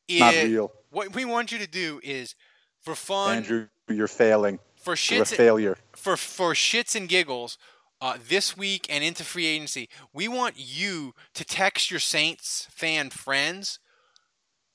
is 0.08 0.20
Not 0.20 0.34
real. 0.34 0.72
what 0.90 1.14
we 1.14 1.24
want 1.26 1.52
you 1.52 1.58
to 1.58 1.66
do 1.68 2.00
is 2.02 2.34
for 2.82 2.94
fun, 2.94 3.36
Andrew, 3.38 3.68
you're 3.88 4.08
failing. 4.08 4.58
For 4.82 4.94
shits, 4.94 5.34
failure. 5.34 5.76
for 5.94 6.16
for 6.16 6.54
shits 6.54 6.94
and 6.94 7.08
giggles. 7.08 7.58
Uh, 8.00 8.16
this 8.28 8.56
week 8.56 8.84
and 8.90 9.04
into 9.04 9.22
free 9.22 9.46
agency, 9.46 9.88
we 10.12 10.26
want 10.26 10.54
you 10.56 11.14
to 11.34 11.44
text 11.44 11.88
your 11.88 12.00
Saints 12.00 12.66
fan 12.70 13.10
friends 13.10 13.78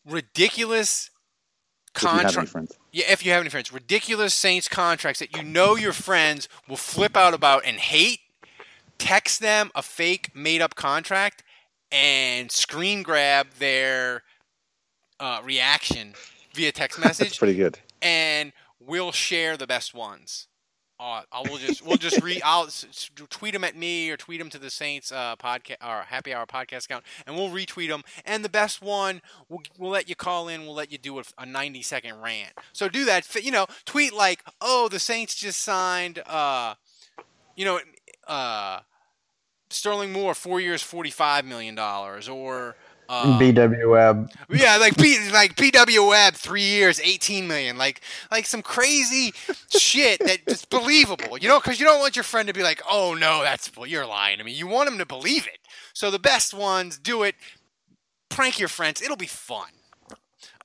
ridiculous 0.06 1.10
If 1.96 2.04
you 2.04 2.08
have 2.10 2.20
any 2.20 2.24
contract. 2.24 2.50
friends. 2.50 2.78
Yeah, 2.94 3.06
if 3.12 3.26
you 3.26 3.32
have 3.32 3.42
any 3.42 3.50
friends, 3.50 3.74
ridiculous 3.74 4.34
Saints 4.34 4.68
contracts 4.68 5.20
that 5.20 5.36
you 5.36 5.44
know 5.44 5.76
your 5.76 5.94
friends 5.94 6.48
will 6.68 6.78
flip 6.78 7.18
out 7.18 7.34
about 7.34 7.66
and 7.66 7.78
hate. 7.78 8.20
Text 8.98 9.42
them 9.42 9.72
a 9.76 9.82
fake 9.84 10.32
made 10.34 10.62
up 10.62 10.76
contract 10.76 11.44
and 11.92 12.52
screen 12.52 13.04
grab 13.04 13.48
their 13.60 14.24
uh, 15.20 15.42
reaction 15.44 16.14
via 16.54 16.72
text 16.72 16.98
That's 17.02 17.20
message, 17.20 17.38
pretty 17.40 17.56
good. 17.56 17.78
and 18.02 18.54
we'll 18.88 19.12
share 19.12 19.58
the 19.58 19.68
best 19.68 19.94
ones. 19.94 20.48
Uh, 21.00 21.22
I 21.32 21.42
will 21.48 21.58
just 21.60 21.86
we'll 21.86 21.98
just 21.98 22.24
re 22.24 22.42
I'll 22.44 22.66
s- 22.66 23.12
tweet 23.30 23.54
them 23.54 23.64
at 23.64 23.76
me 23.76 24.10
or 24.10 24.18
tweet 24.18 24.40
them 24.40 24.50
to 24.50 24.58
the 24.58 24.72
Saints 24.72 25.12
uh, 25.12 25.36
podcast 25.36 25.78
or 25.86 26.02
Happy 26.02 26.34
Hour 26.34 26.48
podcast 26.48 26.86
account, 26.86 27.04
and 27.28 27.36
we'll 27.36 27.50
retweet 27.50 27.90
them. 27.90 28.02
And 28.26 28.44
the 28.44 28.50
best 28.50 28.82
one, 28.82 29.22
we'll, 29.48 29.62
we'll 29.78 29.92
let 29.92 30.10
you 30.10 30.16
call 30.16 30.48
in. 30.48 30.66
We'll 30.66 30.74
let 30.74 30.92
you 30.92 30.98
do 30.98 31.20
a, 31.20 31.24
a 31.38 31.46
ninety 31.46 31.84
second 31.84 32.20
rant. 32.20 32.54
So 32.74 32.90
do 32.90 33.06
that. 33.06 33.32
You 33.36 33.52
know, 33.52 33.68
tweet 33.86 34.12
like, 34.12 34.44
"Oh, 34.60 34.90
the 34.90 34.98
Saints 34.98 35.36
just 35.36 35.60
signed." 35.62 36.18
Uh, 36.26 36.74
you 37.56 37.66
know, 37.66 37.80
uh, 38.28 38.80
Sterling 39.70 40.12
Moore, 40.12 40.34
four 40.34 40.60
years, 40.60 40.82
forty 40.82 41.12
five 41.12 41.46
million 41.46 41.76
dollars, 41.76 42.28
or 42.28 42.76
Uh, 43.10 43.40
BW 43.40 43.90
Webb. 43.90 44.30
yeah, 44.50 44.78
like 44.78 44.98
P, 44.98 45.30
like 45.32 45.56
PW 45.56 46.10
Webb, 46.10 46.34
three 46.34 46.64
years, 46.64 47.00
eighteen 47.00 47.48
million, 47.48 47.78
like 47.78 48.02
like 48.32 48.46
some 48.46 48.62
crazy 48.62 49.34
shit 49.70 50.20
that 50.20 50.40
is 50.48 50.66
believable, 50.66 51.38
you 51.38 51.48
know, 51.48 51.60
because 51.60 51.80
you 51.80 51.86
don't 51.86 52.00
want 52.00 52.16
your 52.16 52.24
friend 52.24 52.48
to 52.48 52.54
be 52.54 52.64
like, 52.64 52.82
oh 52.90 53.14
no, 53.14 53.44
that's 53.44 53.76
well, 53.76 53.88
you're 53.88 54.06
lying 54.06 54.38
to 54.40 54.44
me. 54.44 54.52
You 54.52 54.68
want 54.68 54.90
him 54.90 54.98
to 54.98 55.06
believe 55.06 55.48
it. 55.48 55.60
So 55.94 56.12
the 56.12 56.20
best 56.20 56.54
ones 56.54 56.98
do 56.98 57.24
it. 57.24 57.36
Prank 58.30 58.60
your 58.60 58.70
friends. 58.70 59.02
It'll 59.02 59.16
be 59.16 59.26
fun. 59.26 59.70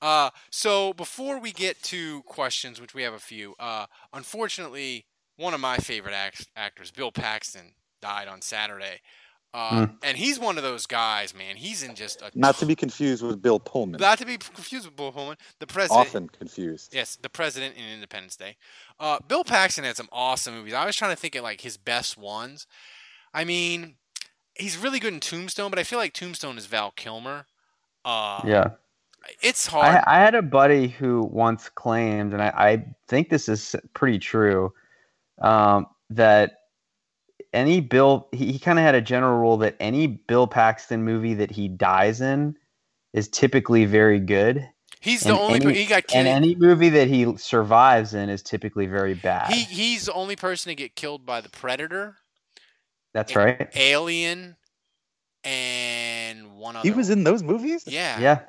Uh, 0.01 0.29
so 0.49 0.91
before 0.93 1.39
we 1.39 1.53
get 1.53 1.81
to 1.83 2.23
questions, 2.23 2.81
which 2.81 2.93
we 2.93 3.03
have 3.03 3.13
a 3.13 3.19
few, 3.19 3.55
uh, 3.57 3.85
unfortunately, 4.11 5.05
one 5.37 5.53
of 5.53 5.61
my 5.61 5.77
favorite 5.77 6.13
act- 6.13 6.47
actors, 6.57 6.91
Bill 6.91 7.11
Paxton, 7.11 7.73
died 8.01 8.27
on 8.27 8.41
Saturday. 8.41 8.99
Uh, 9.53 9.85
Hmm. 9.85 9.93
And 10.01 10.17
he's 10.17 10.39
one 10.39 10.57
of 10.57 10.63
those 10.63 10.87
guys, 10.87 11.35
man. 11.35 11.55
He's 11.55 11.83
in 11.83 11.93
just 11.93 12.21
a 12.23 12.31
Not 12.33 12.57
to 12.57 12.65
be 12.65 12.75
confused 12.75 13.21
with 13.23 13.39
Bill 13.41 13.59
Pullman. 13.59 13.99
not 14.01 14.17
to 14.17 14.25
be 14.25 14.37
confused 14.37 14.85
with 14.85 14.95
Bill 14.95 15.11
Pullman, 15.11 15.37
the 15.59 15.67
president. 15.67 16.07
Often 16.07 16.29
confused. 16.29 16.93
Yes, 16.93 17.17
the 17.21 17.29
president 17.29 17.75
in 17.77 17.83
Independence 17.83 18.35
Day. 18.35 18.57
Uh, 18.99 19.19
Bill 19.27 19.43
Paxton 19.43 19.83
had 19.83 19.95
some 19.95 20.09
awesome 20.11 20.55
movies. 20.55 20.73
I 20.73 20.85
was 20.85 20.95
trying 20.95 21.11
to 21.11 21.19
think 21.21 21.35
of 21.35 21.43
like 21.43 21.61
his 21.61 21.77
best 21.77 22.17
ones. 22.17 22.65
I 23.33 23.43
mean, 23.43 23.95
he's 24.55 24.75
really 24.77 24.99
good 24.99 25.13
in 25.13 25.19
Tombstone, 25.19 25.69
but 25.69 25.77
I 25.79 25.83
feel 25.83 25.99
like 25.99 26.13
Tombstone 26.13 26.57
is 26.57 26.65
Val 26.65 26.91
Kilmer. 26.91 27.45
Uh, 28.03 28.41
Yeah. 28.45 28.71
it's 29.41 29.67
hard. 29.67 29.85
I, 29.85 30.03
I 30.17 30.19
had 30.19 30.33
a 30.35 30.41
buddy 30.41 30.87
who 30.87 31.21
once 31.31 31.69
claimed, 31.69 32.33
and 32.33 32.41
I, 32.41 32.47
I 32.55 32.85
think 33.07 33.29
this 33.29 33.47
is 33.47 33.75
pretty 33.93 34.17
true, 34.19 34.73
um, 35.41 35.85
that 36.09 36.59
any 37.53 37.79
Bill, 37.81 38.27
he, 38.31 38.51
he 38.53 38.59
kind 38.59 38.79
of 38.79 38.83
had 38.85 38.95
a 38.95 39.01
general 39.01 39.39
rule 39.39 39.57
that 39.57 39.75
any 39.79 40.07
Bill 40.07 40.47
Paxton 40.47 41.03
movie 41.03 41.33
that 41.35 41.51
he 41.51 41.67
dies 41.67 42.21
in 42.21 42.55
is 43.13 43.27
typically 43.27 43.85
very 43.85 44.19
good. 44.19 44.67
he's 44.99 45.21
the 45.21 45.29
and 45.29 45.37
only. 45.39 45.61
any- 45.61 45.73
he 45.75 45.85
got 45.85 45.97
And 46.13 46.25
killed. 46.25 46.27
any 46.27 46.55
movie 46.55 46.89
that 46.89 47.07
he 47.07 47.37
survives 47.37 48.13
in 48.13 48.29
is 48.29 48.41
typically 48.41 48.87
very 48.87 49.13
bad. 49.13 49.51
he 49.51 49.63
he's 49.63 50.05
the 50.05 50.13
only 50.13 50.35
person 50.35 50.69
to 50.71 50.75
get 50.75 50.95
killed 50.95 51.25
by 51.25 51.41
the 51.41 51.49
Predator, 51.49 52.15
That's 53.13 53.35
right. 53.35 53.69
Alien, 53.75 54.55
and 55.43 56.55
one 56.57 56.75
other. 56.75 56.87
He 56.87 56.91
was 56.95 57.09
in 57.09 57.23
those 57.23 57.43
movies? 57.43 57.83
Yeah. 57.85 58.19
Yeah. 58.19 58.39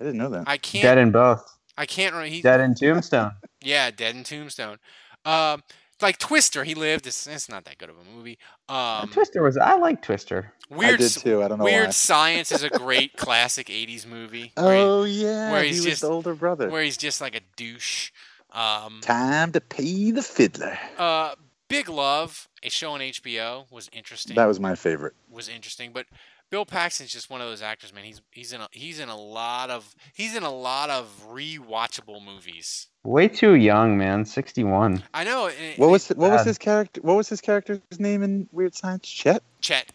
I 0.00 0.04
didn't 0.04 0.18
know 0.18 0.30
that. 0.30 0.44
I 0.46 0.56
can't. 0.56 0.82
Dead 0.82 0.98
in 0.98 1.10
both. 1.12 1.44
I 1.78 1.86
can't. 1.86 2.14
remember. 2.14 2.34
He, 2.34 2.42
Dead 2.42 2.60
in 2.60 2.74
Tombstone. 2.74 3.32
Yeah, 3.62 3.90
Dead 3.90 4.14
in 4.14 4.22
Tombstone. 4.22 4.78
Um, 5.24 5.62
like 6.02 6.18
Twister, 6.18 6.64
he 6.64 6.74
lived. 6.74 7.06
It's, 7.06 7.26
it's 7.26 7.48
not 7.48 7.64
that 7.64 7.78
good 7.78 7.88
of 7.90 7.96
a 7.96 8.16
movie. 8.16 8.38
Um, 8.68 9.08
Twister 9.10 9.42
was. 9.42 9.56
I 9.56 9.76
like 9.76 10.02
Twister. 10.02 10.52
Weird, 10.70 10.94
I 10.94 10.96
did 10.96 11.10
too. 11.12 11.42
I 11.42 11.48
don't 11.48 11.58
know 11.58 11.64
Weird 11.64 11.86
why. 11.86 11.90
Science 11.90 12.50
is 12.52 12.62
a 12.62 12.70
great 12.70 13.16
classic 13.16 13.68
'80s 13.68 14.06
movie. 14.06 14.52
where 14.56 14.74
he- 14.76 14.80
Oh 14.82 15.04
yeah, 15.04 15.52
where 15.52 15.62
he 15.62 15.68
he's 15.68 15.78
was 15.78 15.86
just- 15.86 16.02
the 16.02 16.08
older 16.08 16.34
brother. 16.34 16.68
where 16.70 16.82
he's 16.82 16.96
just 16.96 17.20
like 17.20 17.34
a 17.34 17.40
douche. 17.56 18.10
Um, 18.52 19.00
Time 19.02 19.52
to 19.52 19.60
pay 19.60 20.10
the 20.12 20.22
fiddler. 20.22 20.78
uh, 20.98 21.34
Big 21.68 21.88
Love, 21.88 22.48
a 22.62 22.70
show 22.70 22.92
on 22.92 23.00
HBO, 23.00 23.70
was 23.72 23.90
interesting. 23.92 24.36
That 24.36 24.46
was 24.46 24.58
my 24.60 24.74
favorite. 24.76 25.14
was 25.30 25.48
interesting, 25.48 25.90
but 25.92 26.06
Bill 26.50 26.64
Paxton's 26.64 27.10
just 27.12 27.28
one 27.28 27.40
of 27.40 27.48
those 27.48 27.60
actors, 27.62 27.92
man. 27.92 28.04
He's 28.04 28.22
he's 28.30 28.52
in 28.52 28.60
a, 28.60 28.68
he's 28.70 29.00
in 29.00 29.08
a 29.08 29.16
lot 29.16 29.68
of 29.70 29.94
he's 30.14 30.36
in 30.36 30.42
a 30.44 30.50
lot 30.52 30.90
of 30.90 31.08
rewatchable 31.28 32.24
movies. 32.24 32.86
Way 33.04 33.28
too 33.28 33.54
young, 33.54 33.98
man. 33.98 34.24
Sixty-one. 34.24 35.02
I 35.12 35.24
know. 35.24 35.48
and- 35.48 35.78
What 35.78 35.90
was 35.90 36.08
what 36.08 36.30
was 36.30 36.44
his 36.44 36.58
character? 36.58 37.00
What 37.02 37.16
was 37.16 37.28
his 37.28 37.40
character's 37.40 37.80
name 37.98 38.22
in 38.22 38.48
Weird 38.52 38.74
Science? 38.74 39.08
Chet. 39.08 39.42
Chet? 39.60 39.90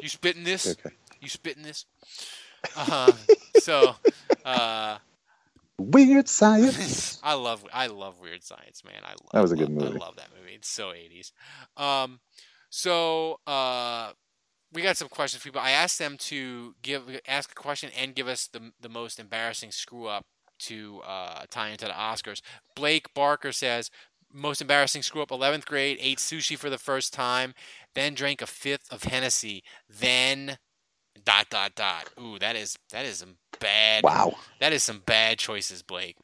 You 0.00 0.08
spitting 0.08 0.44
this? 0.44 0.68
Okay. 0.78 0.94
You 1.20 1.28
spitting 1.28 1.64
this? 1.64 1.84
Uh, 2.76 3.12
so, 3.58 3.94
uh, 4.44 4.98
Weird 5.78 6.28
Science. 6.28 7.20
I 7.24 7.34
love 7.34 7.64
I 7.72 7.88
love 7.88 8.20
Weird 8.20 8.44
Science, 8.44 8.84
man. 8.84 9.00
I 9.04 9.10
love, 9.10 9.30
That 9.32 9.42
was 9.42 9.50
a 9.52 9.56
good 9.56 9.68
love- 9.70 9.88
movie. 9.88 10.00
I 10.00 10.04
love 10.06 10.16
that 10.16 10.28
movie. 10.38 10.54
It's 10.54 10.68
so 10.68 10.88
80s. 10.92 11.32
Um, 11.76 12.20
so 12.70 13.40
uh, 13.46 14.10
we 14.72 14.82
got 14.82 14.96
some 14.96 15.08
questions 15.08 15.42
for 15.42 15.48
people. 15.48 15.60
I 15.60 15.70
asked 15.70 15.98
them 15.98 16.16
to 16.18 16.74
give 16.82 17.02
ask 17.26 17.50
a 17.52 17.54
question 17.54 17.90
and 17.98 18.14
give 18.14 18.28
us 18.28 18.46
the 18.48 18.72
the 18.80 18.88
most 18.88 19.18
embarrassing 19.18 19.70
screw 19.72 20.06
up 20.06 20.24
to 20.60 21.00
uh, 21.06 21.44
tie 21.50 21.68
into 21.68 21.86
the 21.86 21.92
Oscars. 21.92 22.40
Blake 22.74 23.12
Barker 23.14 23.52
says 23.52 23.90
most 24.32 24.60
embarrassing 24.60 25.02
screw 25.02 25.22
up 25.22 25.30
11th 25.30 25.64
grade 25.64 25.96
ate 26.00 26.18
sushi 26.18 26.56
for 26.56 26.68
the 26.68 26.76
first 26.78 27.12
time 27.14 27.54
then 27.94 28.12
drank 28.14 28.42
a 28.42 28.46
fifth 28.46 28.92
of 28.92 29.04
hennessy 29.04 29.62
then 29.88 30.58
dot 31.24 31.46
dot 31.48 31.74
dot 31.74 32.10
ooh 32.20 32.38
that 32.38 32.54
is 32.54 32.76
that 32.92 33.06
is 33.06 33.16
some 33.18 33.36
bad 33.58 34.04
Wow. 34.04 34.34
that 34.60 34.72
is 34.74 34.82
some 34.82 35.02
bad 35.06 35.38
choices 35.38 35.82
blake 35.82 36.16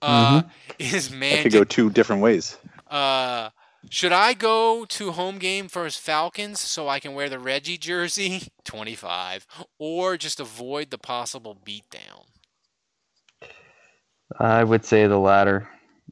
uh 0.00 0.42
is 0.78 1.10
man 1.10 1.42
could 1.42 1.52
go 1.52 1.64
two 1.64 1.90
different 1.90 2.22
ways. 2.22 2.56
uh, 2.88 3.50
should 3.88 4.12
I 4.12 4.34
go 4.34 4.84
to 4.84 5.12
home 5.12 5.38
game 5.38 5.68
versus 5.68 5.96
Falcons 5.96 6.60
so 6.60 6.88
I 6.88 7.00
can 7.00 7.14
wear 7.14 7.28
the 7.28 7.38
Reggie 7.38 7.78
jersey? 7.78 8.48
25. 8.64 9.46
Or 9.78 10.16
just 10.16 10.40
avoid 10.40 10.90
the 10.90 10.98
possible 10.98 11.56
beatdown? 11.64 12.26
I 14.38 14.62
would 14.62 14.84
say 14.84 15.06
the 15.06 15.18
latter. 15.18 15.68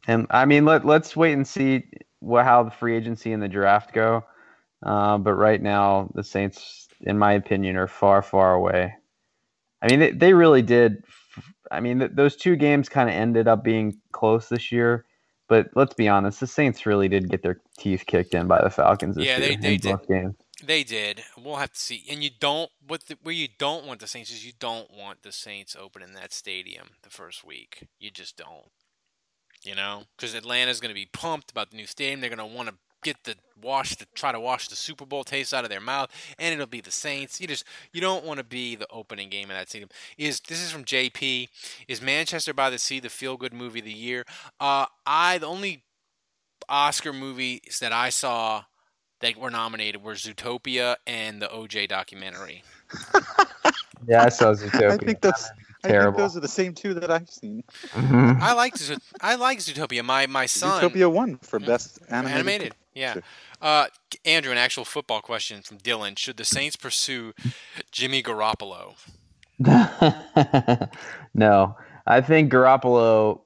And 0.06 0.26
I 0.30 0.44
mean, 0.44 0.64
let 0.64 0.84
let's 0.84 1.14
wait 1.16 1.32
and 1.34 1.46
see 1.46 1.84
what 2.20 2.44
how 2.44 2.62
the 2.62 2.70
free 2.70 2.96
agency 2.96 3.32
and 3.32 3.42
the 3.42 3.48
draft 3.48 3.92
go. 3.92 4.24
Uh, 4.84 5.18
but 5.18 5.34
right 5.34 5.60
now, 5.60 6.10
the 6.14 6.22
Saints, 6.22 6.88
in 7.00 7.18
my 7.18 7.32
opinion, 7.32 7.76
are 7.76 7.88
far, 7.88 8.22
far 8.22 8.54
away. 8.54 8.94
I 9.82 9.88
mean, 9.88 10.00
they, 10.00 10.10
they 10.12 10.32
really 10.32 10.62
did. 10.62 11.04
I 11.70 11.80
mean, 11.80 11.98
th- 11.98 12.12
those 12.14 12.36
two 12.36 12.56
games 12.56 12.88
kind 12.88 13.08
of 13.08 13.14
ended 13.14 13.48
up 13.48 13.64
being 13.64 14.00
close 14.12 14.48
this 14.48 14.72
year. 14.72 15.04
But 15.48 15.70
let's 15.74 15.94
be 15.94 16.08
honest, 16.08 16.40
the 16.40 16.46
Saints 16.46 16.84
really 16.86 17.08
did 17.08 17.30
get 17.30 17.42
their 17.42 17.60
teeth 17.78 18.04
kicked 18.06 18.34
in 18.34 18.46
by 18.46 18.62
the 18.62 18.70
Falcons 18.70 19.16
this 19.16 19.26
Yeah, 19.26 19.38
year 19.38 19.48
they- 19.48 19.56
they 19.56 19.78
both 19.78 20.06
games. 20.06 20.34
They 20.62 20.82
did. 20.82 21.22
We'll 21.36 21.56
have 21.56 21.72
to 21.72 21.78
see. 21.78 22.04
And 22.10 22.22
you 22.22 22.30
don't, 22.38 22.70
what 22.86 23.06
the, 23.06 23.16
where 23.22 23.34
you 23.34 23.48
don't 23.58 23.86
want 23.86 24.00
the 24.00 24.08
Saints 24.08 24.30
is 24.30 24.44
you 24.44 24.52
don't 24.58 24.90
want 24.90 25.22
the 25.22 25.30
Saints 25.32 25.76
opening 25.78 26.14
that 26.14 26.32
stadium 26.32 26.90
the 27.02 27.10
first 27.10 27.44
week. 27.44 27.86
You 28.00 28.10
just 28.10 28.36
don't. 28.36 28.70
You 29.64 29.74
know? 29.76 30.04
Because 30.16 30.34
Atlanta's 30.34 30.80
going 30.80 30.90
to 30.90 30.94
be 30.94 31.06
pumped 31.12 31.50
about 31.52 31.70
the 31.70 31.76
new 31.76 31.86
stadium. 31.86 32.20
They're 32.20 32.30
going 32.34 32.38
to 32.50 32.56
want 32.56 32.68
to 32.68 32.74
get 33.02 33.24
the 33.24 33.34
wash 33.62 33.96
to 33.96 34.06
try 34.14 34.30
to 34.32 34.38
wash 34.40 34.68
the 34.68 34.76
Super 34.76 35.04
Bowl 35.06 35.24
taste 35.24 35.52
out 35.54 35.64
of 35.64 35.70
their 35.70 35.80
mouth, 35.80 36.10
and 36.38 36.52
it'll 36.54 36.66
be 36.66 36.80
the 36.80 36.90
Saints. 36.90 37.40
You 37.40 37.46
just 37.46 37.64
you 37.92 38.00
don't 38.00 38.24
want 38.24 38.38
to 38.38 38.44
be 38.44 38.76
the 38.76 38.86
opening 38.90 39.28
game 39.28 39.50
of 39.50 39.56
that 39.56 39.68
stadium. 39.68 39.90
Is 40.16 40.40
this 40.40 40.62
is 40.62 40.70
from 40.72 40.84
JP? 40.84 41.48
Is 41.88 42.00
Manchester 42.02 42.52
by 42.52 42.70
the 42.70 42.78
Sea 42.78 43.00
the 43.00 43.08
feel 43.08 43.36
good 43.36 43.52
movie 43.52 43.78
of 43.80 43.84
the 43.84 43.92
year? 43.92 44.24
Uh, 44.60 44.86
I 45.06 45.38
the 45.38 45.46
only 45.46 45.84
Oscar 46.68 47.12
movies 47.12 47.78
that 47.80 47.92
I 47.92 48.10
saw 48.10 48.64
that 49.20 49.36
were 49.36 49.50
nominated 49.50 50.02
were 50.02 50.14
Zootopia 50.14 50.96
and 51.06 51.40
the 51.42 51.48
OJ 51.48 51.88
documentary. 51.88 52.62
Yeah, 54.06 54.22
I 54.24 54.28
saw 54.28 54.52
Zootopia. 54.54 54.92
I 54.92 54.96
think 54.96 55.20
that's. 55.20 55.50
I 55.50 55.88
think 55.88 55.92
Terrible. 55.92 56.18
those 56.18 56.36
are 56.36 56.40
the 56.40 56.48
same 56.48 56.72
two 56.72 56.94
that 56.94 57.10
I've 57.10 57.28
seen. 57.28 57.62
Mhm. 57.92 58.40
I 58.40 58.52
liked 58.52 58.78
Zoot- 58.78 59.02
I 59.20 59.34
like 59.34 59.58
Zootopia. 59.58 60.04
My 60.04 60.26
my 60.26 60.46
son 60.46 60.82
Zootopia 60.82 61.10
won 61.10 61.36
for 61.38 61.58
best 61.58 61.98
animated. 62.08 62.36
animated. 62.38 62.74
Yeah. 62.98 63.14
Uh, 63.62 63.86
Andrew, 64.24 64.50
an 64.50 64.58
actual 64.58 64.84
football 64.84 65.20
question 65.20 65.62
from 65.62 65.78
Dylan: 65.78 66.18
Should 66.18 66.36
the 66.36 66.44
Saints 66.44 66.74
pursue 66.74 67.32
Jimmy 67.92 68.22
Garoppolo? 68.22 68.94
no, 71.34 71.76
I 72.06 72.20
think 72.20 72.52
Garoppolo. 72.52 73.40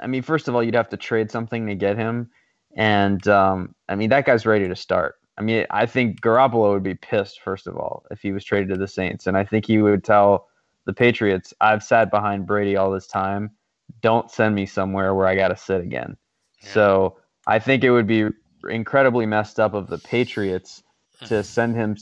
I 0.00 0.08
mean, 0.08 0.22
first 0.22 0.48
of 0.48 0.54
all, 0.54 0.62
you'd 0.62 0.74
have 0.74 0.88
to 0.88 0.96
trade 0.96 1.30
something 1.30 1.66
to 1.68 1.76
get 1.76 1.96
him, 1.96 2.30
and 2.76 3.26
um, 3.28 3.74
I 3.88 3.94
mean 3.94 4.10
that 4.10 4.26
guy's 4.26 4.44
ready 4.44 4.66
to 4.66 4.76
start. 4.76 5.14
I 5.38 5.42
mean, 5.42 5.66
I 5.70 5.86
think 5.86 6.20
Garoppolo 6.20 6.72
would 6.72 6.82
be 6.82 6.94
pissed 6.94 7.40
first 7.42 7.66
of 7.66 7.76
all 7.76 8.06
if 8.10 8.20
he 8.20 8.32
was 8.32 8.44
traded 8.44 8.70
to 8.70 8.76
the 8.76 8.88
Saints, 8.88 9.28
and 9.28 9.36
I 9.36 9.44
think 9.44 9.66
he 9.66 9.78
would 9.78 10.02
tell 10.02 10.48
the 10.84 10.92
Patriots, 10.92 11.54
"I've 11.60 11.84
sat 11.84 12.10
behind 12.10 12.46
Brady 12.46 12.76
all 12.76 12.90
this 12.90 13.06
time. 13.06 13.52
Don't 14.00 14.30
send 14.32 14.56
me 14.56 14.66
somewhere 14.66 15.14
where 15.14 15.28
I 15.28 15.36
got 15.36 15.48
to 15.48 15.56
sit 15.56 15.80
again." 15.80 16.16
So 16.60 17.18
I 17.46 17.60
think 17.60 17.84
it 17.84 17.90
would 17.90 18.08
be 18.08 18.28
incredibly 18.70 19.26
messed 19.26 19.58
up 19.60 19.74
of 19.74 19.88
the 19.88 19.98
Patriots 19.98 20.82
to 21.24 21.42
send 21.42 21.74
him 21.76 21.96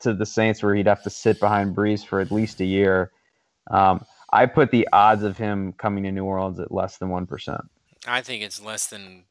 to 0.00 0.12
the 0.12 0.26
Saints 0.26 0.62
where 0.62 0.74
he'd 0.74 0.86
have 0.86 1.02
to 1.04 1.10
sit 1.10 1.40
behind 1.40 1.74
Brees 1.74 2.04
for 2.04 2.20
at 2.20 2.30
least 2.30 2.60
a 2.60 2.64
year. 2.64 3.10
Um, 3.70 4.04
I 4.32 4.46
put 4.46 4.70
the 4.70 4.86
odds 4.92 5.22
of 5.22 5.38
him 5.38 5.72
coming 5.72 6.04
to 6.04 6.12
New 6.12 6.24
Orleans 6.24 6.60
at 6.60 6.70
less 6.70 6.98
than 6.98 7.08
one 7.08 7.26
percent. 7.26 7.62
I 8.06 8.20
think 8.20 8.42
it's 8.42 8.62
less 8.62 8.86
than 8.86 9.24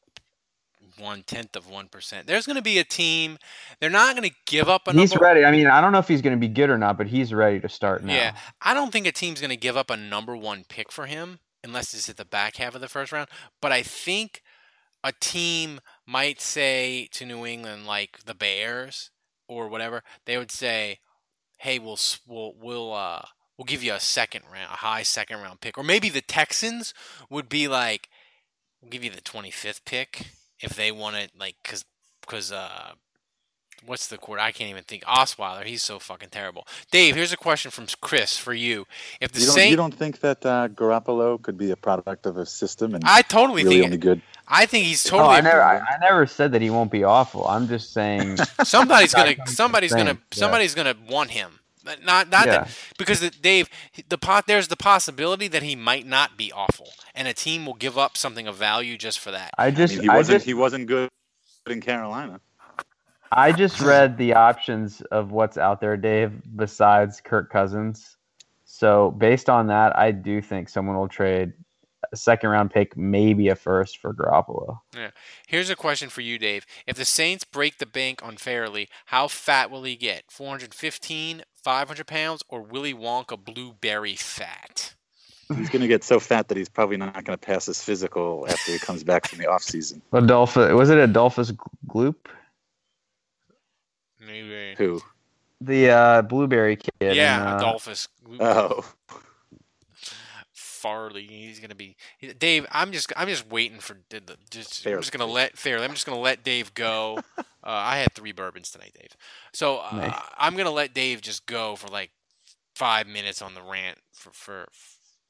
one 0.98 1.22
tenth 1.22 1.56
of 1.56 1.70
one 1.70 1.88
percent. 1.88 2.26
There's 2.26 2.44
going 2.46 2.56
to 2.56 2.62
be 2.62 2.78
a 2.78 2.84
team. 2.84 3.38
They're 3.80 3.88
not 3.88 4.16
going 4.16 4.28
to 4.28 4.34
give 4.46 4.68
up 4.68 4.88
a 4.88 4.92
He's 4.92 5.12
number. 5.12 5.24
ready. 5.24 5.44
I 5.44 5.50
mean, 5.50 5.66
I 5.66 5.80
don't 5.80 5.92
know 5.92 5.98
if 5.98 6.08
he's 6.08 6.22
going 6.22 6.36
to 6.36 6.40
be 6.40 6.52
good 6.52 6.68
or 6.70 6.76
not, 6.78 6.98
but 6.98 7.06
he's 7.06 7.32
ready 7.32 7.60
to 7.60 7.68
start 7.68 8.04
now. 8.04 8.14
Yeah, 8.14 8.34
I 8.60 8.74
don't 8.74 8.92
think 8.92 9.06
a 9.06 9.12
team's 9.12 9.40
going 9.40 9.50
to 9.50 9.56
give 9.56 9.76
up 9.76 9.90
a 9.90 9.96
number 9.96 10.36
one 10.36 10.64
pick 10.68 10.90
for 10.92 11.06
him 11.06 11.38
unless 11.62 11.94
it's 11.94 12.08
at 12.08 12.16
the 12.16 12.24
back 12.24 12.56
half 12.56 12.74
of 12.74 12.80
the 12.80 12.88
first 12.88 13.12
round. 13.12 13.28
But 13.60 13.72
I 13.72 13.82
think 13.82 14.42
a 15.02 15.12
team 15.12 15.80
might 16.06 16.40
say 16.40 17.08
to 17.12 17.24
New 17.24 17.46
England, 17.46 17.86
like 17.86 18.24
the 18.24 18.34
Bears 18.34 19.10
or 19.48 19.68
whatever, 19.68 20.02
they 20.26 20.36
would 20.36 20.50
say, 20.50 21.00
"Hey, 21.58 21.78
we'll 21.78 21.98
we'll 22.26 22.54
we'll 22.60 22.92
uh, 22.92 23.22
we'll 23.60 23.66
give 23.66 23.82
you 23.82 23.92
a 23.92 24.00
second 24.00 24.42
round, 24.50 24.72
a 24.72 24.76
high 24.76 25.02
second 25.02 25.38
round 25.42 25.60
pick, 25.60 25.76
or 25.76 25.84
maybe 25.84 26.08
the 26.08 26.22
Texans 26.22 26.94
would 27.28 27.46
be 27.46 27.68
like, 27.68 28.08
we'll 28.80 28.88
give 28.88 29.04
you 29.04 29.10
the 29.10 29.20
25th 29.20 29.84
pick 29.84 30.28
if 30.60 30.74
they 30.74 30.90
want 30.90 31.16
it, 31.16 31.32
like, 31.38 31.56
cause, 31.62 31.84
cause, 32.26 32.50
uh, 32.50 32.92
what's 33.84 34.06
the 34.08 34.18
quarter? 34.18 34.40
I 34.42 34.52
can't 34.52 34.70
even 34.70 34.82
think. 34.84 35.04
Osweiler, 35.04 35.64
he's 35.64 35.82
so 35.82 35.98
fucking 35.98 36.28
terrible. 36.30 36.66
Dave, 36.90 37.16
here's 37.16 37.32
a 37.32 37.36
question 37.36 37.70
from 37.70 37.86
Chris 38.00 38.36
for 38.36 38.52
you. 38.54 38.86
If 39.20 39.32
the 39.32 39.40
You 39.40 39.46
don't, 39.46 39.54
Saint, 39.54 39.70
you 39.70 39.76
don't 39.76 39.94
think 39.94 40.20
that 40.20 40.44
uh, 40.44 40.68
Garoppolo 40.68 41.40
could 41.40 41.56
be 41.58 41.70
a 41.70 41.76
product 41.76 42.26
of 42.26 42.36
a 42.36 42.46
system 42.46 42.94
and 42.94 43.04
I 43.06 43.22
totally 43.22 43.62
really 43.64 43.76
think 43.76 43.84
only 43.86 43.98
good? 43.98 44.22
I 44.48 44.66
think 44.66 44.86
he's 44.86 45.06
Oh, 45.06 45.10
totally. 45.10 45.36
I 45.36 45.40
never, 45.40 45.62
I, 45.62 45.78
I 45.78 45.98
never 46.00 46.26
said 46.26 46.52
that 46.52 46.62
he 46.62 46.70
won't 46.70 46.90
be 46.90 47.04
awful. 47.04 47.46
I'm 47.46 47.68
just 47.68 47.92
saying. 47.92 48.36
somebody's 48.64 49.14
gonna, 49.14 49.34
somebody's 49.46 49.92
gonna, 49.92 50.10
insane, 50.10 50.22
yeah. 50.32 50.38
somebody's 50.38 50.74
gonna 50.74 50.94
want 51.08 51.30
him. 51.30 51.60
But 51.82 52.04
Not, 52.04 52.28
not 52.28 52.46
Yeah. 52.46 52.52
that 52.64 52.70
because 52.98 53.20
the, 53.20 53.30
Dave, 53.30 53.68
the 54.10 54.18
pot. 54.18 54.46
There's 54.46 54.68
the 54.68 54.76
possibility 54.76 55.48
that 55.48 55.62
he 55.62 55.74
might 55.74 56.06
not 56.06 56.36
be 56.36 56.52
awful, 56.52 56.88
and 57.14 57.26
a 57.26 57.32
team 57.32 57.64
will 57.64 57.74
give 57.74 57.96
up 57.96 58.18
something 58.18 58.46
of 58.46 58.56
value 58.56 58.98
just 58.98 59.18
for 59.18 59.30
that. 59.30 59.50
I 59.56 59.68
I 59.68 59.70
mean, 59.70 59.88
he 60.02 60.08
I 60.10 60.16
wasn't. 60.16 60.36
just, 60.36 60.46
he 60.46 60.52
wasn't 60.52 60.86
good 60.88 61.08
in 61.70 61.80
Carolina. 61.80 62.40
I 63.32 63.52
just 63.52 63.80
read 63.80 64.18
the 64.18 64.34
options 64.34 65.02
of 65.12 65.30
what's 65.30 65.56
out 65.56 65.80
there, 65.80 65.96
Dave, 65.96 66.32
besides 66.56 67.20
Kirk 67.20 67.50
Cousins. 67.50 68.16
So 68.64 69.12
based 69.12 69.48
on 69.48 69.68
that, 69.68 69.96
I 69.96 70.10
do 70.10 70.40
think 70.42 70.68
someone 70.68 70.96
will 70.96 71.08
trade 71.08 71.52
a 72.12 72.16
second 72.16 72.50
round 72.50 72.70
pick, 72.70 72.96
maybe 72.96 73.48
a 73.48 73.54
first 73.54 73.98
for 73.98 74.12
Garoppolo. 74.12 74.80
Yeah. 74.94 75.10
Here's 75.46 75.70
a 75.70 75.76
question 75.76 76.08
for 76.08 76.22
you, 76.22 76.38
Dave. 76.38 76.66
If 76.86 76.96
the 76.96 77.04
Saints 77.04 77.44
break 77.44 77.78
the 77.78 77.86
bank 77.86 78.20
unfairly, 78.24 78.88
how 79.06 79.28
fat 79.28 79.70
will 79.70 79.84
he 79.84 79.96
get? 79.96 80.24
415, 80.28 81.42
500 81.54 82.06
pounds, 82.06 82.42
or 82.48 82.62
Willy 82.62 82.94
Wonka 82.94 83.42
blueberry 83.42 84.16
fat? 84.16 84.94
He's 85.54 85.68
going 85.68 85.82
to 85.82 85.88
get 85.88 86.04
so 86.04 86.20
fat 86.20 86.48
that 86.48 86.56
he's 86.56 86.68
probably 86.68 86.96
not 86.96 87.12
going 87.24 87.36
to 87.36 87.46
pass 87.46 87.66
his 87.66 87.82
physical 87.82 88.46
after 88.48 88.72
he 88.72 88.78
comes 88.78 89.02
back 89.02 89.26
from 89.26 89.38
the 89.38 89.50
off 89.50 89.62
season. 89.62 90.00
Adolphus, 90.12 90.72
was 90.72 90.90
it 90.90 90.98
Adolphus 90.98 91.52
Gloop? 91.88 92.14
Maybe. 94.30 94.74
Who? 94.78 95.00
The 95.60 95.90
uh, 95.90 96.22
blueberry 96.22 96.76
kid. 96.76 96.90
Yeah, 97.00 97.42
in, 97.42 97.46
uh, 97.48 97.56
Adolphus. 97.56 98.08
Oh, 98.38 98.84
Fairley. 100.52 101.24
He's 101.26 101.60
gonna 101.60 101.74
be 101.74 101.96
Dave. 102.38 102.66
I'm 102.70 102.92
just 102.92 103.12
I'm 103.16 103.28
just 103.28 103.50
waiting 103.50 103.78
for 103.80 103.98
the, 104.08 104.20
the- 104.20 104.90
I'm 104.90 105.00
just 105.00 105.12
gonna 105.12 105.26
let 105.30 105.58
fairly. 105.58 105.84
I'm 105.84 105.92
just 105.92 106.06
gonna 106.06 106.18
let 106.18 106.42
Dave 106.42 106.72
go. 106.74 107.18
uh, 107.38 107.42
I 107.62 107.98
had 107.98 108.14
three 108.14 108.32
bourbons 108.32 108.70
tonight, 108.70 108.92
Dave. 108.98 109.14
So 109.52 109.78
uh, 109.78 109.96
Nice. 109.96 110.20
I'm 110.38 110.56
gonna 110.56 110.70
let 110.70 110.94
Dave 110.94 111.20
just 111.20 111.44
go 111.44 111.76
for 111.76 111.88
like 111.88 112.10
five 112.74 113.06
minutes 113.06 113.42
on 113.42 113.54
the 113.54 113.62
rant 113.62 113.98
for 114.14 114.30
for 114.30 114.66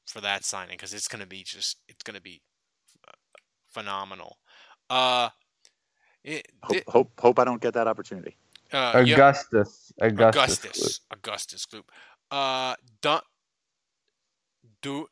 for 0.07 0.21
that 0.21 0.45
signing 0.45 0.77
because 0.77 0.93
it's 0.93 1.09
gonna 1.09 1.25
be 1.25 1.43
just 1.43 1.77
it's 1.89 2.03
gonna 2.03 2.21
be 2.21 2.41
uh, 3.05 3.11
phenomenal. 3.67 4.37
Uh, 4.89 5.29
it, 6.23 6.47
hope, 6.63 6.83
hope 6.87 7.11
hope 7.19 7.39
I 7.39 7.43
don't 7.43 7.61
get 7.61 7.73
that 7.73 7.87
opportunity. 7.87 8.37
Uh, 8.73 9.03
yeah. 9.05 9.15
Augustus. 9.15 9.91
Augustus. 10.01 10.35
Augustus. 10.35 10.99
Augustus 11.11 11.65
Gloop. 11.65 11.83
Uh, 12.31 12.75
du- 13.01 13.21
du- 14.81 15.07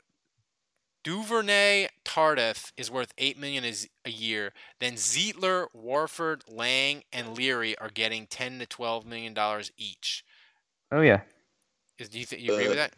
Duvernay 1.03 1.87
Tardif 2.03 2.71
is 2.77 2.91
worth 2.91 3.13
eight 3.17 3.37
million 3.37 3.63
a 4.05 4.09
year. 4.09 4.51
Then 4.79 4.93
Zeitler, 4.93 5.67
Warford, 5.73 6.43
Lang, 6.49 7.03
and 7.13 7.37
Leary 7.37 7.77
are 7.77 7.89
getting 7.89 8.27
ten 8.27 8.59
to 8.59 8.65
twelve 8.65 9.05
million 9.05 9.33
dollars 9.33 9.71
each. 9.77 10.23
Oh 10.91 11.01
yeah. 11.01 11.21
Is, 11.97 12.09
do 12.09 12.19
you 12.19 12.25
think 12.25 12.41
you 12.41 12.53
agree 12.53 12.67
with 12.67 12.77
Uh, 12.77 12.81
that? 12.81 12.93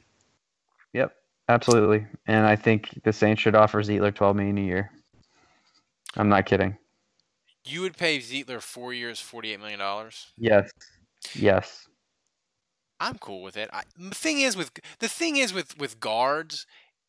Yep. 0.93 1.15
Absolutely. 1.49 2.05
And 2.27 2.45
I 2.45 2.55
think 2.55 3.01
the 3.03 3.13
Saints 3.13 3.41
should 3.41 3.55
offer 3.55 3.81
Zeitler 3.83 4.13
twelve 4.13 4.35
million 4.35 4.57
a 4.57 4.61
year. 4.61 4.91
I'm 6.17 6.29
not 6.29 6.45
kidding. 6.45 6.77
You 7.65 7.81
would 7.81 7.97
pay 7.97 8.19
Zeitler 8.19 8.61
four 8.61 8.93
years, 8.93 9.19
forty-eight 9.19 9.59
million 9.59 9.79
dollars. 9.79 10.27
Yes. 10.37 10.71
Yes. 11.35 11.87
I'm 12.99 13.17
cool 13.17 13.41
with 13.41 13.57
it. 13.57 13.69
I, 13.73 13.83
the 13.97 14.15
thing 14.15 14.41
is 14.41 14.55
with 14.55 14.71
the 14.99 15.07
thing 15.07 15.37
is 15.37 15.53
with 15.53 15.77
with 15.77 15.99
guards 15.99 16.67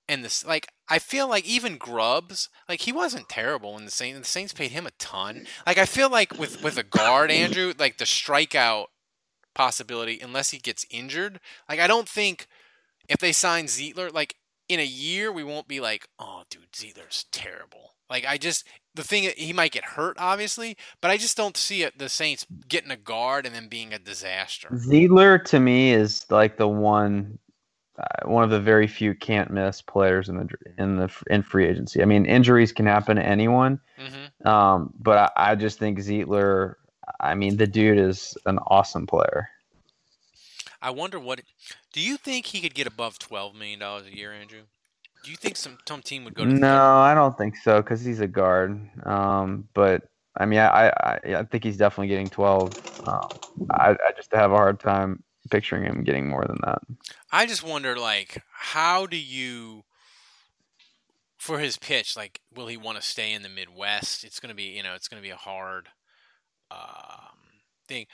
and 0.09 0.25
this 0.25 0.45
like 0.45 0.69
I 0.89 0.99
feel 0.99 1.29
like 1.29 1.45
even 1.45 1.77
Grubbs 1.77 2.49
like 2.69 2.81
he 2.81 2.93
wasn't 2.93 3.29
terrible 3.29 3.75
when 3.75 3.85
the 3.85 3.91
Saints 3.91 4.19
the 4.19 4.25
Saints 4.25 4.53
paid 4.53 4.71
him 4.71 4.87
a 4.87 4.91
ton. 4.93 5.47
Like 5.67 5.79
I 5.79 5.85
feel 5.85 6.11
like 6.11 6.39
with 6.39 6.63
with 6.63 6.79
a 6.79 6.83
guard 6.83 7.31
Andrew 7.31 7.73
like 7.79 7.99
the 7.99 8.05
strikeout 8.05 8.87
possibility 9.55 10.19
unless 10.21 10.51
he 10.51 10.59
gets 10.59 10.87
injured. 10.91 11.41
Like 11.69 11.79
I 11.81 11.87
don't 11.87 12.09
think 12.09 12.47
if 13.09 13.19
they 13.19 13.33
sign 13.33 13.67
Zeitler 13.67 14.13
like 14.13 14.37
in 14.69 14.81
a 14.81 14.85
year 14.85 15.31
we 15.31 15.45
won't 15.45 15.69
be 15.69 15.81
like 15.81 16.09
oh 16.19 16.45
dude 16.51 16.73
Zeitler's 16.73 17.27
terrible. 17.33 17.95
Like 18.13 18.27
I 18.27 18.37
just 18.37 18.67
the 18.95 19.03
thing 19.03 19.33
he 19.39 19.55
might 19.55 19.73
get 19.73 19.85
hurt 19.85 20.19
obviously, 20.21 20.77
but 21.01 21.11
I 21.11 21.17
just 21.17 21.35
don't 21.35 21.57
see 21.57 21.83
it, 21.83 21.99
the 21.99 22.11
Saints 22.11 22.47
getting 22.69 22.91
a 22.91 22.97
guard 22.97 23.47
and 23.47 23.55
then 23.55 23.69
being 23.69 23.95
a 23.95 23.99
disaster. 23.99 24.69
Zeitler 24.69 25.43
to 25.47 25.59
me 25.59 25.95
is 25.95 26.27
like 26.31 26.59
the 26.59 26.69
one, 26.69 27.39
uh, 27.99 28.29
one 28.29 28.45
of 28.45 28.51
the 28.51 28.61
very 28.61 28.87
few 28.87 29.15
can't 29.15 29.51
miss 29.51 29.81
players 29.81 30.29
in 30.29 30.37
the 30.37 30.49
in 30.77 30.97
the 30.99 31.11
in 31.31 31.43
free 31.43 31.67
agency. 31.67 32.03
I 32.03 32.05
mean, 32.05 32.27
injuries 32.27 32.71
can 32.71 32.85
happen 32.85 33.17
to 33.17 33.25
anyone, 33.25 33.81
hmm 33.97 34.47
um, 34.47 34.93
but 35.01 35.33
I, 35.37 35.53
I 35.53 35.55
just 35.55 35.79
think 35.79 35.99
Zeitler. 35.99 36.75
I 37.19 37.35
mean, 37.35 37.57
the 37.57 37.67
dude 37.67 37.99
is 37.99 38.37
an 38.45 38.59
awesome 38.67 39.07
player. 39.07 39.49
I 40.83 40.91
wonder 40.91 41.19
what. 41.19 41.41
Do 41.95 42.01
you 42.03 42.19
think 42.19 42.45
he 42.45 42.61
could 42.61 42.75
get 42.75 42.87
above 42.87 43.19
twelve 43.19 43.55
million 43.55 43.79
dollars 43.79 44.07
a 44.07 44.15
year, 44.15 44.33
Andrew? 44.35 44.65
Do 45.23 45.31
you 45.31 45.37
think 45.37 45.57
some 45.57 45.79
some 45.87 46.03
team 46.03 46.25
would 46.25 46.35
go 46.35 46.45
to? 46.45 46.51
No, 46.51 46.97
I 46.97 47.15
don't 47.15 47.37
think 47.39 47.57
so 47.57 47.81
because 47.81 48.05
he's 48.05 48.21
a 48.21 48.27
guard. 48.27 48.89
Um, 49.05 49.69
but 49.75 50.03
I 50.37 50.47
mean, 50.47 50.59
I, 50.59 50.89
I 50.89 51.21
I 51.37 51.43
think 51.45 51.65
he's 51.65 51.77
definitely 51.77 52.09
getting 52.09 52.29
twelve. 52.29 52.73
Um, 53.07 53.29
I 53.71 53.91
I 53.91 54.13
just 54.17 54.33
have 54.33 54.53
a 54.53 54.57
hard 54.57 54.81
time 54.81 55.23
picturing 55.51 55.85
him 55.85 56.03
getting 56.03 56.29
more 56.29 56.45
than 56.47 56.59
that. 56.65 56.79
I 57.31 57.47
just 57.47 57.63
wonder, 57.63 57.97
like, 57.97 58.43
how 58.53 59.07
do 59.07 59.17
you, 59.17 59.85
for 61.37 61.59
his 61.59 61.77
pitch, 61.77 62.17
like, 62.17 62.41
will 62.55 62.69
he 62.69 62.77
want 62.77 62.97
to 62.97 63.03
stay 63.03 63.33
in 63.33 63.43
the 63.43 63.49
Midwest? 63.49 64.25
It's 64.25 64.41
gonna 64.41 64.55
be, 64.55 64.65
you 64.65 64.83
know, 64.83 64.95
it's 64.95 65.09
gonna 65.09 65.23
be 65.23 65.31
a 65.31 65.37
hard 65.37 65.89
um, 66.71 67.37
thing. 67.87 68.07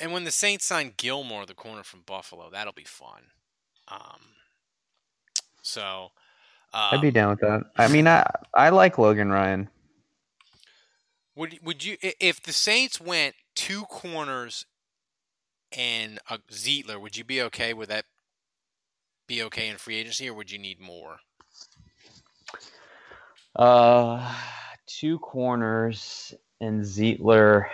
And 0.00 0.12
when 0.12 0.24
the 0.24 0.30
Saints 0.30 0.64
sign 0.64 0.94
Gilmore, 0.96 1.46
the 1.46 1.54
corner 1.54 1.82
from 1.82 2.02
Buffalo, 2.06 2.48
that'll 2.50 2.72
be 2.72 2.84
fun. 2.84 3.22
Um, 3.88 4.20
so, 5.62 6.10
uh, 6.72 6.90
I'd 6.92 7.00
be 7.00 7.10
down 7.10 7.30
with 7.30 7.40
that. 7.40 7.62
I 7.76 7.88
mean, 7.88 8.06
I 8.06 8.28
I 8.54 8.70
like 8.70 8.98
Logan 8.98 9.30
Ryan. 9.30 9.68
Would 11.36 11.60
would 11.62 11.84
you 11.84 11.96
if 12.02 12.42
the 12.42 12.52
Saints 12.52 13.00
went 13.00 13.34
two 13.54 13.82
corners 13.82 14.66
and 15.76 16.18
a 16.30 16.38
Zeitler, 16.50 17.00
would 17.00 17.16
you 17.16 17.24
be 17.24 17.42
okay 17.42 17.74
with 17.74 17.88
that? 17.88 18.04
Be 19.26 19.42
okay 19.44 19.68
in 19.68 19.76
free 19.76 19.96
agency, 19.96 20.28
or 20.28 20.34
would 20.34 20.50
you 20.50 20.58
need 20.58 20.80
more? 20.80 21.18
Uh, 23.54 24.34
two 24.86 25.18
corners 25.18 26.34
and 26.60 26.82
Zeitler. 26.82 27.66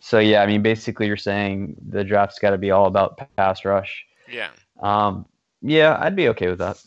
So 0.00 0.18
yeah, 0.18 0.42
I 0.42 0.46
mean, 0.46 0.62
basically, 0.62 1.06
you're 1.06 1.16
saying 1.16 1.76
the 1.88 2.04
draft's 2.04 2.38
got 2.38 2.50
to 2.50 2.58
be 2.58 2.70
all 2.70 2.86
about 2.86 3.28
pass 3.36 3.64
rush. 3.64 4.04
Yeah. 4.28 4.50
Um, 4.80 5.26
yeah, 5.62 5.96
I'd 6.00 6.16
be 6.16 6.28
okay 6.28 6.48
with 6.48 6.58
that. 6.58 6.82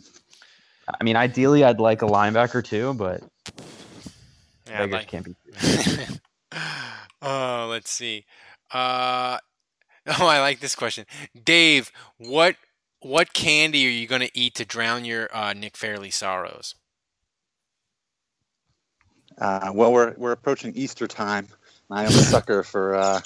I 0.99 1.03
mean, 1.03 1.15
ideally, 1.15 1.63
I'd 1.63 1.79
like 1.79 2.01
a 2.01 2.05
linebacker 2.07 2.63
too, 2.63 2.93
but 2.93 3.21
Yeah. 4.67 4.83
I'd 4.83 4.91
beggars 4.91 4.93
like- 4.93 5.07
can't 5.07 5.25
be. 5.25 5.35
oh, 7.21 7.67
let's 7.69 7.91
see. 7.91 8.25
Uh, 8.71 9.37
oh, 10.07 10.27
I 10.27 10.39
like 10.39 10.59
this 10.59 10.75
question, 10.75 11.05
Dave. 11.43 11.91
What 12.17 12.55
what 13.01 13.33
candy 13.33 13.85
are 13.87 13.89
you 13.89 14.07
going 14.07 14.21
to 14.21 14.37
eat 14.37 14.55
to 14.55 14.65
drown 14.65 15.05
your 15.05 15.29
uh, 15.35 15.53
Nick 15.53 15.77
Fairley 15.77 16.09
sorrows? 16.09 16.75
Uh, 19.37 19.71
well, 19.73 19.91
we're 19.93 20.13
we're 20.17 20.31
approaching 20.33 20.73
Easter 20.75 21.07
time. 21.07 21.47
I 21.89 22.03
am 22.03 22.09
a 22.09 22.11
sucker 22.11 22.61
for 22.63 22.95
uh, 22.95 23.21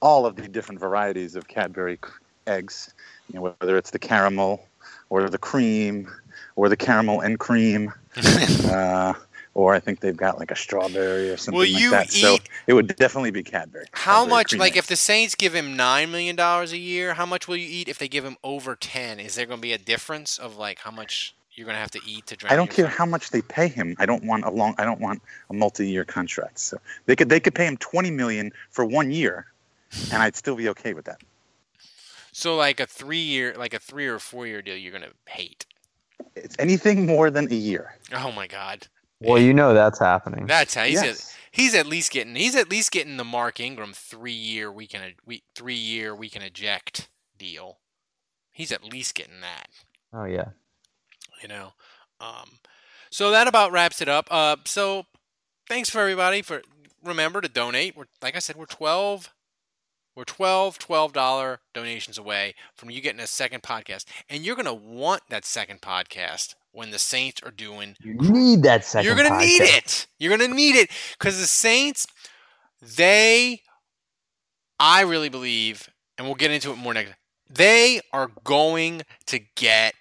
all 0.00 0.26
of 0.26 0.34
the 0.36 0.48
different 0.48 0.80
varieties 0.80 1.36
of 1.36 1.46
Cadbury 1.46 1.98
eggs. 2.46 2.92
You 3.28 3.36
know, 3.36 3.54
whether 3.60 3.76
it's 3.76 3.90
the 3.90 3.98
caramel 3.98 4.66
or 5.10 5.28
the 5.28 5.38
cream 5.38 6.08
or 6.56 6.68
the 6.68 6.76
caramel 6.76 7.20
and 7.20 7.38
cream, 7.38 7.92
uh, 8.66 9.14
or 9.56 9.74
I 9.74 9.80
think 9.80 10.00
they've 10.00 10.16
got 10.16 10.38
like 10.38 10.50
a 10.50 10.56
strawberry 10.56 11.30
or 11.30 11.36
something 11.38 11.58
Will 11.58 11.72
like 11.72 11.80
you 11.80 11.90
that. 11.90 12.12
So 12.12 12.36
it 12.66 12.74
would 12.74 12.94
definitely 12.96 13.30
be 13.30 13.42
Cadbury. 13.42 13.86
How 13.92 14.20
Cadbury 14.20 14.30
much? 14.30 14.54
Like, 14.54 14.72
eggs. 14.72 14.78
if 14.80 14.86
the 14.88 14.96
Saints 14.96 15.34
give 15.34 15.54
him 15.54 15.76
nine 15.76 16.10
million 16.10 16.36
dollars 16.36 16.72
a 16.72 16.78
year, 16.78 17.14
how 17.14 17.24
much 17.24 17.48
will 17.48 17.56
you 17.56 17.66
eat? 17.68 17.88
If 17.88 17.98
they 17.98 18.08
give 18.08 18.24
him 18.24 18.36
over 18.44 18.76
ten, 18.76 19.18
is 19.18 19.34
there 19.34 19.46
going 19.46 19.58
to 19.58 19.62
be 19.62 19.72
a 19.72 19.78
difference 19.78 20.38
of 20.38 20.58
like 20.58 20.80
how 20.80 20.90
much 20.90 21.34
you're 21.52 21.64
going 21.64 21.74
to 21.74 21.80
have 21.80 21.90
to 21.92 22.00
eat 22.06 22.26
to 22.26 22.36
drown? 22.36 22.52
I 22.52 22.56
don't 22.56 22.70
care 22.70 22.86
how 22.86 23.06
much 23.06 23.30
they 23.30 23.40
pay 23.40 23.68
him. 23.68 23.96
I 23.98 24.04
don't 24.04 24.24
want 24.24 24.44
a 24.44 24.50
long. 24.50 24.74
I 24.76 24.84
don't 24.84 25.00
want 25.00 25.22
a 25.48 25.54
multi-year 25.54 26.04
contract. 26.04 26.58
So 26.58 26.76
they 27.06 27.16
could 27.16 27.30
they 27.30 27.40
could 27.40 27.54
pay 27.54 27.66
him 27.66 27.78
twenty 27.78 28.10
million 28.10 28.52
for 28.68 28.84
one 28.84 29.10
year, 29.10 29.46
and 30.12 30.22
I'd 30.22 30.36
still 30.36 30.56
be 30.56 30.68
okay 30.68 30.92
with 30.92 31.06
that. 31.06 31.22
So 32.30 32.56
like 32.56 32.78
a 32.80 32.86
three 32.86 33.22
year, 33.22 33.54
like 33.56 33.72
a 33.72 33.78
three 33.78 34.06
or 34.06 34.18
four 34.18 34.46
year 34.46 34.60
deal, 34.60 34.76
you're 34.76 34.92
gonna 34.92 35.12
hate. 35.26 35.64
It's 36.34 36.56
anything 36.58 37.06
more 37.06 37.30
than 37.30 37.50
a 37.50 37.54
year. 37.54 37.94
Oh 38.14 38.32
my 38.32 38.46
god. 38.46 38.86
Well, 39.20 39.38
you 39.38 39.54
know 39.54 39.72
that's 39.74 39.98
happening. 39.98 40.46
That's 40.46 40.74
how 40.74 40.84
he's 40.84 41.02
Yes. 41.02 41.30
at, 41.30 41.36
he's 41.50 41.74
at 41.74 41.86
least 41.86 42.10
getting 42.12 42.34
he's 42.36 42.54
at 42.54 42.68
least 42.70 42.90
getting 42.90 43.16
the 43.16 43.24
Mark 43.24 43.60
Ingram 43.60 43.92
three 43.94 44.32
year 44.32 44.70
we 44.70 44.86
can 44.86 45.14
we 45.24 45.42
three 45.54 45.74
year 45.74 46.14
we 46.14 46.28
can 46.28 46.42
eject 46.42 47.08
deal. 47.38 47.78
He's 48.52 48.72
at 48.72 48.84
least 48.84 49.14
getting 49.14 49.40
that, 49.40 49.68
Oh 50.12 50.24
yeah. 50.24 50.50
you 51.42 51.48
know. 51.48 51.72
Um, 52.20 52.58
so 53.10 53.30
that 53.30 53.46
about 53.48 53.72
wraps 53.72 54.00
it 54.00 54.08
up. 54.08 54.28
Uh, 54.30 54.56
so 54.64 55.06
thanks 55.68 55.88
for 55.90 56.00
everybody 56.00 56.42
for 56.42 56.62
remember 57.04 57.40
to 57.40 57.48
donate. 57.48 57.96
We're 57.96 58.06
like 58.22 58.36
I 58.36 58.40
said, 58.40 58.56
we're 58.56 58.66
twelve. 58.66 59.32
We're 60.16 60.24
12 60.24 60.78
$12 60.78 61.58
donations 61.74 62.16
away 62.16 62.54
from 62.74 62.90
you 62.90 63.00
getting 63.02 63.20
a 63.20 63.26
second 63.26 63.62
podcast. 63.62 64.06
And 64.30 64.44
you're 64.44 64.56
going 64.56 64.64
to 64.66 64.74
want 64.74 65.22
that 65.28 65.44
second 65.44 65.82
podcast 65.82 66.54
when 66.72 66.90
the 66.90 66.98
Saints 66.98 67.40
are 67.44 67.50
doing 67.50 67.96
You 68.02 68.14
need 68.14 68.62
that 68.62 68.84
second. 68.84 69.06
you're 69.06 69.16
gonna 69.16 69.38
need 69.38 69.62
it. 69.62 70.06
You're 70.18 70.36
gonna 70.36 70.52
need 70.54 70.76
it 70.76 70.90
because 71.18 71.38
the 71.38 71.46
Saints, 71.46 72.06
they, 72.82 73.62
I 74.78 75.00
really 75.02 75.30
believe, 75.30 75.88
and 76.18 76.26
we'll 76.26 76.34
get 76.34 76.50
into 76.50 76.70
it 76.72 76.76
more 76.76 76.92
next. 76.92 77.14
They 77.48 78.00
are 78.12 78.30
going 78.44 79.02
to 79.26 79.40
get 79.54 79.94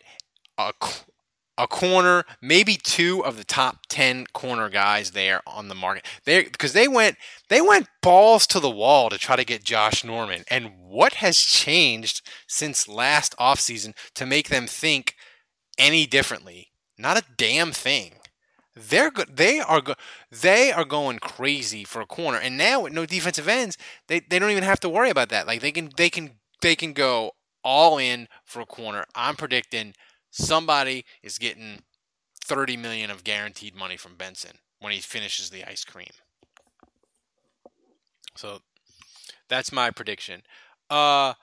a 0.58 0.74
a 1.58 1.68
corner, 1.68 2.26
maybe 2.42 2.76
two 2.76 3.24
of 3.24 3.38
the 3.38 3.44
top 3.44 3.86
ten 3.88 4.26
corner 4.34 4.70
guys 4.70 5.12
there 5.12 5.42
on 5.48 5.68
the 5.68 5.76
market. 5.76 6.06
They 6.26 6.44
because 6.44 6.74
they 6.74 6.88
went 6.88 7.18
they 7.50 7.62
went 7.62 7.88
balls 8.02 8.46
to 8.48 8.60
the 8.60 8.70
wall 8.70 9.10
to 9.10 9.18
try 9.18 9.36
to 9.36 9.46
get 9.46 9.64
Josh 9.64 10.04
Norman. 10.04 10.44
And 10.50 10.72
what 10.80 11.16
has 11.16 11.40
changed 11.40 12.22
since 12.48 12.88
last 12.88 13.36
offseason 13.38 13.94
to 14.16 14.26
make 14.26 14.50
them 14.50 14.68
think 14.68 15.16
any 15.78 16.06
differently? 16.06 16.72
Not 16.98 17.18
a 17.18 17.24
damn 17.38 17.72
thing. 17.72 18.16
They're 18.76 19.12
go- 19.12 19.24
they 19.24 19.60
are 19.60 19.82
go- 19.82 19.96
they 20.30 20.72
are 20.72 20.84
going 20.84 21.20
crazy 21.20 21.86
for 21.86 22.02
a 22.02 22.06
corner, 22.06 22.38
and 22.38 22.58
now 22.58 22.82
with 22.82 22.94
no 22.94 23.06
defensive 23.06 23.48
ends, 23.48 23.78
they, 24.08 24.20
they 24.20 24.38
don't 24.38 24.52
even 24.52 24.64
have 24.66 24.82
to 24.82 24.90
worry 24.90 25.10
about 25.10 25.30
that. 25.30 25.48
Like 25.48 25.62
they 25.62 25.72
can 25.72 25.90
they 25.96 26.10
can 26.10 26.32
they 26.62 26.76
can 26.76 26.92
go 26.92 27.32
all 27.64 27.98
in 27.98 28.28
for 28.44 28.60
a 28.60 28.66
corner. 28.66 29.06
I'm 29.16 29.36
predicting 29.36 29.94
somebody 30.36 31.06
is 31.24 31.38
getting 31.38 31.80
thirty 32.44 32.78
million 32.78 33.10
of 33.10 33.24
guaranteed 33.24 33.76
money 33.76 33.98
from 33.98 34.16
Benson 34.16 34.58
when 34.80 34.92
he 34.94 35.00
finishes 35.00 35.50
the 35.50 35.64
ice 35.64 35.84
cream. 35.84 36.10
So 38.36 38.60
that's 39.50 39.72
my 39.72 39.92
prediction. 39.92 40.42
Uh, 40.90 41.34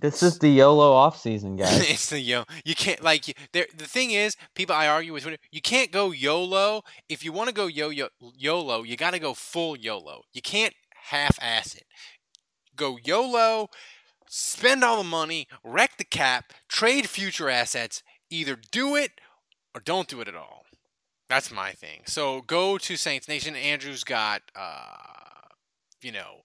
This 0.00 0.22
is 0.22 0.38
the 0.38 0.48
YOLO 0.50 0.92
off 0.92 1.18
season, 1.18 1.56
guys. 1.62 1.90
it's 1.90 2.10
the 2.10 2.20
yo. 2.20 2.44
You 2.64 2.74
can't 2.74 3.02
like 3.02 3.24
there. 3.52 3.66
The 3.76 3.86
thing 3.86 4.10
is, 4.10 4.36
people 4.54 4.76
I 4.76 4.86
argue 4.86 5.12
with. 5.12 5.26
You 5.50 5.60
can't 5.62 5.90
go 5.90 6.10
YOLO. 6.12 6.82
If 7.08 7.24
you 7.24 7.32
want 7.32 7.48
to 7.48 7.54
go 7.54 7.66
yo 7.66 7.88
yo 7.88 8.08
YOLO, 8.36 8.82
you 8.82 8.96
got 8.96 9.12
to 9.12 9.18
go 9.18 9.34
full 9.34 9.76
YOLO. 9.76 10.22
You 10.32 10.42
can't 10.42 10.74
half-ass 11.10 11.74
it. 11.74 11.84
Go 12.76 12.98
YOLO. 13.02 13.68
Spend 14.28 14.84
all 14.84 14.98
the 14.98 15.08
money, 15.08 15.48
wreck 15.64 15.96
the 15.96 16.04
cap, 16.04 16.52
trade 16.68 17.08
future 17.08 17.48
assets. 17.48 18.02
Either 18.30 18.56
do 18.70 18.94
it 18.94 19.12
or 19.74 19.80
don't 19.80 20.08
do 20.08 20.20
it 20.20 20.28
at 20.28 20.34
all. 20.34 20.64
That's 21.28 21.50
my 21.50 21.72
thing. 21.72 22.02
So 22.06 22.42
go 22.42 22.78
to 22.78 22.96
Saints 22.96 23.28
Nation. 23.28 23.54
Andrew's 23.54 24.04
got, 24.04 24.42
uh, 24.56 24.96
you 26.02 26.12
know, 26.12 26.40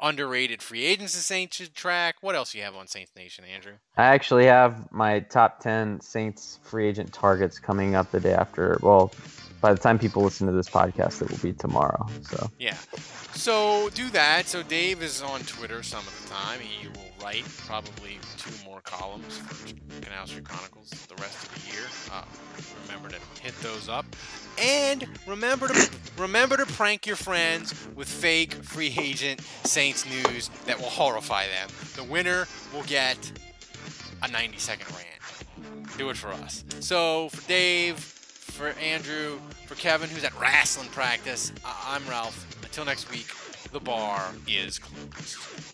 underrated 0.00 0.60
free 0.60 0.84
agents 0.84 1.14
in 1.14 1.20
Saints 1.20 1.60
track. 1.74 2.16
What 2.20 2.34
else 2.34 2.52
do 2.52 2.58
you 2.58 2.64
have 2.64 2.74
on 2.74 2.86
Saints 2.86 3.12
Nation, 3.16 3.44
Andrew? 3.44 3.74
I 3.96 4.06
actually 4.06 4.46
have 4.46 4.90
my 4.92 5.20
top 5.20 5.60
10 5.60 6.00
Saints 6.00 6.58
free 6.62 6.88
agent 6.88 7.12
targets 7.12 7.58
coming 7.58 7.94
up 7.94 8.10
the 8.10 8.20
day 8.20 8.34
after. 8.34 8.78
Well, 8.82 9.12
by 9.64 9.72
the 9.72 9.80
time 9.80 9.98
people 9.98 10.22
listen 10.22 10.46
to 10.46 10.52
this 10.52 10.68
podcast, 10.68 11.22
it 11.22 11.30
will 11.30 11.38
be 11.38 11.54
tomorrow. 11.54 12.06
So 12.20 12.50
Yeah. 12.58 12.76
So 13.32 13.88
do 13.94 14.10
that. 14.10 14.46
So 14.46 14.62
Dave 14.62 15.02
is 15.02 15.22
on 15.22 15.40
Twitter 15.40 15.82
some 15.82 16.00
of 16.00 16.22
the 16.22 16.34
time. 16.34 16.60
He 16.60 16.86
will 16.88 17.24
write 17.24 17.44
probably 17.66 18.18
two 18.36 18.52
more 18.66 18.82
columns 18.82 19.38
for 19.38 20.02
Canal 20.02 20.26
Street 20.26 20.44
Chronicles 20.44 20.90
the 21.08 21.14
rest 21.14 21.46
of 21.46 21.54
the 21.54 21.72
year. 21.72 21.84
Uh, 22.12 22.24
remember 22.86 23.08
to 23.08 23.16
hit 23.40 23.58
those 23.62 23.88
up, 23.88 24.04
and 24.60 25.08
remember 25.26 25.68
to 25.68 25.90
remember 26.18 26.58
to 26.58 26.66
prank 26.66 27.06
your 27.06 27.16
friends 27.16 27.72
with 27.94 28.06
fake 28.06 28.52
free 28.52 28.94
agent 29.00 29.40
Saints 29.64 30.04
news 30.04 30.50
that 30.66 30.78
will 30.78 30.90
horrify 30.90 31.46
them. 31.46 31.70
The 31.96 32.04
winner 32.04 32.46
will 32.74 32.82
get 32.82 33.32
a 34.22 34.28
90 34.28 34.58
second 34.58 34.88
rant. 34.90 35.96
Do 35.96 36.10
it 36.10 36.18
for 36.18 36.28
us. 36.28 36.64
So 36.80 37.30
for 37.30 37.48
Dave, 37.48 38.13
for 38.54 38.68
Andrew, 38.80 39.40
for 39.66 39.74
Kevin, 39.74 40.08
who's 40.08 40.22
at 40.22 40.38
wrestling 40.38 40.88
practice, 40.90 41.52
I'm 41.64 42.06
Ralph. 42.08 42.46
Until 42.62 42.84
next 42.84 43.10
week, 43.10 43.26
the 43.72 43.80
bar 43.80 44.30
is 44.46 44.78
closed. 44.78 45.73